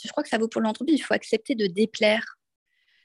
Je 0.00 0.08
crois 0.08 0.22
que 0.22 0.28
ça 0.28 0.38
vaut 0.38 0.46
pour 0.46 0.60
l'entreprise. 0.60 1.00
Il 1.00 1.02
faut 1.02 1.14
accepter 1.14 1.56
de 1.56 1.66
déplaire. 1.66 2.38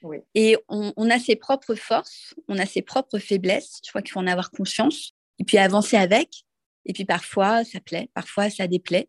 Oui. 0.02 0.18
Et 0.36 0.56
on, 0.68 0.92
on, 0.96 1.10
a 1.10 1.18
ses 1.18 1.34
propres 1.34 1.74
forces, 1.74 2.32
on 2.46 2.58
a 2.58 2.66
ses 2.66 2.82
propres 2.82 3.18
faiblesses. 3.18 3.80
Je 3.84 3.90
crois 3.90 4.02
qu'il 4.02 4.12
faut 4.12 4.20
en 4.20 4.28
avoir 4.28 4.52
conscience 4.52 5.14
et 5.40 5.44
puis 5.44 5.58
avancer 5.58 5.96
avec. 5.96 6.44
Et 6.86 6.92
puis 6.92 7.04
parfois, 7.04 7.64
ça 7.64 7.80
plaît, 7.80 8.08
parfois, 8.14 8.48
ça 8.48 8.66
déplaît. 8.66 9.08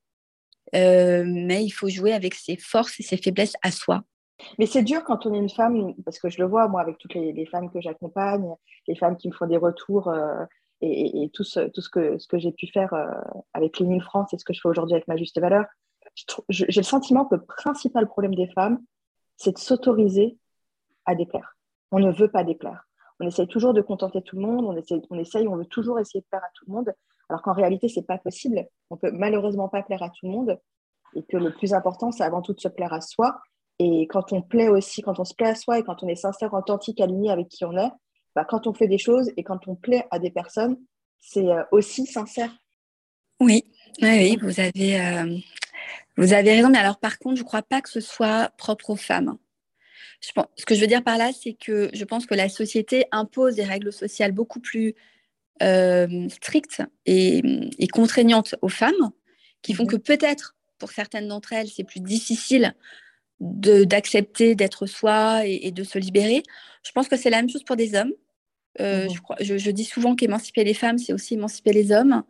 Euh, 0.75 1.23
mais 1.25 1.63
il 1.63 1.69
faut 1.69 1.87
jouer 1.87 2.11
avec 2.11 2.33
ses 2.33 2.57
forces 2.57 2.99
et 2.99 3.03
ses 3.03 3.17
faiblesses 3.17 3.55
à 3.61 3.71
soi. 3.71 4.03
Mais 4.59 4.65
c'est 4.65 4.83
dur 4.83 5.03
quand 5.03 5.25
on 5.25 5.33
est 5.33 5.37
une 5.37 5.49
femme, 5.49 5.93
parce 6.03 6.19
que 6.19 6.29
je 6.29 6.39
le 6.39 6.47
vois, 6.47 6.67
moi, 6.67 6.81
avec 6.81 6.97
toutes 6.97 7.13
les, 7.13 7.45
femmes 7.45 7.71
que 7.71 7.79
j'accompagne, 7.79 8.47
les 8.87 8.95
femmes 8.95 9.15
qui 9.15 9.29
me 9.29 9.33
font 9.33 9.47
des 9.47 9.57
retours 9.57 10.09
euh, 10.09 10.43
et, 10.81 11.29
tout 11.33 11.43
ce, 11.43 11.59
que, 11.89 12.37
j'ai 12.37 12.51
pu 12.51 12.67
faire 12.67 12.93
euh, 12.93 13.05
avec 13.53 13.79
Lénine 13.79 14.01
France 14.01 14.33
et 14.33 14.37
ce 14.37 14.43
que 14.43 14.53
je 14.53 14.59
fais 14.61 14.69
aujourd'hui 14.69 14.95
avec 14.95 15.07
ma 15.07 15.17
juste 15.17 15.39
valeur. 15.39 15.65
J'ai 16.49 16.65
le 16.75 16.83
sentiment 16.83 17.25
que 17.25 17.35
le 17.35 17.45
principal 17.45 18.07
problème 18.07 18.35
des 18.35 18.47
femmes, 18.47 18.79
c'est 19.37 19.53
de 19.53 19.59
s'autoriser 19.59 20.37
à 21.05 21.15
déplaire. 21.15 21.55
On 21.91 21.99
ne 21.99 22.11
veut 22.11 22.29
pas 22.29 22.43
déplaire 22.43 22.87
on 23.19 23.27
essaye 23.27 23.47
toujours 23.47 23.73
de 23.73 23.81
contenter 23.81 24.21
tout 24.21 24.35
le 24.35 24.41
monde, 24.43 24.65
on 24.65 24.75
essaye, 24.75 25.01
on 25.09 25.17
essaye, 25.17 25.47
on 25.47 25.57
veut 25.57 25.65
toujours 25.65 25.99
essayer 25.99 26.21
de 26.21 26.25
plaire 26.25 26.43
à 26.43 26.49
tout 26.53 26.65
le 26.67 26.73
monde, 26.73 26.93
alors 27.29 27.41
qu'en 27.41 27.53
réalité, 27.53 27.89
c'est 27.89 28.05
pas 28.05 28.17
possible. 28.17 28.65
On 28.89 28.97
peut 28.97 29.11
malheureusement 29.11 29.69
pas 29.69 29.83
plaire 29.83 30.03
à 30.03 30.09
tout 30.09 30.25
le 30.25 30.31
monde, 30.31 30.59
et 31.15 31.23
que 31.23 31.37
le 31.37 31.53
plus 31.53 31.73
important, 31.73 32.11
c'est 32.11 32.23
avant 32.23 32.41
tout 32.41 32.53
de 32.53 32.59
se 32.59 32.67
plaire 32.67 32.93
à 32.93 33.01
soi. 33.01 33.39
Et 33.79 34.07
quand 34.07 34.33
on 34.33 34.41
plaît 34.41 34.69
aussi, 34.69 35.01
quand 35.01 35.19
on 35.19 35.23
se 35.23 35.33
plaît 35.33 35.49
à 35.49 35.55
soi 35.55 35.79
et 35.79 35.83
quand 35.83 36.03
on 36.03 36.07
est 36.07 36.15
sincère, 36.15 36.53
authentique, 36.53 36.99
aligné 36.99 37.31
avec 37.31 37.47
qui 37.47 37.63
on 37.63 37.77
est, 37.77 37.91
bah, 38.35 38.45
quand 38.45 38.67
on 38.67 38.73
fait 38.73 38.87
des 38.87 38.97
choses 38.97 39.31
et 39.37 39.43
quand 39.43 39.67
on 39.67 39.75
plaît 39.75 40.07
à 40.11 40.19
des 40.19 40.31
personnes, 40.31 40.77
c'est 41.19 41.47
euh, 41.47 41.63
aussi 41.71 42.05
sincère. 42.05 42.51
Oui, 43.39 43.63
oui, 44.01 44.37
vous 44.41 44.59
avez, 44.59 44.99
euh, 44.99 45.37
vous 46.17 46.33
avez 46.33 46.53
raison. 46.53 46.69
Mais 46.69 46.79
alors, 46.79 46.99
par 46.99 47.19
contre, 47.19 47.35
je 47.35 47.43
ne 47.43 47.47
crois 47.47 47.61
pas 47.61 47.81
que 47.81 47.89
ce 47.89 48.01
soit 48.01 48.51
propre 48.57 48.89
aux 48.89 48.95
femmes 48.95 49.37
ce 50.21 50.65
que 50.65 50.75
je 50.75 50.81
veux 50.81 50.87
dire 50.87 51.03
par 51.03 51.17
là, 51.17 51.31
c'est 51.31 51.53
que 51.53 51.89
je 51.93 52.03
pense 52.03 52.25
que 52.25 52.35
la 52.35 52.49
société 52.49 53.05
impose 53.11 53.55
des 53.55 53.63
règles 53.63 53.93
sociales 53.93 54.31
beaucoup 54.31 54.59
plus 54.59 54.95
strictes 56.29 56.81
et, 57.05 57.87
contraignantes 57.91 58.55
aux 58.61 58.69
femmes, 58.69 59.11
qui 59.61 59.73
font 59.73 59.83
mhm. 59.83 59.89
que 59.89 59.95
peut-être 59.95 60.55
pour 60.77 60.91
certaines 60.91 61.27
d'entre 61.27 61.53
elles, 61.53 61.67
c'est 61.67 61.83
plus 61.83 61.99
difficile 61.99 62.75
d'accepter 63.39 64.55
d'être 64.55 64.85
soi 64.85 65.45
et, 65.45 65.71
de 65.71 65.83
se 65.83 65.99
libérer. 65.99 66.43
Je 66.83 66.91
pense 66.91 67.07
que 67.07 67.17
c'est 67.17 67.29
la 67.29 67.37
même 67.37 67.49
chose 67.49 67.63
pour 67.63 67.75
des 67.75 67.95
hommes. 67.95 68.13
Euh, 68.79 69.05
mhm. 69.05 69.13
je, 69.13 69.21
crois, 69.21 69.35
je, 69.39 69.71
dis 69.71 69.85
souvent 69.85 70.15
qu'émanciper 70.15 70.63
les 70.63 70.73
femmes, 70.73 70.97
c'est 70.97 71.13
aussi 71.13 71.35
émanciper 71.35 71.73
les 71.73 71.91
hommes. 71.91 72.23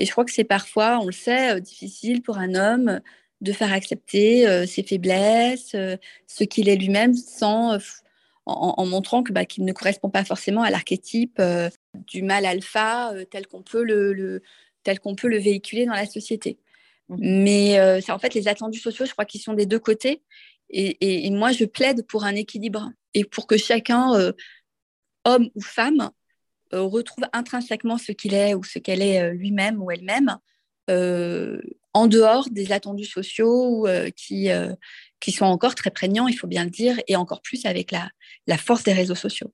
Et 0.00 0.06
je 0.06 0.12
crois 0.12 0.24
que 0.24 0.32
c'est 0.32 0.44
parfois, 0.44 0.98
on 1.00 1.06
le 1.06 1.12
sait, 1.12 1.56
euh, 1.56 1.60
difficile 1.60 2.22
pour 2.22 2.38
un 2.38 2.54
homme 2.54 3.00
de 3.42 3.52
faire 3.52 3.72
accepter 3.72 4.46
euh, 4.48 4.66
ses 4.66 4.82
faiblesses, 4.82 5.74
euh, 5.74 5.96
ce 6.26 6.44
qu'il 6.44 6.68
est 6.68 6.76
lui-même, 6.76 7.14
sans 7.14 7.78
euh, 8.50 8.72
en, 8.76 8.86
montrant 8.86 9.22
que 9.22 9.32
bah, 9.32 9.44
qu'il 9.44 9.64
ne 9.64 9.72
correspond 9.72 10.10
pas 10.10 10.24
forcément 10.24 10.62
à 10.62 10.70
l'archétype 10.70 11.40
du 11.94 12.22
mal 12.22 12.46
alpha 12.46 13.12
tel 13.30 13.46
qu'on 13.46 13.62
peut 13.62 13.84
le, 13.84 14.42
tel 14.82 15.00
qu'on 15.00 15.14
peut 15.14 15.28
le 15.28 15.38
véhiculer 15.38 15.86
dans 15.86 15.94
la 15.94 16.06
société. 16.06 16.58
Mmh. 17.08 17.16
Mais 17.20 18.00
c'est 18.00 18.12
en 18.12 18.18
fait 18.18 18.34
les 18.34 18.48
attendus 18.48 18.80
sociaux, 18.80 19.06
je 19.06 19.12
crois 19.12 19.24
qu'ils 19.24 19.40
sont 19.40 19.54
des 19.54 19.66
deux 19.66 19.78
côtés. 19.78 20.22
Et, 20.72 21.26
et, 21.26 21.30
moi, 21.30 21.50
je 21.50 21.64
plaide 21.64 22.06
pour 22.06 22.22
un 22.22 22.36
équilibre 22.36 22.92
et 23.12 23.24
pour 23.24 23.48
que 23.48 23.56
chacun, 23.56 24.32
homme 25.24 25.50
ou 25.56 25.60
femme, 25.60 26.10
retrouve 26.70 27.24
intrinsèquement 27.32 27.98
ce 27.98 28.12
qu'il 28.12 28.34
est 28.34 28.54
ou 28.54 28.62
ce 28.62 28.78
qu'elle 28.78 29.02
est 29.02 29.32
lui-même 29.32 29.82
ou 29.82 29.90
elle-même 29.90 30.38
en 31.92 32.06
dehors 32.06 32.48
des 32.50 32.72
attendus 32.72 33.04
sociaux 33.04 33.86
euh, 33.86 34.10
qui, 34.10 34.50
euh, 34.50 34.72
qui 35.20 35.32
sont 35.32 35.46
encore 35.46 35.74
très 35.74 35.90
prégnants, 35.90 36.28
il 36.28 36.34
faut 36.34 36.46
bien 36.46 36.64
le 36.64 36.70
dire, 36.70 36.96
et 37.08 37.16
encore 37.16 37.42
plus 37.42 37.66
avec 37.66 37.90
la, 37.90 38.08
la 38.46 38.56
force 38.56 38.84
des 38.84 38.92
réseaux 38.92 39.14
sociaux. 39.14 39.52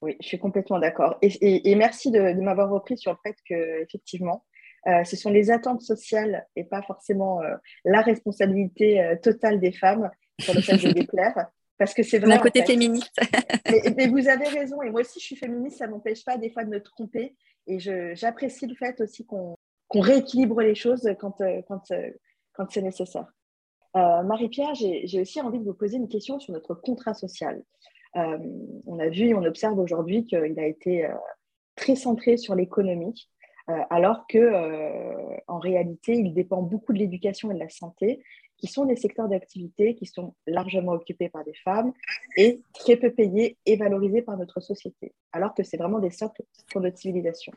Oui, 0.00 0.16
je 0.20 0.26
suis 0.26 0.38
complètement 0.38 0.80
d'accord. 0.80 1.18
Et, 1.22 1.74
merci 1.76 2.10
de, 2.10 2.32
m'avoir 2.40 2.70
repris 2.70 2.98
sur 2.98 3.12
le 3.12 3.18
fait 3.22 3.36
que, 3.48 3.82
effectivement, 3.82 4.44
euh, 4.88 5.04
ce 5.04 5.14
sont 5.14 5.30
les 5.30 5.52
attentes 5.52 5.82
sociales 5.82 6.44
et 6.56 6.64
pas 6.64 6.82
forcément 6.82 7.40
la 7.84 8.00
responsabilité 8.00 9.16
totale 9.22 9.60
des 9.60 9.70
femmes 9.70 10.10
sur 10.40 10.54
le 10.54 10.60
fait 10.60 10.76
de 10.88 10.90
déplaire. 10.90 11.46
Parce 11.78 11.94
que 11.94 12.02
c'est 12.02 12.18
vrai. 12.18 12.30
D'un 12.30 12.38
côté 12.38 12.64
féministe. 12.64 13.20
mais, 13.96 14.08
vous 14.08 14.28
avez 14.28 14.48
raison. 14.48 14.82
Et 14.82 14.90
moi 14.90 15.02
aussi, 15.02 15.20
je 15.20 15.24
suis 15.24 15.36
féministe. 15.36 15.78
Ça 15.78 15.86
ne 15.86 15.92
m'empêche 15.92 16.24
pas 16.24 16.36
des 16.36 16.50
fois 16.50 16.64
de 16.64 16.70
me 16.70 16.82
tromper. 16.82 17.36
Et 17.68 17.78
j'apprécie 17.78 18.66
le 18.66 18.74
fait 18.74 19.00
aussi 19.00 19.24
qu'on 19.24 19.54
qu'on 19.92 20.00
rééquilibre 20.00 20.60
les 20.62 20.74
choses 20.74 21.08
quand, 21.20 21.40
euh, 21.42 21.60
quand, 21.68 21.90
euh, 21.90 22.10
quand 22.54 22.66
c'est 22.70 22.82
nécessaire. 22.82 23.26
Euh, 23.94 24.22
Marie-Pierre, 24.22 24.74
j'ai 24.74 25.20
aussi 25.20 25.40
envie 25.40 25.58
de 25.58 25.64
vous 25.64 25.74
poser 25.74 25.98
une 25.98 26.08
question 26.08 26.40
sur 26.40 26.54
notre 26.54 26.74
contrat 26.74 27.12
social. 27.12 27.62
on 28.14 28.98
a 28.98 29.08
vu 29.08 29.34
on 29.34 29.44
observe 29.44 29.78
aujourd'hui 29.78 30.24
qu'il 30.24 30.58
a 30.58 30.66
été 30.66 31.06
très 31.76 31.94
centré 31.94 32.38
sur 32.38 32.54
l'économie, 32.54 33.28
alors 33.90 34.26
que 34.26 34.42
en 35.46 35.58
réalité, 35.58 36.14
il 36.14 36.32
dépend 36.32 36.62
beaucoup 36.62 36.94
de 36.94 36.98
l'éducation 36.98 37.50
et 37.50 37.54
de 37.54 37.58
la 37.58 37.68
santé, 37.68 38.22
qui 38.56 38.66
sont 38.66 38.86
des 38.86 38.96
secteurs 38.96 39.28
d'activité 39.28 39.94
qui 39.94 40.06
sont 40.06 40.34
largement 40.46 40.92
occupés 40.92 41.28
par 41.28 41.44
des 41.44 41.54
femmes 41.64 41.92
et 42.38 42.62
très 42.72 42.96
peu 42.96 43.10
payés 43.10 43.58
et 43.66 43.76
valorisés 43.76 44.22
par 44.22 44.38
notre 44.38 44.60
société, 44.60 45.12
alors 45.32 45.52
que 45.52 45.62
c'est 45.62 45.76
vraiment 45.76 45.98
des 45.98 46.10
socles 46.10 46.44
pour 46.70 46.80
notre 46.80 46.96
civilisation. 46.96 47.52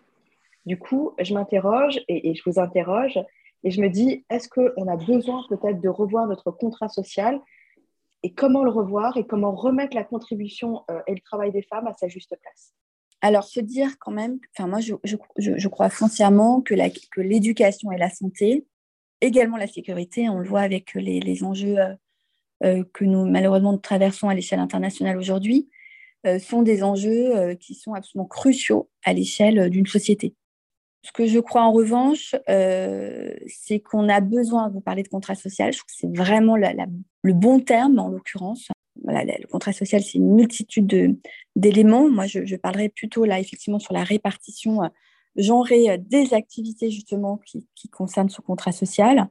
Du 0.65 0.79
coup, 0.79 1.13
je 1.19 1.33
m'interroge 1.33 1.99
et, 2.07 2.33
je 2.33 2.41
vous 2.45 2.59
interroge 2.59 3.19
et 3.63 3.71
je 3.71 3.81
me 3.81 3.89
dis, 3.89 4.25
est-ce 4.29 4.49
qu'on 4.49 4.87
a 4.87 4.95
besoin 4.95 5.43
peut-être 5.47 5.79
de 5.79 5.89
revoir 5.89 6.27
notre 6.27 6.51
contrat 6.51 6.89
social 6.89 7.39
et 8.23 8.33
comment 8.33 8.63
le 8.63 8.71
revoir 8.71 9.17
et 9.17 9.27
comment 9.27 9.53
remettre 9.53 9.95
la 9.95 10.03
contribution 10.03 10.83
euh, 10.89 10.99
et 11.05 11.13
le 11.13 11.21
travail 11.21 11.51
des 11.51 11.61
femmes 11.61 11.85
à 11.85 11.93
sa 11.93 12.07
juste 12.07 12.35
place? 12.41 12.73
Alors, 13.21 13.43
se 13.43 13.59
dire 13.59 13.97
quand 13.99 14.11
même, 14.11 14.39
enfin, 14.57 14.67
moi, 14.67 14.79
je, 14.79 15.67
crois 15.67 15.89
foncièrement 15.89 16.61
que 16.61 16.73
l'éducation 17.21 17.91
et 17.91 17.97
la 17.97 18.09
santé, 18.09 18.65
également 19.21 19.57
la 19.57 19.67
sécurité, 19.67 20.29
on 20.29 20.39
le 20.39 20.47
voit 20.47 20.61
avec 20.61 20.93
les, 20.95 21.43
enjeux 21.43 21.77
euh, 21.77 21.93
euh, 22.63 22.83
que 22.93 23.05
nous, 23.05 23.25
malheureusement, 23.25 23.77
traversons 23.77 24.29
à 24.29 24.33
l'échelle 24.33 24.59
internationale 24.59 25.17
aujourd'hui, 25.17 25.69
sont 26.39 26.63
des 26.63 26.81
enjeux 26.81 27.53
qui 27.59 27.75
sont 27.75 27.93
absolument 27.93 28.25
cruciaux 28.25 28.89
à 29.03 29.13
l'échelle 29.13 29.69
d'une 29.69 29.85
société. 29.85 30.33
Ce 31.05 31.11
que 31.11 31.25
je 31.27 31.39
crois 31.39 31.61
en 31.61 31.71
revanche, 31.71 32.35
c'est 32.47 33.79
qu'on 33.79 34.09
a 34.09 34.19
besoin, 34.21 34.69
vous 34.69 34.81
parler 34.81 35.03
de 35.03 35.07
contrat 35.07 35.35
social, 35.35 35.71
je 35.71 35.77
trouve 35.77 35.87
que 35.87 35.97
c'est 35.97 36.17
vraiment 36.17 36.55
le 36.57 37.33
bon 37.33 37.59
terme 37.59 37.99
en 37.99 38.09
l'occurrence, 38.09 38.69
le 39.03 39.47
contrat 39.47 39.73
social, 39.73 40.01
c'est 40.01 40.17
une 40.17 40.33
multitude 40.33 41.17
d'éléments. 41.55 42.09
Moi, 42.09 42.27
je, 42.27 42.55
parlerai 42.55 42.89
plutôt 42.89 43.25
là, 43.25 43.39
effectivement, 43.39 43.79
sur 43.79 43.93
la 43.93 44.03
répartition 44.03 44.83
euh, 44.83 44.87
genrée 45.35 45.89
euh, 45.89 45.97
des 45.99 46.33
activités, 46.33 46.89
justement, 46.89 47.39
qui, 47.45 47.67
concernent 47.89 48.29
ce 48.29 48.41
contrat 48.41 48.71
social. 48.71 49.29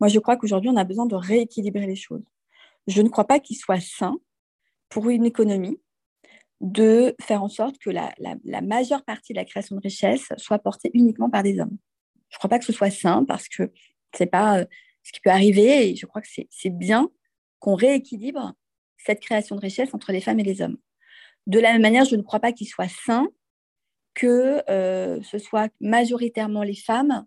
Moi, 0.00 0.08
je 0.08 0.18
crois 0.18 0.36
qu'aujourd'hui, 0.36 0.70
on 0.70 0.76
a 0.76 0.84
besoin 0.84 1.06
de 1.06 1.14
rééquilibrer 1.14 1.86
les 1.86 1.96
choses. 1.96 2.24
Je 2.86 3.02
ne 3.02 3.08
crois 3.08 3.26
pas 3.26 3.40
qu'il 3.40 3.56
soit 3.56 3.80
sain 3.80 4.16
pour 4.88 5.10
une 5.10 5.26
économie 5.26 5.80
de 6.60 7.14
faire 7.20 7.42
en 7.42 7.48
sorte 7.48 7.78
que 7.78 7.90
la, 7.90 8.14
majeure 8.62 9.04
partie 9.04 9.32
de 9.32 9.38
la 9.38 9.44
création 9.44 9.76
de 9.76 9.80
richesse 9.80 10.28
soit 10.36 10.58
portée 10.58 10.90
uniquement 10.94 11.30
par 11.30 11.42
des 11.42 11.60
hommes. 11.60 11.76
Je 12.30 12.36
ne 12.36 12.38
crois 12.38 12.50
pas 12.50 12.58
que 12.58 12.64
ce 12.64 12.72
soit 12.72 12.90
sain 12.90 13.24
parce 13.24 13.48
que 13.48 13.72
ce 14.16 14.22
n'est 14.22 14.30
pas 14.30 14.60
euh, 14.60 14.64
ce 15.02 15.12
qui 15.12 15.20
peut 15.20 15.30
arriver 15.30 15.90
et 15.90 15.96
je 15.96 16.06
crois 16.06 16.22
que 16.22 16.28
c'est 16.50 16.70
bien 16.70 17.10
qu'on 17.58 17.74
rééquilibre 17.74 18.54
cette 18.96 19.20
création 19.20 19.56
de 19.56 19.60
richesse 19.60 19.94
entre 19.94 20.12
les 20.12 20.20
femmes 20.20 20.40
et 20.40 20.44
les 20.44 20.62
hommes. 20.62 20.78
De 21.46 21.60
la 21.60 21.72
même 21.72 21.82
manière, 21.82 22.04
je 22.04 22.16
ne 22.16 22.22
crois 22.22 22.40
pas 22.40 22.52
qu'il 22.52 22.66
soit 22.66 22.88
sain 22.88 23.28
que 24.14 24.62
euh, 24.70 25.22
ce 25.22 25.38
soit 25.38 25.70
majoritairement 25.80 26.62
les 26.62 26.74
femmes 26.74 27.24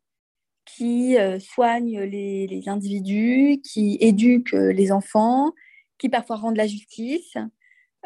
qui 0.66 1.18
euh, 1.18 1.40
soignent 1.40 2.02
les, 2.02 2.64
individus, 2.68 3.62
qui 3.64 3.98
éduquent 4.02 4.52
les 4.52 4.92
enfants, 4.92 5.54
qui 5.98 6.10
parfois 6.10 6.38
rendent 6.38 6.58
la 6.58 6.68
justice. 6.68 7.38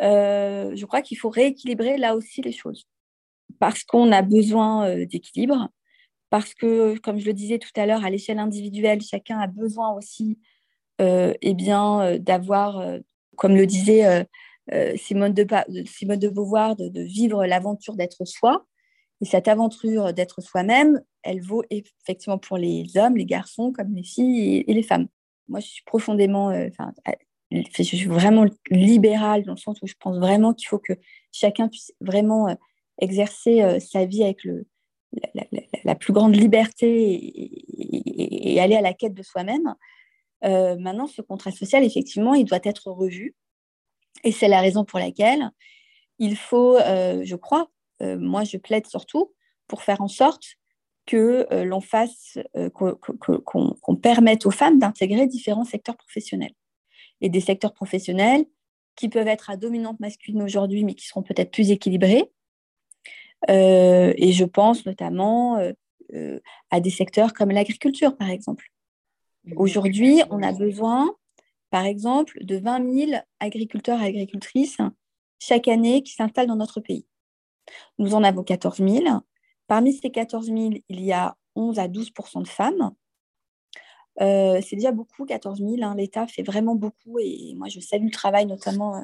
Euh, 0.02 0.76
je 0.76 0.86
crois 0.86 1.02
qu'il 1.02 1.18
faut 1.18 1.30
rééquilibrer 1.30 1.98
là 1.98 2.16
aussi 2.16 2.41
les 2.41 2.52
choses. 2.52 2.88
Parce 3.60 3.84
qu'on 3.84 4.12
a 4.12 4.22
besoin 4.22 5.06
d'équilibre, 5.06 5.70
parce 6.30 6.54
que, 6.54 6.98
comme 7.00 7.20
je 7.20 7.26
le 7.26 7.34
disais 7.34 7.60
tout 7.60 7.70
à 7.76 7.86
l'heure, 7.86 8.04
à 8.04 8.10
l'échelle 8.10 8.39
individuelle, 8.39 9.02
chacun 9.02 9.39
a 9.39 9.48
besoin 9.48 9.94
aussi 9.94 10.39
eh 11.00 11.54
bien, 11.54 12.18
d'avoir 12.20 13.02
comme 13.36 13.56
le 13.56 13.66
disait 13.66 14.06
euh, 14.06 14.24
euh, 14.74 14.96
Simone, 14.98 15.34
de, 15.34 15.44
de 15.44 16.30
Beauvoir, 16.30 16.76
de, 16.76 17.02
vivre 17.02 17.46
l'aventure 17.46 17.96
d'être 17.96 18.26
soi. 18.26 18.66
Et 19.22 19.26
cette 19.26 19.48
aventure 19.48 20.14
d'être 20.14 20.41
soi-même, 20.41 21.02
elle 21.22 21.41
vaut 21.41 21.64
effectivement 21.70 22.38
pour 22.38 22.58
les 22.58 22.86
hommes, 22.96 23.16
les 23.16 23.26
garçons, 23.26 23.72
comme 23.72 23.94
les 23.96 24.04
filles 24.04 24.64
et, 24.68 24.74
les 24.74 24.84
femmes. 24.84 25.08
Moi, 25.48 25.60
je 25.60 25.68
suis 25.68 25.84
profondément, 25.86 26.50
euh, 26.50 26.70
je 27.54 27.84
suis 27.84 28.06
vraiment 28.06 28.45
libérale 28.70 29.43
dans 29.43 29.54
le 29.54 29.58
sens 29.58 29.82
où 29.82 29.88
je 29.88 29.93
pense 29.99 30.18
vraiment 30.18 30.54
qu'il 30.54 30.68
faut 30.68 30.80
que 30.80 30.93
chacun 31.32 31.68
puisse 31.68 31.93
vraiment 32.01 32.56
exercer 32.99 33.80
sa 33.80 34.06
vie 34.06 34.24
avec 34.24 34.39
la, 35.84 35.95
plus 35.95 36.14
grande 36.14 36.36
liberté 36.36 37.20
et, 38.54 38.60
aller 38.60 38.76
à 38.76 38.82
la 38.82 38.93
quête 38.93 39.14
de 39.14 39.24
soi-même. 39.24 39.76
Euh, 40.43 40.76
maintenant, 40.78 41.08
ce 41.08 41.22
contrat 41.22 41.51
social, 41.51 41.84
effectivement, 41.84 42.34
il 42.34 42.45
doit 42.45 42.60
être 42.64 42.89
revu. 42.91 43.36
Et 44.24 44.32
c'est 44.32 44.47
la 44.47 44.62
raison 44.62 44.86
pour 44.86 44.99
laquelle 44.99 45.51
il 46.20 46.38
faut, 46.38 46.78
euh, 46.78 47.22
je 47.24 47.36
crois, 47.36 47.70
euh, 48.01 48.18
moi 48.18 48.43
je 48.43 48.58
plaide 48.58 48.86
surtout 48.88 49.34
pour 49.68 49.82
faire 49.82 50.01
en 50.01 50.08
sorte 50.08 50.43
que 51.06 51.45
l'on 51.66 51.82
fasse, 51.82 52.38
qu'on 52.74 53.95
permette 54.01 54.45
aux 54.45 54.51
femmes 54.51 54.80
d'intégrer 54.80 55.28
différents 55.28 55.66
secteurs 55.66 55.97
professionnels. 55.97 56.54
Et 57.24 57.30
des 57.30 57.42
secteurs 57.42 57.74
professionnels 57.74 58.46
qui 58.96 59.10
peuvent 59.10 59.28
être 59.28 59.50
à 59.50 59.58
dominante 59.58 60.00
masculine 60.00 60.44
aujourd'hui, 60.44 60.84
mais 60.84 60.94
qui 60.94 61.08
seront 61.08 61.24
peut-être 61.24 61.50
plus 61.50 61.72
équilibrés. 61.72 62.32
et 63.50 64.32
je 64.32 64.46
pense 64.46 64.86
notamment 64.86 65.58
à 66.70 66.80
des 66.80 66.90
secteurs 66.92 67.34
comme 67.34 67.50
l'agriculture, 67.50 68.16
par 68.16 68.30
exemple. 68.30 68.72
Aujourd'hui, 69.56 70.22
on 70.30 70.42
a 70.44 70.54
besoin, 70.54 71.16
par 71.70 71.86
exemple, 71.86 72.38
de 72.44 72.58
20 72.58 73.08
000 73.08 73.12
agriculteurs 73.40 74.02
et 74.02 74.06
agricultrices 74.06 74.78
chaque 75.40 75.68
année 75.68 76.04
qui 76.04 76.14
s'installent 76.14 76.48
dans 76.48 76.56
notre 76.56 76.80
pays. 76.80 77.06
Nous 77.98 78.16
en 78.16 78.24
avons 78.24 78.44
14 78.44 78.78
000. 78.78 79.06
Parmi 79.68 79.94
ces 79.94 80.10
14 80.10 80.48
000, 80.48 80.58
il 80.88 81.02
y 81.02 81.12
a 81.12 81.36
11 81.56 81.80
à 81.80 81.88
12% 81.88 82.44
de 82.44 82.48
femmes. 82.48 82.92
Euh, 84.22 84.61
c'est 84.61 84.76
déjà 84.76 84.91
beaucoup, 84.91 85.26
14 85.26 85.59
000. 85.59 85.76
Hein. 85.82 85.95
L'État 85.95 86.28
fait 86.28 86.43
vraiment 86.43 86.76
beaucoup 86.76 87.20
et 87.20 87.53
moi, 87.55 87.68
je 87.68 87.80
salue 87.80 88.05
le 88.05 88.11
travail 88.11 88.45
notamment 88.45 88.95
euh, 88.97 89.01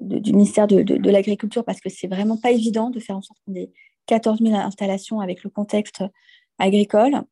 du 0.00 0.32
ministère 0.32 0.66
de, 0.66 1.10
l'Agriculture 1.10 1.64
parce 1.64 1.80
que 1.80 1.88
c'est 1.88 2.06
vraiment 2.06 2.36
pas 2.36 2.50
évident 2.50 2.90
de 2.90 3.00
faire 3.00 3.16
en 3.16 3.22
sorte 3.22 3.40
qu'on 3.44 3.54
ait 3.54 3.72
14 4.06 4.40
000 4.40 4.54
installations 4.54 5.20
avec 5.20 5.42
le 5.42 5.50
contexte 5.50 6.04
agricole. 6.58 7.22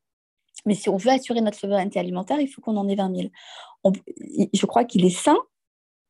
Mais 0.67 0.75
si 0.75 0.89
on 0.89 0.97
veut 0.97 1.11
assurer 1.11 1.41
notre 1.41 1.59
souveraineté 1.59 2.01
alimentaire, 2.01 2.41
il 2.41 2.49
faut 2.49 2.61
qu'on 2.61 2.77
en 2.77 2.89
ait 2.89 2.97
20 2.97 3.15
000. 3.15 3.31
je 4.53 4.67
crois 4.67 4.85
qu'il 4.85 5.05
est 5.05 5.11
sain 5.11 5.37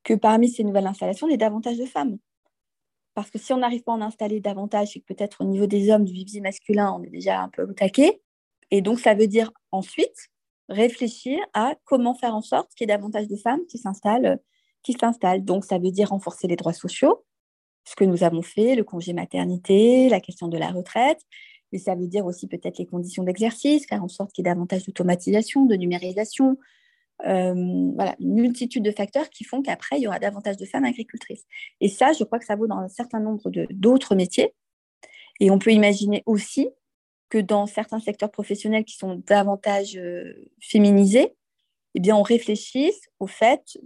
que 0.04 0.14
parmi 0.14 0.48
ces 0.48 0.64
nouvelles 0.64 0.86
installations, 0.86 1.28
y 1.28 1.34
ait 1.34 1.36
davantage 1.36 1.76
de 1.76 1.84
femmes. 1.84 2.18
Parce 3.14 3.30
que 3.30 3.38
si 3.38 3.52
on 3.52 3.58
n'arrive 3.58 3.82
pas 3.82 3.92
à 3.92 3.96
en 3.96 4.00
installer 4.00 4.40
davantage, 4.40 4.92
c'est 4.92 5.00
que 5.00 5.12
peut-être 5.12 5.42
au 5.42 5.44
niveau 5.44 5.66
des 5.66 5.90
hommes, 5.90 6.04
du 6.04 6.12
vivier 6.12 6.40
masculin, 6.40 6.96
on 6.98 7.02
est 7.02 7.10
déjà 7.10 7.42
un 7.42 7.48
peu 7.48 7.64
au 7.64 7.72
taquet. 7.72 8.22
Et 8.70 8.80
donc, 8.80 9.00
ça 9.00 9.14
veut 9.14 9.26
dire 9.26 9.50
ensuite 9.72 10.30
réfléchir 10.68 11.38
à 11.54 11.74
comment 11.84 12.14
faire 12.14 12.34
en 12.34 12.42
sorte 12.42 12.72
qu'il 12.74 12.88
y 12.88 12.90
ait 12.90 12.94
davantage 12.94 13.28
de 13.28 13.36
femmes 13.36 13.64
qui 13.68 13.78
s'installent. 13.78 14.38
Qui 14.82 14.92
s'installent. 14.92 15.44
Donc, 15.44 15.64
ça 15.64 15.78
veut 15.78 15.90
dire 15.90 16.10
renforcer 16.10 16.46
les 16.46 16.56
droits 16.56 16.72
sociaux, 16.72 17.24
ce 17.84 17.96
que 17.96 18.04
nous 18.04 18.22
avons 18.22 18.42
fait, 18.42 18.74
le 18.74 18.84
congé 18.84 19.12
maternité, 19.12 20.08
la 20.08 20.20
question 20.20 20.48
de 20.48 20.58
la 20.58 20.68
retraite, 20.68 21.20
mais 21.72 21.78
ça 21.78 21.94
veut 21.94 22.06
dire 22.06 22.26
aussi 22.26 22.46
peut-être 22.46 22.78
les 22.78 22.86
conditions 22.86 23.24
d'exercice, 23.24 23.86
faire 23.86 24.02
en 24.02 24.08
sorte 24.08 24.32
qu'il 24.32 24.44
y 24.44 24.48
ait 24.48 24.52
davantage 24.52 24.84
d'automatisation, 24.84 25.66
de 25.66 25.74
numérisation, 25.74 26.56
euh, 27.26 27.90
voilà, 27.94 28.14
une 28.20 28.34
multitude 28.34 28.84
de 28.84 28.92
facteurs 28.92 29.28
qui 29.28 29.44
font 29.44 29.60
qu'après, 29.62 29.98
il 29.98 30.02
y 30.02 30.06
aura 30.06 30.18
davantage 30.18 30.56
de 30.56 30.64
femmes 30.64 30.84
agricultrices. 30.84 31.44
Et 31.80 31.88
ça, 31.88 32.12
je 32.12 32.24
crois 32.24 32.38
que 32.38 32.44
ça 32.44 32.56
vaut 32.56 32.66
dans 32.66 32.78
un 32.78 32.88
certain 32.88 33.20
nombre 33.20 33.50
d'autres 33.70 34.14
métiers. 34.14 34.54
Et 35.40 35.50
on 35.50 35.58
peut 35.58 35.72
imaginer 35.72 36.22
aussi 36.26 36.68
que 37.28 37.38
dans 37.38 37.66
certains 37.66 38.00
secteurs 38.00 38.30
professionnels 38.30 38.84
qui 38.84 38.96
sont 38.96 39.22
davantage 39.26 39.96
euh, 39.96 40.32
féminisés, 40.60 41.34
eh 41.94 42.00
bien, 42.00 42.16
on 42.16 42.22
réfléchisse 42.22 43.08
au 43.18 43.26
fait 43.26 43.78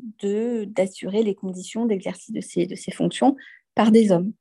d'assurer 0.66 1.22
les 1.22 1.34
conditions 1.34 1.86
d'exercice 1.86 2.32
de 2.32 2.40
ces, 2.40 2.66
de 2.66 2.74
ces 2.74 2.92
fonctions 2.92 3.36
par 3.74 3.90
des 3.90 4.12
hommes 4.12 4.32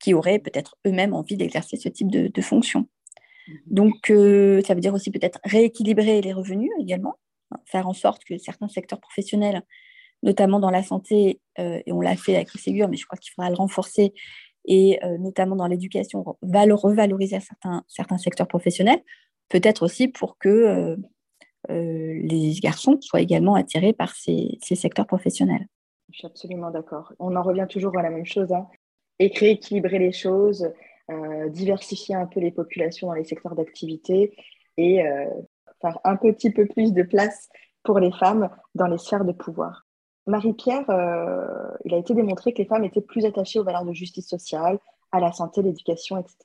qui 0.00 0.14
auraient 0.14 0.38
peut-être 0.38 0.76
eux-mêmes 0.86 1.14
envie 1.14 1.36
d'exercer 1.36 1.76
ce 1.76 1.88
type 1.88 2.10
de, 2.10 2.42
fonction. 2.42 2.88
Mhm. 3.48 3.56
Donc, 3.66 4.10
euh, 4.10 4.60
ça 4.62 4.74
veut 4.74 4.80
dire 4.80 4.94
aussi 4.94 5.10
peut-être 5.10 5.38
rééquilibrer 5.44 6.20
les 6.20 6.32
revenus 6.32 6.70
également, 6.78 7.14
hein, 7.50 7.58
faire 7.64 7.88
en 7.88 7.94
sorte 7.94 8.24
que 8.24 8.36
certains 8.38 8.68
secteurs 8.68 9.00
professionnels, 9.00 9.62
notamment 10.22 10.60
dans 10.60 10.70
la 10.70 10.82
santé, 10.82 11.40
euh, 11.58 11.80
et 11.86 11.92
on 11.92 12.00
l'a 12.00 12.16
fait 12.16 12.36
avec 12.36 12.52
le 12.52 12.60
Ségur, 12.60 12.88
mais 12.88 12.96
je 12.96 13.06
crois 13.06 13.18
qu'il 13.18 13.32
faudra 13.32 13.48
le 13.50 13.56
renforcer, 13.56 14.12
et 14.66 15.02
euh, 15.04 15.18
notamment 15.18 15.56
dans 15.56 15.66
l'éducation, 15.66 16.24
revaloriser 16.42 17.40
certains, 17.40 17.82
certains 17.88 18.18
secteurs 18.18 18.48
professionnels, 18.48 19.00
peut-être 19.48 19.82
aussi 19.82 20.08
pour 20.08 20.38
que 20.38 20.96
les 21.68 22.52
garçons 22.62 22.98
soient 23.00 23.20
également 23.20 23.56
attirés 23.56 23.92
par 23.92 24.14
ces, 24.14 24.58
secteurs 24.60 25.06
professionnels. 25.06 25.66
Je 26.12 26.18
suis 26.18 26.26
absolument 26.26 26.70
d'accord. 26.70 27.12
On 27.18 27.34
en 27.34 27.42
revient 27.42 27.66
toujours 27.68 27.98
à 27.98 28.02
la 28.02 28.10
même 28.10 28.26
chose. 28.26 28.52
Hein 28.52 28.68
et 29.18 29.32
rééquilibrer 29.34 29.98
les 29.98 30.12
choses, 30.12 30.70
euh, 31.10 31.48
diversifier 31.48 32.14
un 32.14 32.26
peu 32.26 32.40
les 32.40 32.50
populations 32.50 33.08
dans 33.08 33.14
les 33.14 33.24
secteurs 33.24 33.54
d'activité 33.54 34.36
et 34.76 35.06
euh, 35.06 35.26
faire 35.80 35.98
un 36.04 36.16
petit 36.16 36.50
peu 36.50 36.66
plus 36.66 36.92
de 36.92 37.02
place 37.02 37.48
pour 37.82 37.98
les 37.98 38.12
femmes 38.12 38.50
dans 38.74 38.86
les 38.86 38.98
sphères 38.98 39.24
de 39.24 39.32
pouvoir. 39.32 39.85
Marie-Pierre, 40.26 40.88
euh, 40.90 41.68
il 41.84 41.94
a 41.94 41.98
été 41.98 42.14
démontré 42.14 42.52
que 42.52 42.58
les 42.58 42.64
femmes 42.64 42.84
étaient 42.84 43.00
plus 43.00 43.24
attachées 43.24 43.60
aux 43.60 43.64
valeurs 43.64 43.84
de 43.84 43.92
justice 43.92 44.28
sociale, 44.28 44.78
à 45.12 45.20
la 45.20 45.32
santé, 45.32 45.62
l'éducation, 45.62 46.18
etc. 46.18 46.36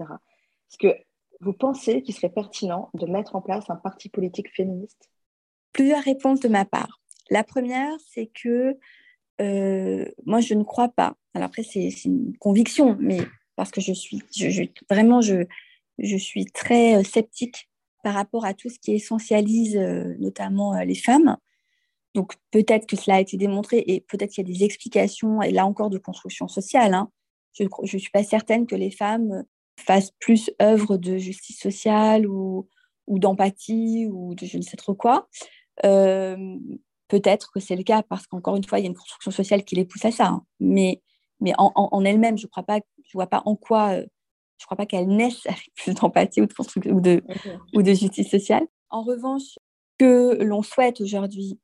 Est-ce 0.69 0.77
que 0.77 0.95
vous 1.39 1.53
pensez 1.53 2.03
qu'il 2.03 2.13
serait 2.13 2.29
pertinent 2.29 2.89
de 2.93 3.07
mettre 3.07 3.35
en 3.35 3.41
place 3.41 3.69
un 3.69 3.75
parti 3.75 4.09
politique 4.09 4.53
féministe? 4.55 5.09
Plusieurs 5.73 6.03
réponses 6.03 6.39
de 6.41 6.47
ma 6.47 6.65
part. 6.65 7.01
La 7.31 7.43
première, 7.43 7.91
c'est 8.07 8.27
que 8.27 8.77
euh, 9.41 10.05
moi, 10.25 10.41
je 10.41 10.53
ne 10.53 10.63
crois 10.63 10.89
pas. 10.89 11.15
Alors 11.33 11.47
après, 11.47 11.63
c'est 11.63 11.89
une 12.05 12.37
conviction, 12.37 12.95
mais 12.99 13.19
parce 13.55 13.71
que 13.71 13.81
je 13.81 13.93
suis 13.93 14.21
vraiment, 14.89 15.21
je, 15.21 15.45
je 15.97 16.17
suis 16.17 16.45
très 16.45 16.97
euh, 16.97 17.03
sceptique 17.03 17.67
par 18.03 18.13
rapport 18.13 18.45
à 18.45 18.53
tout 18.53 18.69
ce 18.69 18.77
qui 18.77 18.93
essentialise 18.93 19.77
notamment 20.19 20.79
les 20.81 20.95
femmes. 20.95 21.37
Donc 22.13 22.33
peut-être 22.51 22.87
que 22.87 22.95
cela 22.95 23.17
a 23.17 23.21
été 23.21 23.37
démontré 23.37 23.83
et 23.87 24.01
peut-être 24.01 24.31
qu'il 24.31 24.47
y 24.47 24.51
a 24.51 24.53
des 24.53 24.63
explications, 24.63 25.41
et 25.41 25.51
là 25.51 25.65
encore 25.65 25.89
de 25.89 25.97
construction 25.97 26.47
sociale, 26.47 26.93
hein, 26.93 27.09
je 27.53 27.63
ne 27.63 27.85
suis 27.85 28.11
pas 28.11 28.23
certaine 28.23 28.65
que 28.65 28.75
les 28.75 28.91
femmes 28.91 29.43
fassent 29.79 30.11
plus 30.19 30.51
œuvre 30.61 30.97
de 30.97 31.17
justice 31.17 31.59
sociale 31.59 32.27
ou, 32.27 32.67
ou 33.07 33.19
d'empathie 33.19 34.07
ou 34.11 34.35
de 34.35 34.45
je 34.45 34.57
ne 34.57 34.61
sais 34.61 34.77
trop 34.77 34.93
quoi. 34.93 35.27
Euh, 35.85 36.57
peut-être 37.07 37.51
que 37.51 37.59
c'est 37.59 37.75
le 37.75 37.83
cas 37.83 38.03
parce 38.03 38.27
qu'encore 38.27 38.55
une 38.55 38.63
fois, 38.63 38.79
il 38.79 38.83
y 38.83 38.85
a 38.85 38.89
une 38.89 38.95
construction 38.95 39.31
sociale 39.31 39.63
qui 39.63 39.75
les 39.75 39.85
pousse 39.85 40.05
à 40.05 40.11
ça. 40.11 40.27
Hein. 40.27 40.45
Mais, 40.59 41.01
mais 41.39 41.53
en, 41.57 41.71
en, 41.75 42.05
elle-même, 42.05 42.37
je 42.37 42.47
ne 42.47 42.79
je 43.03 43.11
vois 43.13 43.27
pas 43.27 43.41
en 43.45 43.55
quoi, 43.55 43.95
euh, 43.95 44.05
je 44.57 44.65
crois 44.65 44.77
pas 44.77 44.85
qu'elles 44.85 45.07
naissent 45.07 45.45
avec 45.45 45.71
plus 45.75 45.93
d'empathie 45.93 46.41
ou 46.41 46.45
de, 46.45 46.91
ou, 46.91 47.01
de, 47.01 47.23
ou 47.73 47.81
de 47.81 47.93
justice 47.93 48.29
sociale. 48.29 48.67
En 48.89 49.03
revanche, 49.03 49.57
que 49.97 50.41
l'on 50.43 50.61
souhaite 50.61 51.01
aujourd'hui 51.01 51.59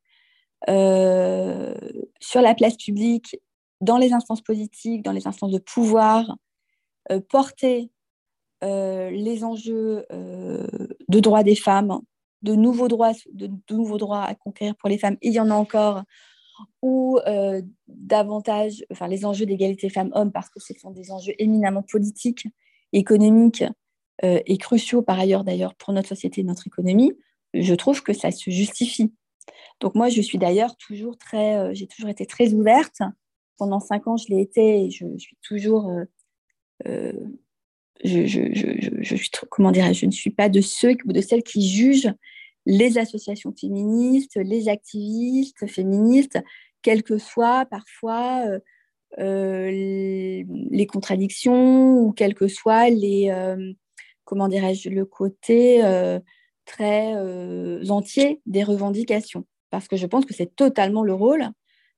euh, 0.70 1.74
sur 2.20 2.42
la 2.42 2.56
place 2.56 2.78
publique, 2.78 3.40
dans 3.82 3.98
les 3.98 4.14
instances 4.14 4.42
politiques, 4.42 5.04
dans 5.04 5.12
les 5.12 5.28
instances 5.28 5.52
de 5.52 5.60
pouvoir, 5.60 6.36
porter 7.30 7.90
les 8.62 9.44
enjeux 9.44 10.06
de 10.10 11.20
droits 11.20 11.44
des 11.44 11.56
femmes, 11.56 12.02
de 12.42 12.56
nouveaux 12.56 12.88
droits, 12.88 13.14
de, 13.32 13.50
nouveaux 13.70 13.98
droits 13.98 14.24
à 14.24 14.36
conquérir 14.36 14.76
pour 14.76 14.90
les 14.90 14.98
femmes, 14.98 15.16
il 15.22 15.32
y 15.32 15.40
en 15.40 15.52
a 15.52 15.54
encore, 15.54 16.04
ou 16.82 17.20
davantage, 17.88 18.84
enfin 18.92 19.08
les 19.08 19.26
enjeux 19.26 19.46
d'égalité 19.46 19.90
femmes-hommes, 19.90 20.32
parce 20.32 20.50
que 20.50 20.60
ce 20.60 20.74
sont 20.74 20.92
des 20.92 21.12
enjeux 21.12 21.34
éminemment 21.38 21.84
politiques, 21.84 22.48
économiques 22.94 23.64
et 24.24 24.58
cruciaux 24.58 25.04
par 25.04 25.20
ailleurs 25.20 25.44
d'ailleurs 25.44 25.76
pour 25.76 25.94
notre 25.94 26.10
société 26.10 26.42
et 26.42 26.44
notre 26.44 26.66
économie, 26.66 27.14
je 27.54 27.74
trouve 27.74 28.04
que 28.04 28.14
ça 28.14 28.32
se 28.32 28.50
justifie. 28.50 29.14
Donc 29.80 29.96
moi, 29.96 30.10
je 30.10 30.22
suis 30.22 30.38
d'ailleurs 30.38 30.76
toujours 30.78 31.18
très, 31.18 31.74
j'ai 31.76 31.88
toujours 31.88 32.10
été 32.10 32.26
très 32.26 32.54
ouverte. 32.54 33.02
Pendant 33.58 33.80
cinq 33.80 34.08
ans, 34.08 34.18
je 34.18 34.28
l'ai 34.30 34.42
été 34.42 34.86
et 34.86 34.92
je, 34.92 35.06
suis 35.18 35.38
toujours 35.42 35.92
je, 36.86 37.12
je, 38.04 38.54
je, 38.54 39.02
je, 39.02 39.16
suis 39.16 39.30
comment 39.50 39.74
je 39.74 40.06
ne 40.06 40.12
suis 40.12 40.30
pas 40.30 40.50
de 40.50 40.62
ceux 40.62 40.96
ou 41.06 41.14
de 41.14 41.22
celles 41.22 41.44
qui 41.44 41.68
jugent 41.68 42.14
les 42.68 42.98
associations 42.98 43.54
féministes, 43.58 44.36
les 44.36 44.68
activistes 44.68 45.66
féministes, 45.68 46.38
quelles 46.82 47.02
que 47.02 47.18
soient 47.18 47.66
parfois 47.66 48.46
euh, 48.46 48.60
euh 49.20 49.72
les, 49.72 50.88
contradictions 50.88 51.98
ou 51.98 52.12
quels 52.12 52.36
que 52.36 52.50
soient 52.50 52.90
les 52.90 53.30
euh, 53.30 53.74
comment 54.26 54.50
dirais-je 54.50 54.90
le 54.90 55.06
côté 55.06 55.84
euh, 55.84 56.20
très 56.68 57.16
entier 57.90 58.42
des 58.46 58.64
revendications, 58.64 59.46
parce 59.72 59.88
que 59.88 59.98
je 59.98 60.06
pense 60.06 60.26
que 60.26 60.34
c'est 60.34 60.56
totalement 60.56 61.04
le 61.04 61.14
rôle 61.14 61.50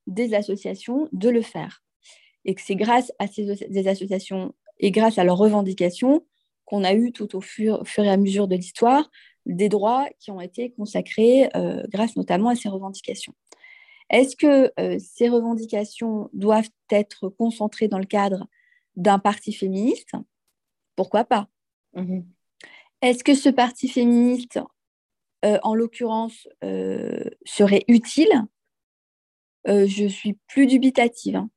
des 0.07 0.33
associations 0.33 1.09
de 1.11 1.29
le 1.29 1.41
faire. 1.41 1.83
Et 2.45 2.55
que 2.55 2.61
c'est 2.61 2.75
grâce 2.75 3.11
à 3.19 3.27
ces 3.27 3.87
associations 3.87 4.53
et 4.79 4.91
grâce 4.91 5.17
à 5.17 5.23
leurs 5.25 5.37
revendications 5.37 6.25
qu'on 6.65 6.83
a 6.83 6.93
eu 6.93 7.11
tout 7.11 7.35
au 7.35 7.41
fur, 7.41 7.83
et 7.97 8.09
à 8.09 8.17
mesure 8.17 8.47
de 8.47 8.55
l'histoire 8.55 9.09
des 9.45 9.69
droits 9.69 10.07
qui 10.19 10.31
ont 10.31 10.39
été 10.39 10.71
consacrés 10.71 11.49
euh, 11.55 11.83
grâce 11.89 12.15
notamment 12.15 12.49
à 12.49 12.55
ces 12.55 12.69
revendications. 12.69 13.33
Est-ce 14.09 14.35
que 14.35 14.71
euh, 14.79 14.97
ces 14.99 15.29
revendications 15.29 16.29
doivent 16.33 16.69
être 16.91 17.29
concentrées 17.29 17.87
dans 17.87 17.99
le 17.99 18.05
cadre 18.05 18.47
d'un 18.95 19.19
parti 19.19 19.51
féministe? 19.51 20.11
Pourquoi 20.95 21.23
pas? 21.25 21.47
Mmh 21.93 22.21
Est-ce 23.01 23.23
que 23.23 23.33
ce 23.33 23.49
parti 23.49 23.87
féministe, 23.87 24.59
euh, 25.45 25.57
en 25.63 25.73
l'occurrence, 25.73 26.47
serait 27.45 27.85
utile? 27.87 28.45
Je 29.65 30.07
suis 30.07 30.37
plus 30.47 30.65
dubitative. 30.65 31.35
Hein. 31.35 31.49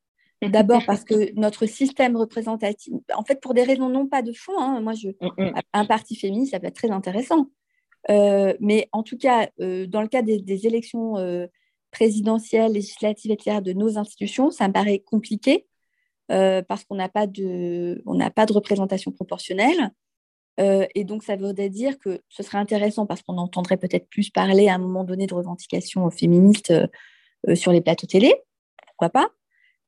D'abord 0.42 0.84
parce 0.86 1.04
que 1.04 1.32
notre 1.38 1.66
système 1.66 2.16
représentatif, 2.16 2.92
en 3.14 3.24
fait, 3.24 3.40
pour 3.40 3.54
des 3.54 3.62
raisons 3.62 3.88
non 3.88 4.08
pas 4.08 4.22
de 4.22 4.32
fond, 4.32 4.58
hein, 4.58 4.80
moi, 4.80 4.92
je, 4.92 5.08
un 5.72 5.84
parti 5.84 6.16
féministe, 6.16 6.50
ça 6.50 6.60
peut 6.60 6.66
être 6.66 6.74
très 6.74 6.90
intéressant. 6.90 7.48
Euh, 8.10 8.54
mais 8.60 8.88
en 8.92 9.02
tout 9.02 9.16
cas, 9.16 9.48
euh, 9.60 9.86
dans 9.86 10.02
le 10.02 10.08
cas 10.08 10.22
des, 10.22 10.66
élections 10.66 11.16
euh, 11.18 11.46
présidentielles, 11.90 12.72
législatives, 12.72 13.30
etc., 13.30 13.60
de 13.60 13.72
nos 13.72 13.98
institutions, 13.98 14.50
ça 14.50 14.68
me 14.68 14.72
paraît 14.72 14.98
compliqué 14.98 15.66
parce 16.28 16.84
qu'on 16.84 16.94
n'a 16.94 17.10
pas, 17.10 17.26
de, 17.26 18.02
on 18.06 18.18
pas 18.30 18.46
de 18.46 18.54
représentation 18.54 19.12
proportionnelle. 19.12 19.90
Et 20.58 21.04
donc, 21.04 21.22
ça 21.24 21.36
voudrait 21.36 21.70
dire 21.70 21.98
que 21.98 22.20
ce 22.28 22.42
serait 22.42 22.58
intéressant 22.58 23.06
parce 23.06 23.22
qu'on 23.22 23.38
entendrait 23.38 23.78
peut-être 23.78 24.08
plus 24.08 24.30
parler 24.30 24.68
à 24.68 24.74
un 24.74 24.78
moment 24.78 25.02
donné 25.02 25.26
de 25.26 25.34
revendications 25.34 26.08
féministes 26.10 26.72
sur 27.54 27.72
les 27.72 27.80
plateaux 27.80 28.06
télé. 28.06 28.34
Pourquoi 28.86 29.10
pas 29.10 29.30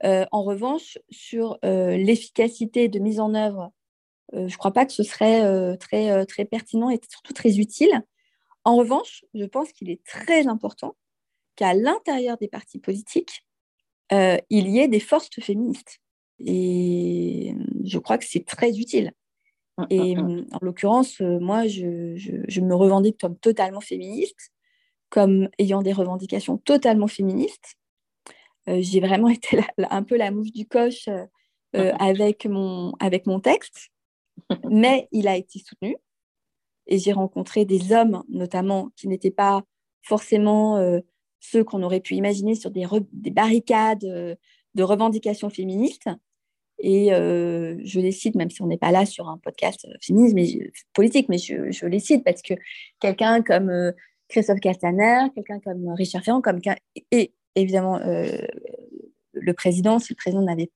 euh, 0.05 0.27
en 0.33 0.43
revanche, 0.43 0.99
sur 1.11 1.59
euh, 1.65 1.97
l'efficacité 1.97 2.89
de 2.89 2.99
mise 2.99 3.21
en 3.21 3.35
œuvre, 3.35 3.73
euh, 4.35 4.49
je 4.49 4.55
ne 4.55 4.59
crois 4.59 4.73
pas 4.73 4.85
que 4.85 4.93
ce 4.93 5.03
serait 5.03 5.77
très, 5.79 6.27
très 6.27 6.45
pertinent 6.45 6.91
et 6.91 7.01
surtout 7.09 7.33
très 7.33 7.59
utile. 7.59 8.03
En 8.65 8.77
revanche, 8.77 9.25
je 9.35 9.45
pense 9.45 9.73
qu'il 9.73 9.91
est 9.91 10.05
très 10.05 10.47
important 10.47 10.97
qu'à 11.57 11.75
l'intérieur 11.75 12.37
des 12.39 12.49
partis 12.49 12.79
politiques, 12.79 13.47
il 14.11 14.69
y 14.69 14.79
ait 14.79 14.89
des 14.89 15.01
forces 15.01 15.31
féministes. 15.41 15.99
Et 16.41 17.55
je 17.85 17.99
crois 17.99 18.19
que 18.19 18.25
c'est 18.27 18.45
très 18.45 18.79
utile. 18.79 19.12
Hum, 19.77 19.87
et 19.91 20.16
hum, 20.16 20.27
hum. 20.27 20.47
en 20.53 20.59
l'occurrence, 20.62 21.20
moi, 21.20 21.66
je, 21.66 22.14
je, 22.16 22.61
me 22.61 22.75
revendique 22.75 23.20
comme 23.20 23.37
totalement 23.37 23.81
féministe, 23.81 24.53
comme 25.11 25.49
ayant 25.59 25.83
des 25.83 25.93
revendications 25.93 26.59
totalement 26.59 27.07
féministes. 27.07 27.77
Euh, 28.68 28.79
j'ai 28.81 29.01
vraiment 29.01 29.29
été 29.29 29.61
un 29.79 30.03
peu 30.03 30.16
la 30.16 30.31
mouche 30.31 30.53
du 30.53 30.66
coche 30.66 31.09
euh, 31.09 31.25
euh, 31.77 31.93
avec, 31.99 32.47
mon, 32.47 32.93
avec 33.01 33.27
mon 33.27 33.41
texte, 33.41 33.91
mais 34.70 35.09
il 35.12 35.29
a 35.29 35.37
été 35.37 35.59
soutenu. 35.59 35.97
Et 36.87 36.99
j'ai 36.99 37.12
rencontré 37.12 37.64
des 37.64 37.93
hommes, 37.93 38.22
notamment, 38.29 38.91
qui 38.97 39.09
n'étaient 39.09 39.31
pas 39.31 39.62
forcément 40.03 40.79
ceux 41.41 41.64
qu'on 41.64 41.83
aurait 41.83 42.01
pu 42.01 42.14
imaginer 42.14 42.55
sur 42.55 42.70
des, 42.70 42.87
des 43.12 43.31
barricades 43.31 44.01
de 44.01 44.83
revendications 44.83 45.49
féministes. 45.49 46.11
Et 46.87 47.09
je 47.11 47.99
les 47.99 48.12
cite, 48.12 48.35
même 48.35 48.51
si 48.51 48.61
on 48.61 48.66
n'est 48.66 48.76
pas 48.76 48.91
là 48.91 49.07
sur 49.07 49.28
un 49.28 49.39
podcast 49.39 49.87
féministe, 50.03 50.35
mais 50.35 50.70
politique, 50.93 51.28
mais 51.30 51.39
je, 51.39 51.70
je, 51.70 51.87
les 51.87 51.99
cite 51.99 52.24
parce 52.24 52.43
que 52.43 52.53
quelqu'un 53.01 53.43
comme 53.43 53.93
Christophe 54.28 54.61
Castaner, 54.61 55.28
quelqu'un 55.35 55.61
comme 55.61 55.89
Richard 55.91 56.22
Ferrand, 56.22 56.41
comme 56.41 56.61
et 57.11 57.32
évidemment, 57.55 57.99
euh, 57.99 58.39
le 59.32 59.53
président, 59.55 59.99
si 59.99 60.12
le 60.12 60.16
président 60.16 60.43
n'avait 60.43 60.70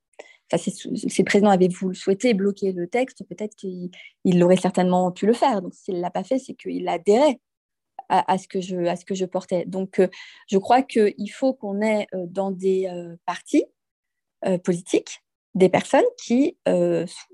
Enfin, 0.51 0.63
si, 0.67 1.21
le 1.21 1.47
avait 1.47 1.67
voulu 1.67 1.93
souhaiter 1.93 2.33
bloquer 2.33 2.71
le 2.71 2.87
texte, 2.87 3.23
peut-être 3.29 3.55
qu'il 3.55 4.43
aurait 4.43 4.57
certainement 4.57 5.11
pu 5.11 5.27
le 5.27 5.33
faire. 5.33 5.61
Donc, 5.61 5.75
s'il 5.75 5.97
ne 5.97 6.01
l'a 6.01 6.09
pas 6.09 6.23
fait, 6.23 6.39
c'est 6.39 6.55
qu'il 6.55 6.87
adhérait 6.87 7.39
à, 8.07 8.35
ce 8.39 8.47
que 8.47 8.59
je, 8.59 8.77
à 8.87 8.95
ce 8.95 9.05
que 9.05 9.13
je 9.13 9.25
portais. 9.25 9.65
Donc, 9.67 9.99
euh, 9.99 10.07
je 10.47 10.57
crois 10.57 10.81
qu'il 10.81 11.31
faut 11.31 11.53
qu'on 11.53 11.83
ait 11.83 12.07
euh, 12.15 12.25
dans 12.25 12.49
des 12.49 12.89
partis 13.27 13.63
politiques 14.63 15.21
des 15.55 15.69
personnes 15.69 16.05
qui, 16.23 16.57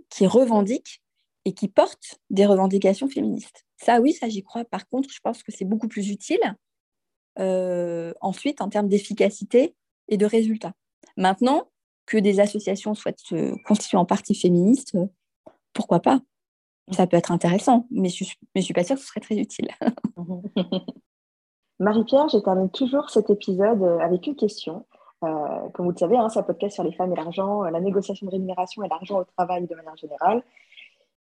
qui 0.10 0.28
revendiquent 0.28 1.02
et 1.46 1.54
qui 1.54 1.68
portent 1.68 2.20
des 2.30 2.46
revendications 2.46 3.08
féministes. 3.08 3.66
Ça, 3.78 4.02
oui, 4.02 4.14
ça, 4.14 4.28
j'y 4.28 4.44
crois. 4.44 4.66
Par 4.66 4.88
contre, 4.88 5.10
je 5.12 5.20
pense 5.20 5.44
que 5.44 5.52
c'est 5.52 5.66
beaucoup 5.66 5.88
plus 5.88 6.10
utile 6.10 6.56
euh, 7.40 8.14
ensuite 8.22 8.62
en 8.62 8.70
termes 8.70 8.88
d'efficacité 8.88 9.76
et 10.08 10.18
de 10.18 10.26
résultats. 10.26 10.74
Maintenant, 11.18 11.70
que 12.06 12.18
des 12.18 12.40
associations 12.40 12.94
soient 12.94 13.12
euh, 13.34 13.56
constituées 13.66 13.98
en 13.98 14.06
partie 14.06 14.36
féministes, 14.36 14.96
euh, 14.96 15.06
pourquoi 15.74 16.00
pas? 16.00 16.22
Ça 16.92 17.08
peut 17.08 17.18
être 17.18 17.32
intéressant, 17.32 17.88
mais 17.90 18.10
je 18.10 18.24
ne 18.56 18.62
suis 18.62 18.74
pas 18.74 18.84
sûre 18.84 18.96
que 18.96 19.02
ce 19.02 19.08
serait 19.08 19.20
très 19.20 19.36
utile. 19.36 19.70
Marie-Pierre, 21.80 22.30
je 22.30 22.38
termine 22.38 22.70
toujours 22.70 23.10
cet 23.10 23.30
épisode 23.30 23.84
avec 24.02 24.28
une 24.28 24.36
question. 24.36 24.86
Comme 25.74 25.86
vous 25.86 25.92
le 25.92 25.98
savez, 25.98 26.18
hein, 26.18 26.30
c'est 26.30 26.40
un 26.40 26.44
podcast 26.44 26.76
sur 26.76 26.84
les 26.84 26.94
femmes 26.94 27.12
et 27.14 27.16
l'argent, 27.16 27.64
la 27.64 27.80
négociation 27.80 28.26
de 28.26 28.32
rémunération 28.32 28.84
et 28.84 28.88
l'argent 28.88 29.20
au 29.20 29.24
travail 29.24 29.68
de 29.68 29.76
manière 29.76 29.96
générale. 29.98 30.44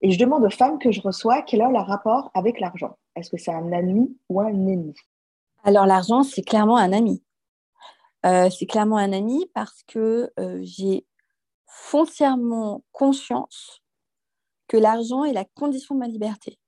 Et 0.00 0.10
je 0.10 0.18
demande 0.18 0.44
aux 0.44 0.50
femmes 0.50 0.78
que 0.78 0.92
je 0.92 1.00
reçois 1.00 1.42
quel 1.42 1.62
est 1.62 1.70
leur 1.70 1.86
rapport 1.86 2.30
avec 2.34 2.60
l'argent. 2.60 2.98
Est-ce 3.16 3.30
que 3.30 3.38
c'est 3.38 3.52
un 3.52 3.72
ami 3.72 4.16
ou 4.28 4.40
un 4.40 4.48
ennemi? 4.48 4.94
Alors 5.62 5.86
l'argent, 5.86 6.22
c'est 6.22 6.42
clairement 6.42 6.76
un 6.76 6.92
ami. 6.92 7.22
Euh, 8.26 8.50
c'est 8.50 8.66
clairement 8.66 8.98
un 8.98 9.12
ami 9.12 9.46
parce 9.54 9.82
que 9.84 10.30
euh, 10.38 10.58
j'ai 10.62 11.06
foncièrement 11.66 12.84
conscience 12.92 13.82
que 14.68 14.76
l'argent 14.76 15.24
est 15.24 15.32
la 15.32 15.44
condition 15.44 15.94
de 15.94 16.00
ma 16.00 16.06
liberté. 16.06 16.58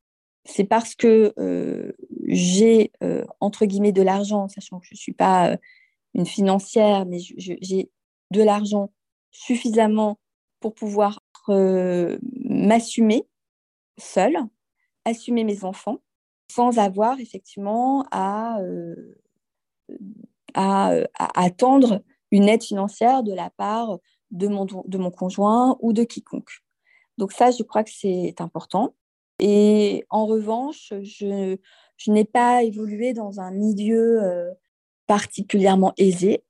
C'est 0.44 0.64
parce 0.64 0.94
que 0.94 1.32
euh, 1.38 1.92
j'ai, 2.26 2.92
entre 3.40 3.66
guillemets, 3.66 3.92
de 3.92 4.02
l'argent, 4.02 4.48
sachant 4.48 4.78
que 4.78 4.86
je 4.86 4.94
ne 4.94 4.98
suis 4.98 5.12
pas 5.12 5.56
une 6.16 6.26
financière, 6.26 7.06
mais 7.06 7.18
j'ai 7.20 7.90
de 8.32 8.42
l'argent 8.42 8.90
suffisamment 9.30 10.18
pour 10.60 10.74
pouvoir 10.74 11.20
m'assumer 11.48 13.28
seule, 13.98 14.36
assumer 15.04 15.44
mes 15.44 15.64
enfants, 15.64 15.98
sans 16.50 16.78
avoir 16.78 17.20
effectivement 17.20 18.06
à, 18.10 18.60
euh, 18.60 19.14
à, 20.54 21.02
attendre 21.34 22.02
une 22.32 22.48
aide 22.48 22.64
financière 22.64 23.22
de 23.22 23.32
la 23.32 23.50
part 23.50 23.98
de 24.30 24.48
mon, 24.48 24.64
de 24.64 24.98
mon 24.98 25.10
conjoint 25.10 25.76
ou 25.80 25.92
de 25.92 26.02
quiconque. 26.02 26.64
Donc 27.18 27.32
ça, 27.32 27.50
je 27.50 27.62
crois 27.62 27.84
que 27.84 27.92
c'est 27.92 28.40
important. 28.40 28.94
Et 29.38 30.04
en 30.10 30.26
revanche, 30.26 30.92
je, 31.02 31.56
je 31.96 32.10
n'ai 32.10 32.24
pas 32.24 32.62
évolué 32.62 33.12
dans 33.12 33.38
un 33.40 33.50
milieu 33.50 34.22
euh, 34.24 34.50
particulièrement 35.06 35.92
aisé, 35.96 36.44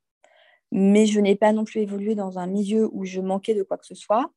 mais 0.73 1.07
je 1.07 1.21
n'ai 1.21 1.37
pas 1.37 1.53
non 1.53 1.65
plus 1.65 1.81
évolué 1.81 2.15
dans 2.15 2.39
un 2.39 2.47
milieu 2.47 2.89
où 2.93 3.05
je 3.05 3.21
manquais 3.21 3.55
de 3.55 3.63
quoi 3.63 3.79
que 3.79 3.87
ce 3.87 3.95
soit. 3.95 4.31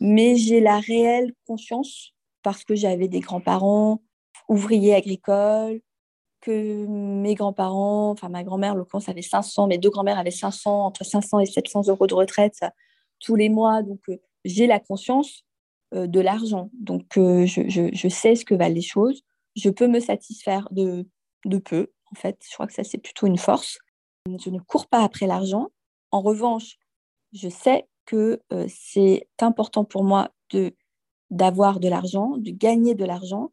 Mais 0.00 0.36
j'ai 0.36 0.60
la 0.60 0.78
réelle 0.78 1.32
conscience, 1.46 2.14
parce 2.42 2.64
que 2.64 2.74
j'avais 2.74 3.08
des 3.08 3.20
grands-parents 3.20 4.02
ouvriers 4.48 4.94
agricoles, 4.94 5.80
que 6.40 6.86
mes 6.86 7.34
grands-parents, 7.34 8.10
enfin 8.10 8.28
ma 8.28 8.44
grand-mère, 8.44 8.74
l'occurrence, 8.74 9.08
avait 9.08 9.22
500, 9.22 9.66
mes 9.66 9.78
deux 9.78 9.90
grands-mères 9.90 10.18
avaient 10.18 10.30
500, 10.30 10.86
entre 10.86 11.04
500 11.04 11.40
et 11.40 11.46
700 11.46 11.88
euros 11.88 12.06
de 12.06 12.14
retraite 12.14 12.60
tous 13.18 13.34
les 13.34 13.48
mois. 13.48 13.82
Donc, 13.82 14.00
euh, 14.08 14.16
j'ai 14.44 14.66
la 14.66 14.78
conscience 14.78 15.44
euh, 15.94 16.06
de 16.06 16.20
l'argent. 16.20 16.70
Donc, 16.74 17.16
euh, 17.16 17.46
je, 17.46 18.08
sais 18.08 18.34
ce 18.34 18.44
que 18.44 18.54
valent 18.54 18.74
les 18.74 18.82
choses. 18.82 19.22
Je 19.56 19.70
peux 19.70 19.88
me 19.88 20.00
satisfaire 20.00 20.68
de, 20.70 21.06
de 21.44 21.58
peu, 21.58 21.88
en 22.12 22.14
fait. 22.14 22.38
Je 22.48 22.54
crois 22.54 22.66
que 22.66 22.72
ça, 22.72 22.84
c'est 22.84 22.98
plutôt 22.98 23.26
une 23.26 23.38
force. 23.38 23.78
Je 24.26 24.50
ne 24.50 24.58
cours 24.58 24.86
pas 24.86 25.02
après 25.02 25.26
l'argent. 25.26 25.68
En 26.10 26.20
revanche, 26.20 26.76
je 27.32 27.48
sais 27.48 27.86
que 28.06 28.40
c'est 28.68 29.28
important 29.40 29.84
pour 29.84 30.04
moi 30.04 30.30
de 30.50 30.74
d'avoir 31.30 31.78
de 31.78 31.88
l'argent, 31.88 32.38
de 32.38 32.50
gagner 32.50 32.94
de 32.94 33.04
l'argent, 33.04 33.52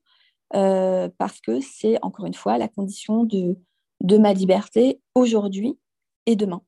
parce 0.51 1.41
que 1.41 1.59
c'est 1.59 1.97
encore 2.01 2.25
une 2.25 2.33
fois 2.33 2.57
la 2.57 2.69
condition 2.69 3.25
de, 3.25 3.57
de 4.01 4.17
ma 4.17 4.33
liberté 4.33 5.01
aujourd'hui 5.13 5.77
et 6.25 6.35
demain. 6.35 6.61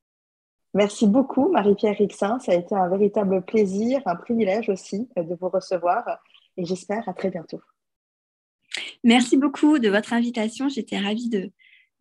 Merci 0.74 1.08
beaucoup, 1.08 1.50
Marie-Pierre 1.50 1.98
Rixin. 1.98 2.40
Ça 2.40 2.52
a 2.52 2.56
été 2.56 2.76
un 2.76 2.88
véritable 2.90 3.44
plaisir, 3.44 4.02
un 4.06 4.16
privilège 4.16 4.70
aussi 4.70 5.10
euh, 5.18 5.24
de 5.24 5.36
vous 5.40 5.50
recevoir 5.50 6.04
et 6.56 6.66
j'espère 6.66 7.08
à 7.10 7.14
très 7.14 7.30
bientôt. 7.30 7.62
Merci 9.04 9.38
beaucoup 9.38 9.80
de 9.80 9.90
votre 9.90 10.14
invitation. 10.14 10.70
J'étais 10.70 11.00
ravie 11.00 11.30
de, 11.30 11.52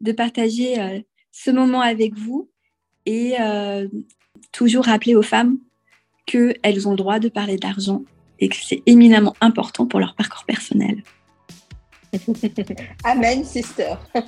de 0.01 0.13
partager 0.13 0.81
euh, 0.81 1.01
ce 1.33 1.51
moment 1.51 1.81
avec 1.81 2.15
vous 2.15 2.51
et 3.05 3.35
euh, 3.41 3.89
toujours 4.53 4.85
rappeler 4.85 5.15
aux 5.15 5.23
femmes 5.23 5.59
qu'elles 6.27 6.89
ont 6.89 6.93
le 6.93 6.97
droit 6.97 7.19
de 7.19 7.29
parler 7.29 7.57
d'argent 7.57 8.03
et 8.41 8.49
que 8.49 8.57
c'est 8.57 8.83
éminemment 8.87 9.35
important 9.41 9.87
pour 9.87 10.01
leur 10.01 10.15
parcours 10.15 10.45
personnel. 10.45 11.03
Amen, 13.05 13.45
sister. 13.45 13.95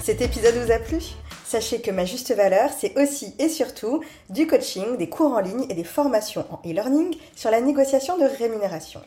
Cet 0.00 0.20
épisode 0.22 0.54
vous 0.54 0.72
a 0.72 0.78
plu? 0.78 0.98
Sachez 1.44 1.80
que 1.80 1.90
ma 1.90 2.04
juste 2.04 2.34
valeur, 2.34 2.70
c'est 2.76 2.98
aussi 2.98 3.34
et 3.38 3.48
surtout 3.48 4.02
du 4.28 4.46
coaching, 4.46 4.96
des 4.98 5.08
cours 5.08 5.32
en 5.32 5.40
ligne 5.40 5.66
et 5.70 5.74
des 5.74 5.84
formations 5.84 6.44
en 6.50 6.60
e-learning 6.68 7.16
sur 7.34 7.50
la 7.50 7.60
négociation 7.60 8.18
de 8.18 8.24
rémunération. 8.24 9.00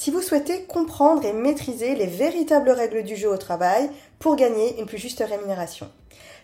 Si 0.00 0.10
vous 0.10 0.22
souhaitez 0.22 0.62
comprendre 0.62 1.26
et 1.26 1.34
maîtriser 1.34 1.94
les 1.94 2.06
véritables 2.06 2.70
règles 2.70 3.02
du 3.02 3.16
jeu 3.16 3.28
au 3.28 3.36
travail 3.36 3.90
pour 4.18 4.34
gagner 4.34 4.80
une 4.80 4.86
plus 4.86 4.96
juste 4.96 5.22
rémunération, 5.22 5.90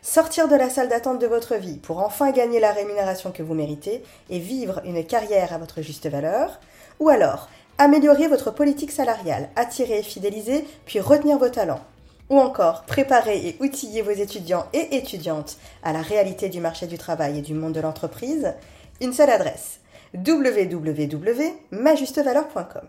sortir 0.02 0.46
de 0.46 0.56
la 0.56 0.68
salle 0.68 0.90
d'attente 0.90 1.18
de 1.18 1.26
votre 1.26 1.54
vie 1.54 1.78
pour 1.78 2.00
enfin 2.00 2.32
gagner 2.32 2.60
la 2.60 2.72
rémunération 2.72 3.32
que 3.32 3.42
vous 3.42 3.54
méritez 3.54 4.02
et 4.28 4.40
vivre 4.40 4.82
une 4.84 5.02
carrière 5.06 5.54
à 5.54 5.58
votre 5.58 5.80
juste 5.80 6.06
valeur, 6.06 6.60
ou 7.00 7.08
alors 7.08 7.48
améliorer 7.78 8.28
votre 8.28 8.50
politique 8.50 8.92
salariale, 8.92 9.48
attirer 9.56 10.00
et 10.00 10.02
fidéliser, 10.02 10.66
puis 10.84 11.00
retenir 11.00 11.38
vos 11.38 11.48
talents. 11.48 11.80
Ou 12.28 12.38
encore, 12.38 12.82
préparer 12.82 13.38
et 13.38 13.56
outiller 13.60 14.02
vos 14.02 14.10
étudiants 14.10 14.66
et 14.74 14.98
étudiantes 14.98 15.56
à 15.82 15.94
la 15.94 16.02
réalité 16.02 16.50
du 16.50 16.60
marché 16.60 16.86
du 16.86 16.98
travail 16.98 17.38
et 17.38 17.42
du 17.42 17.54
monde 17.54 17.72
de 17.72 17.80
l'entreprise, 17.80 18.52
une 19.00 19.14
seule 19.14 19.30
adresse 19.30 19.80
www.majustevaleur.com. 20.12 22.88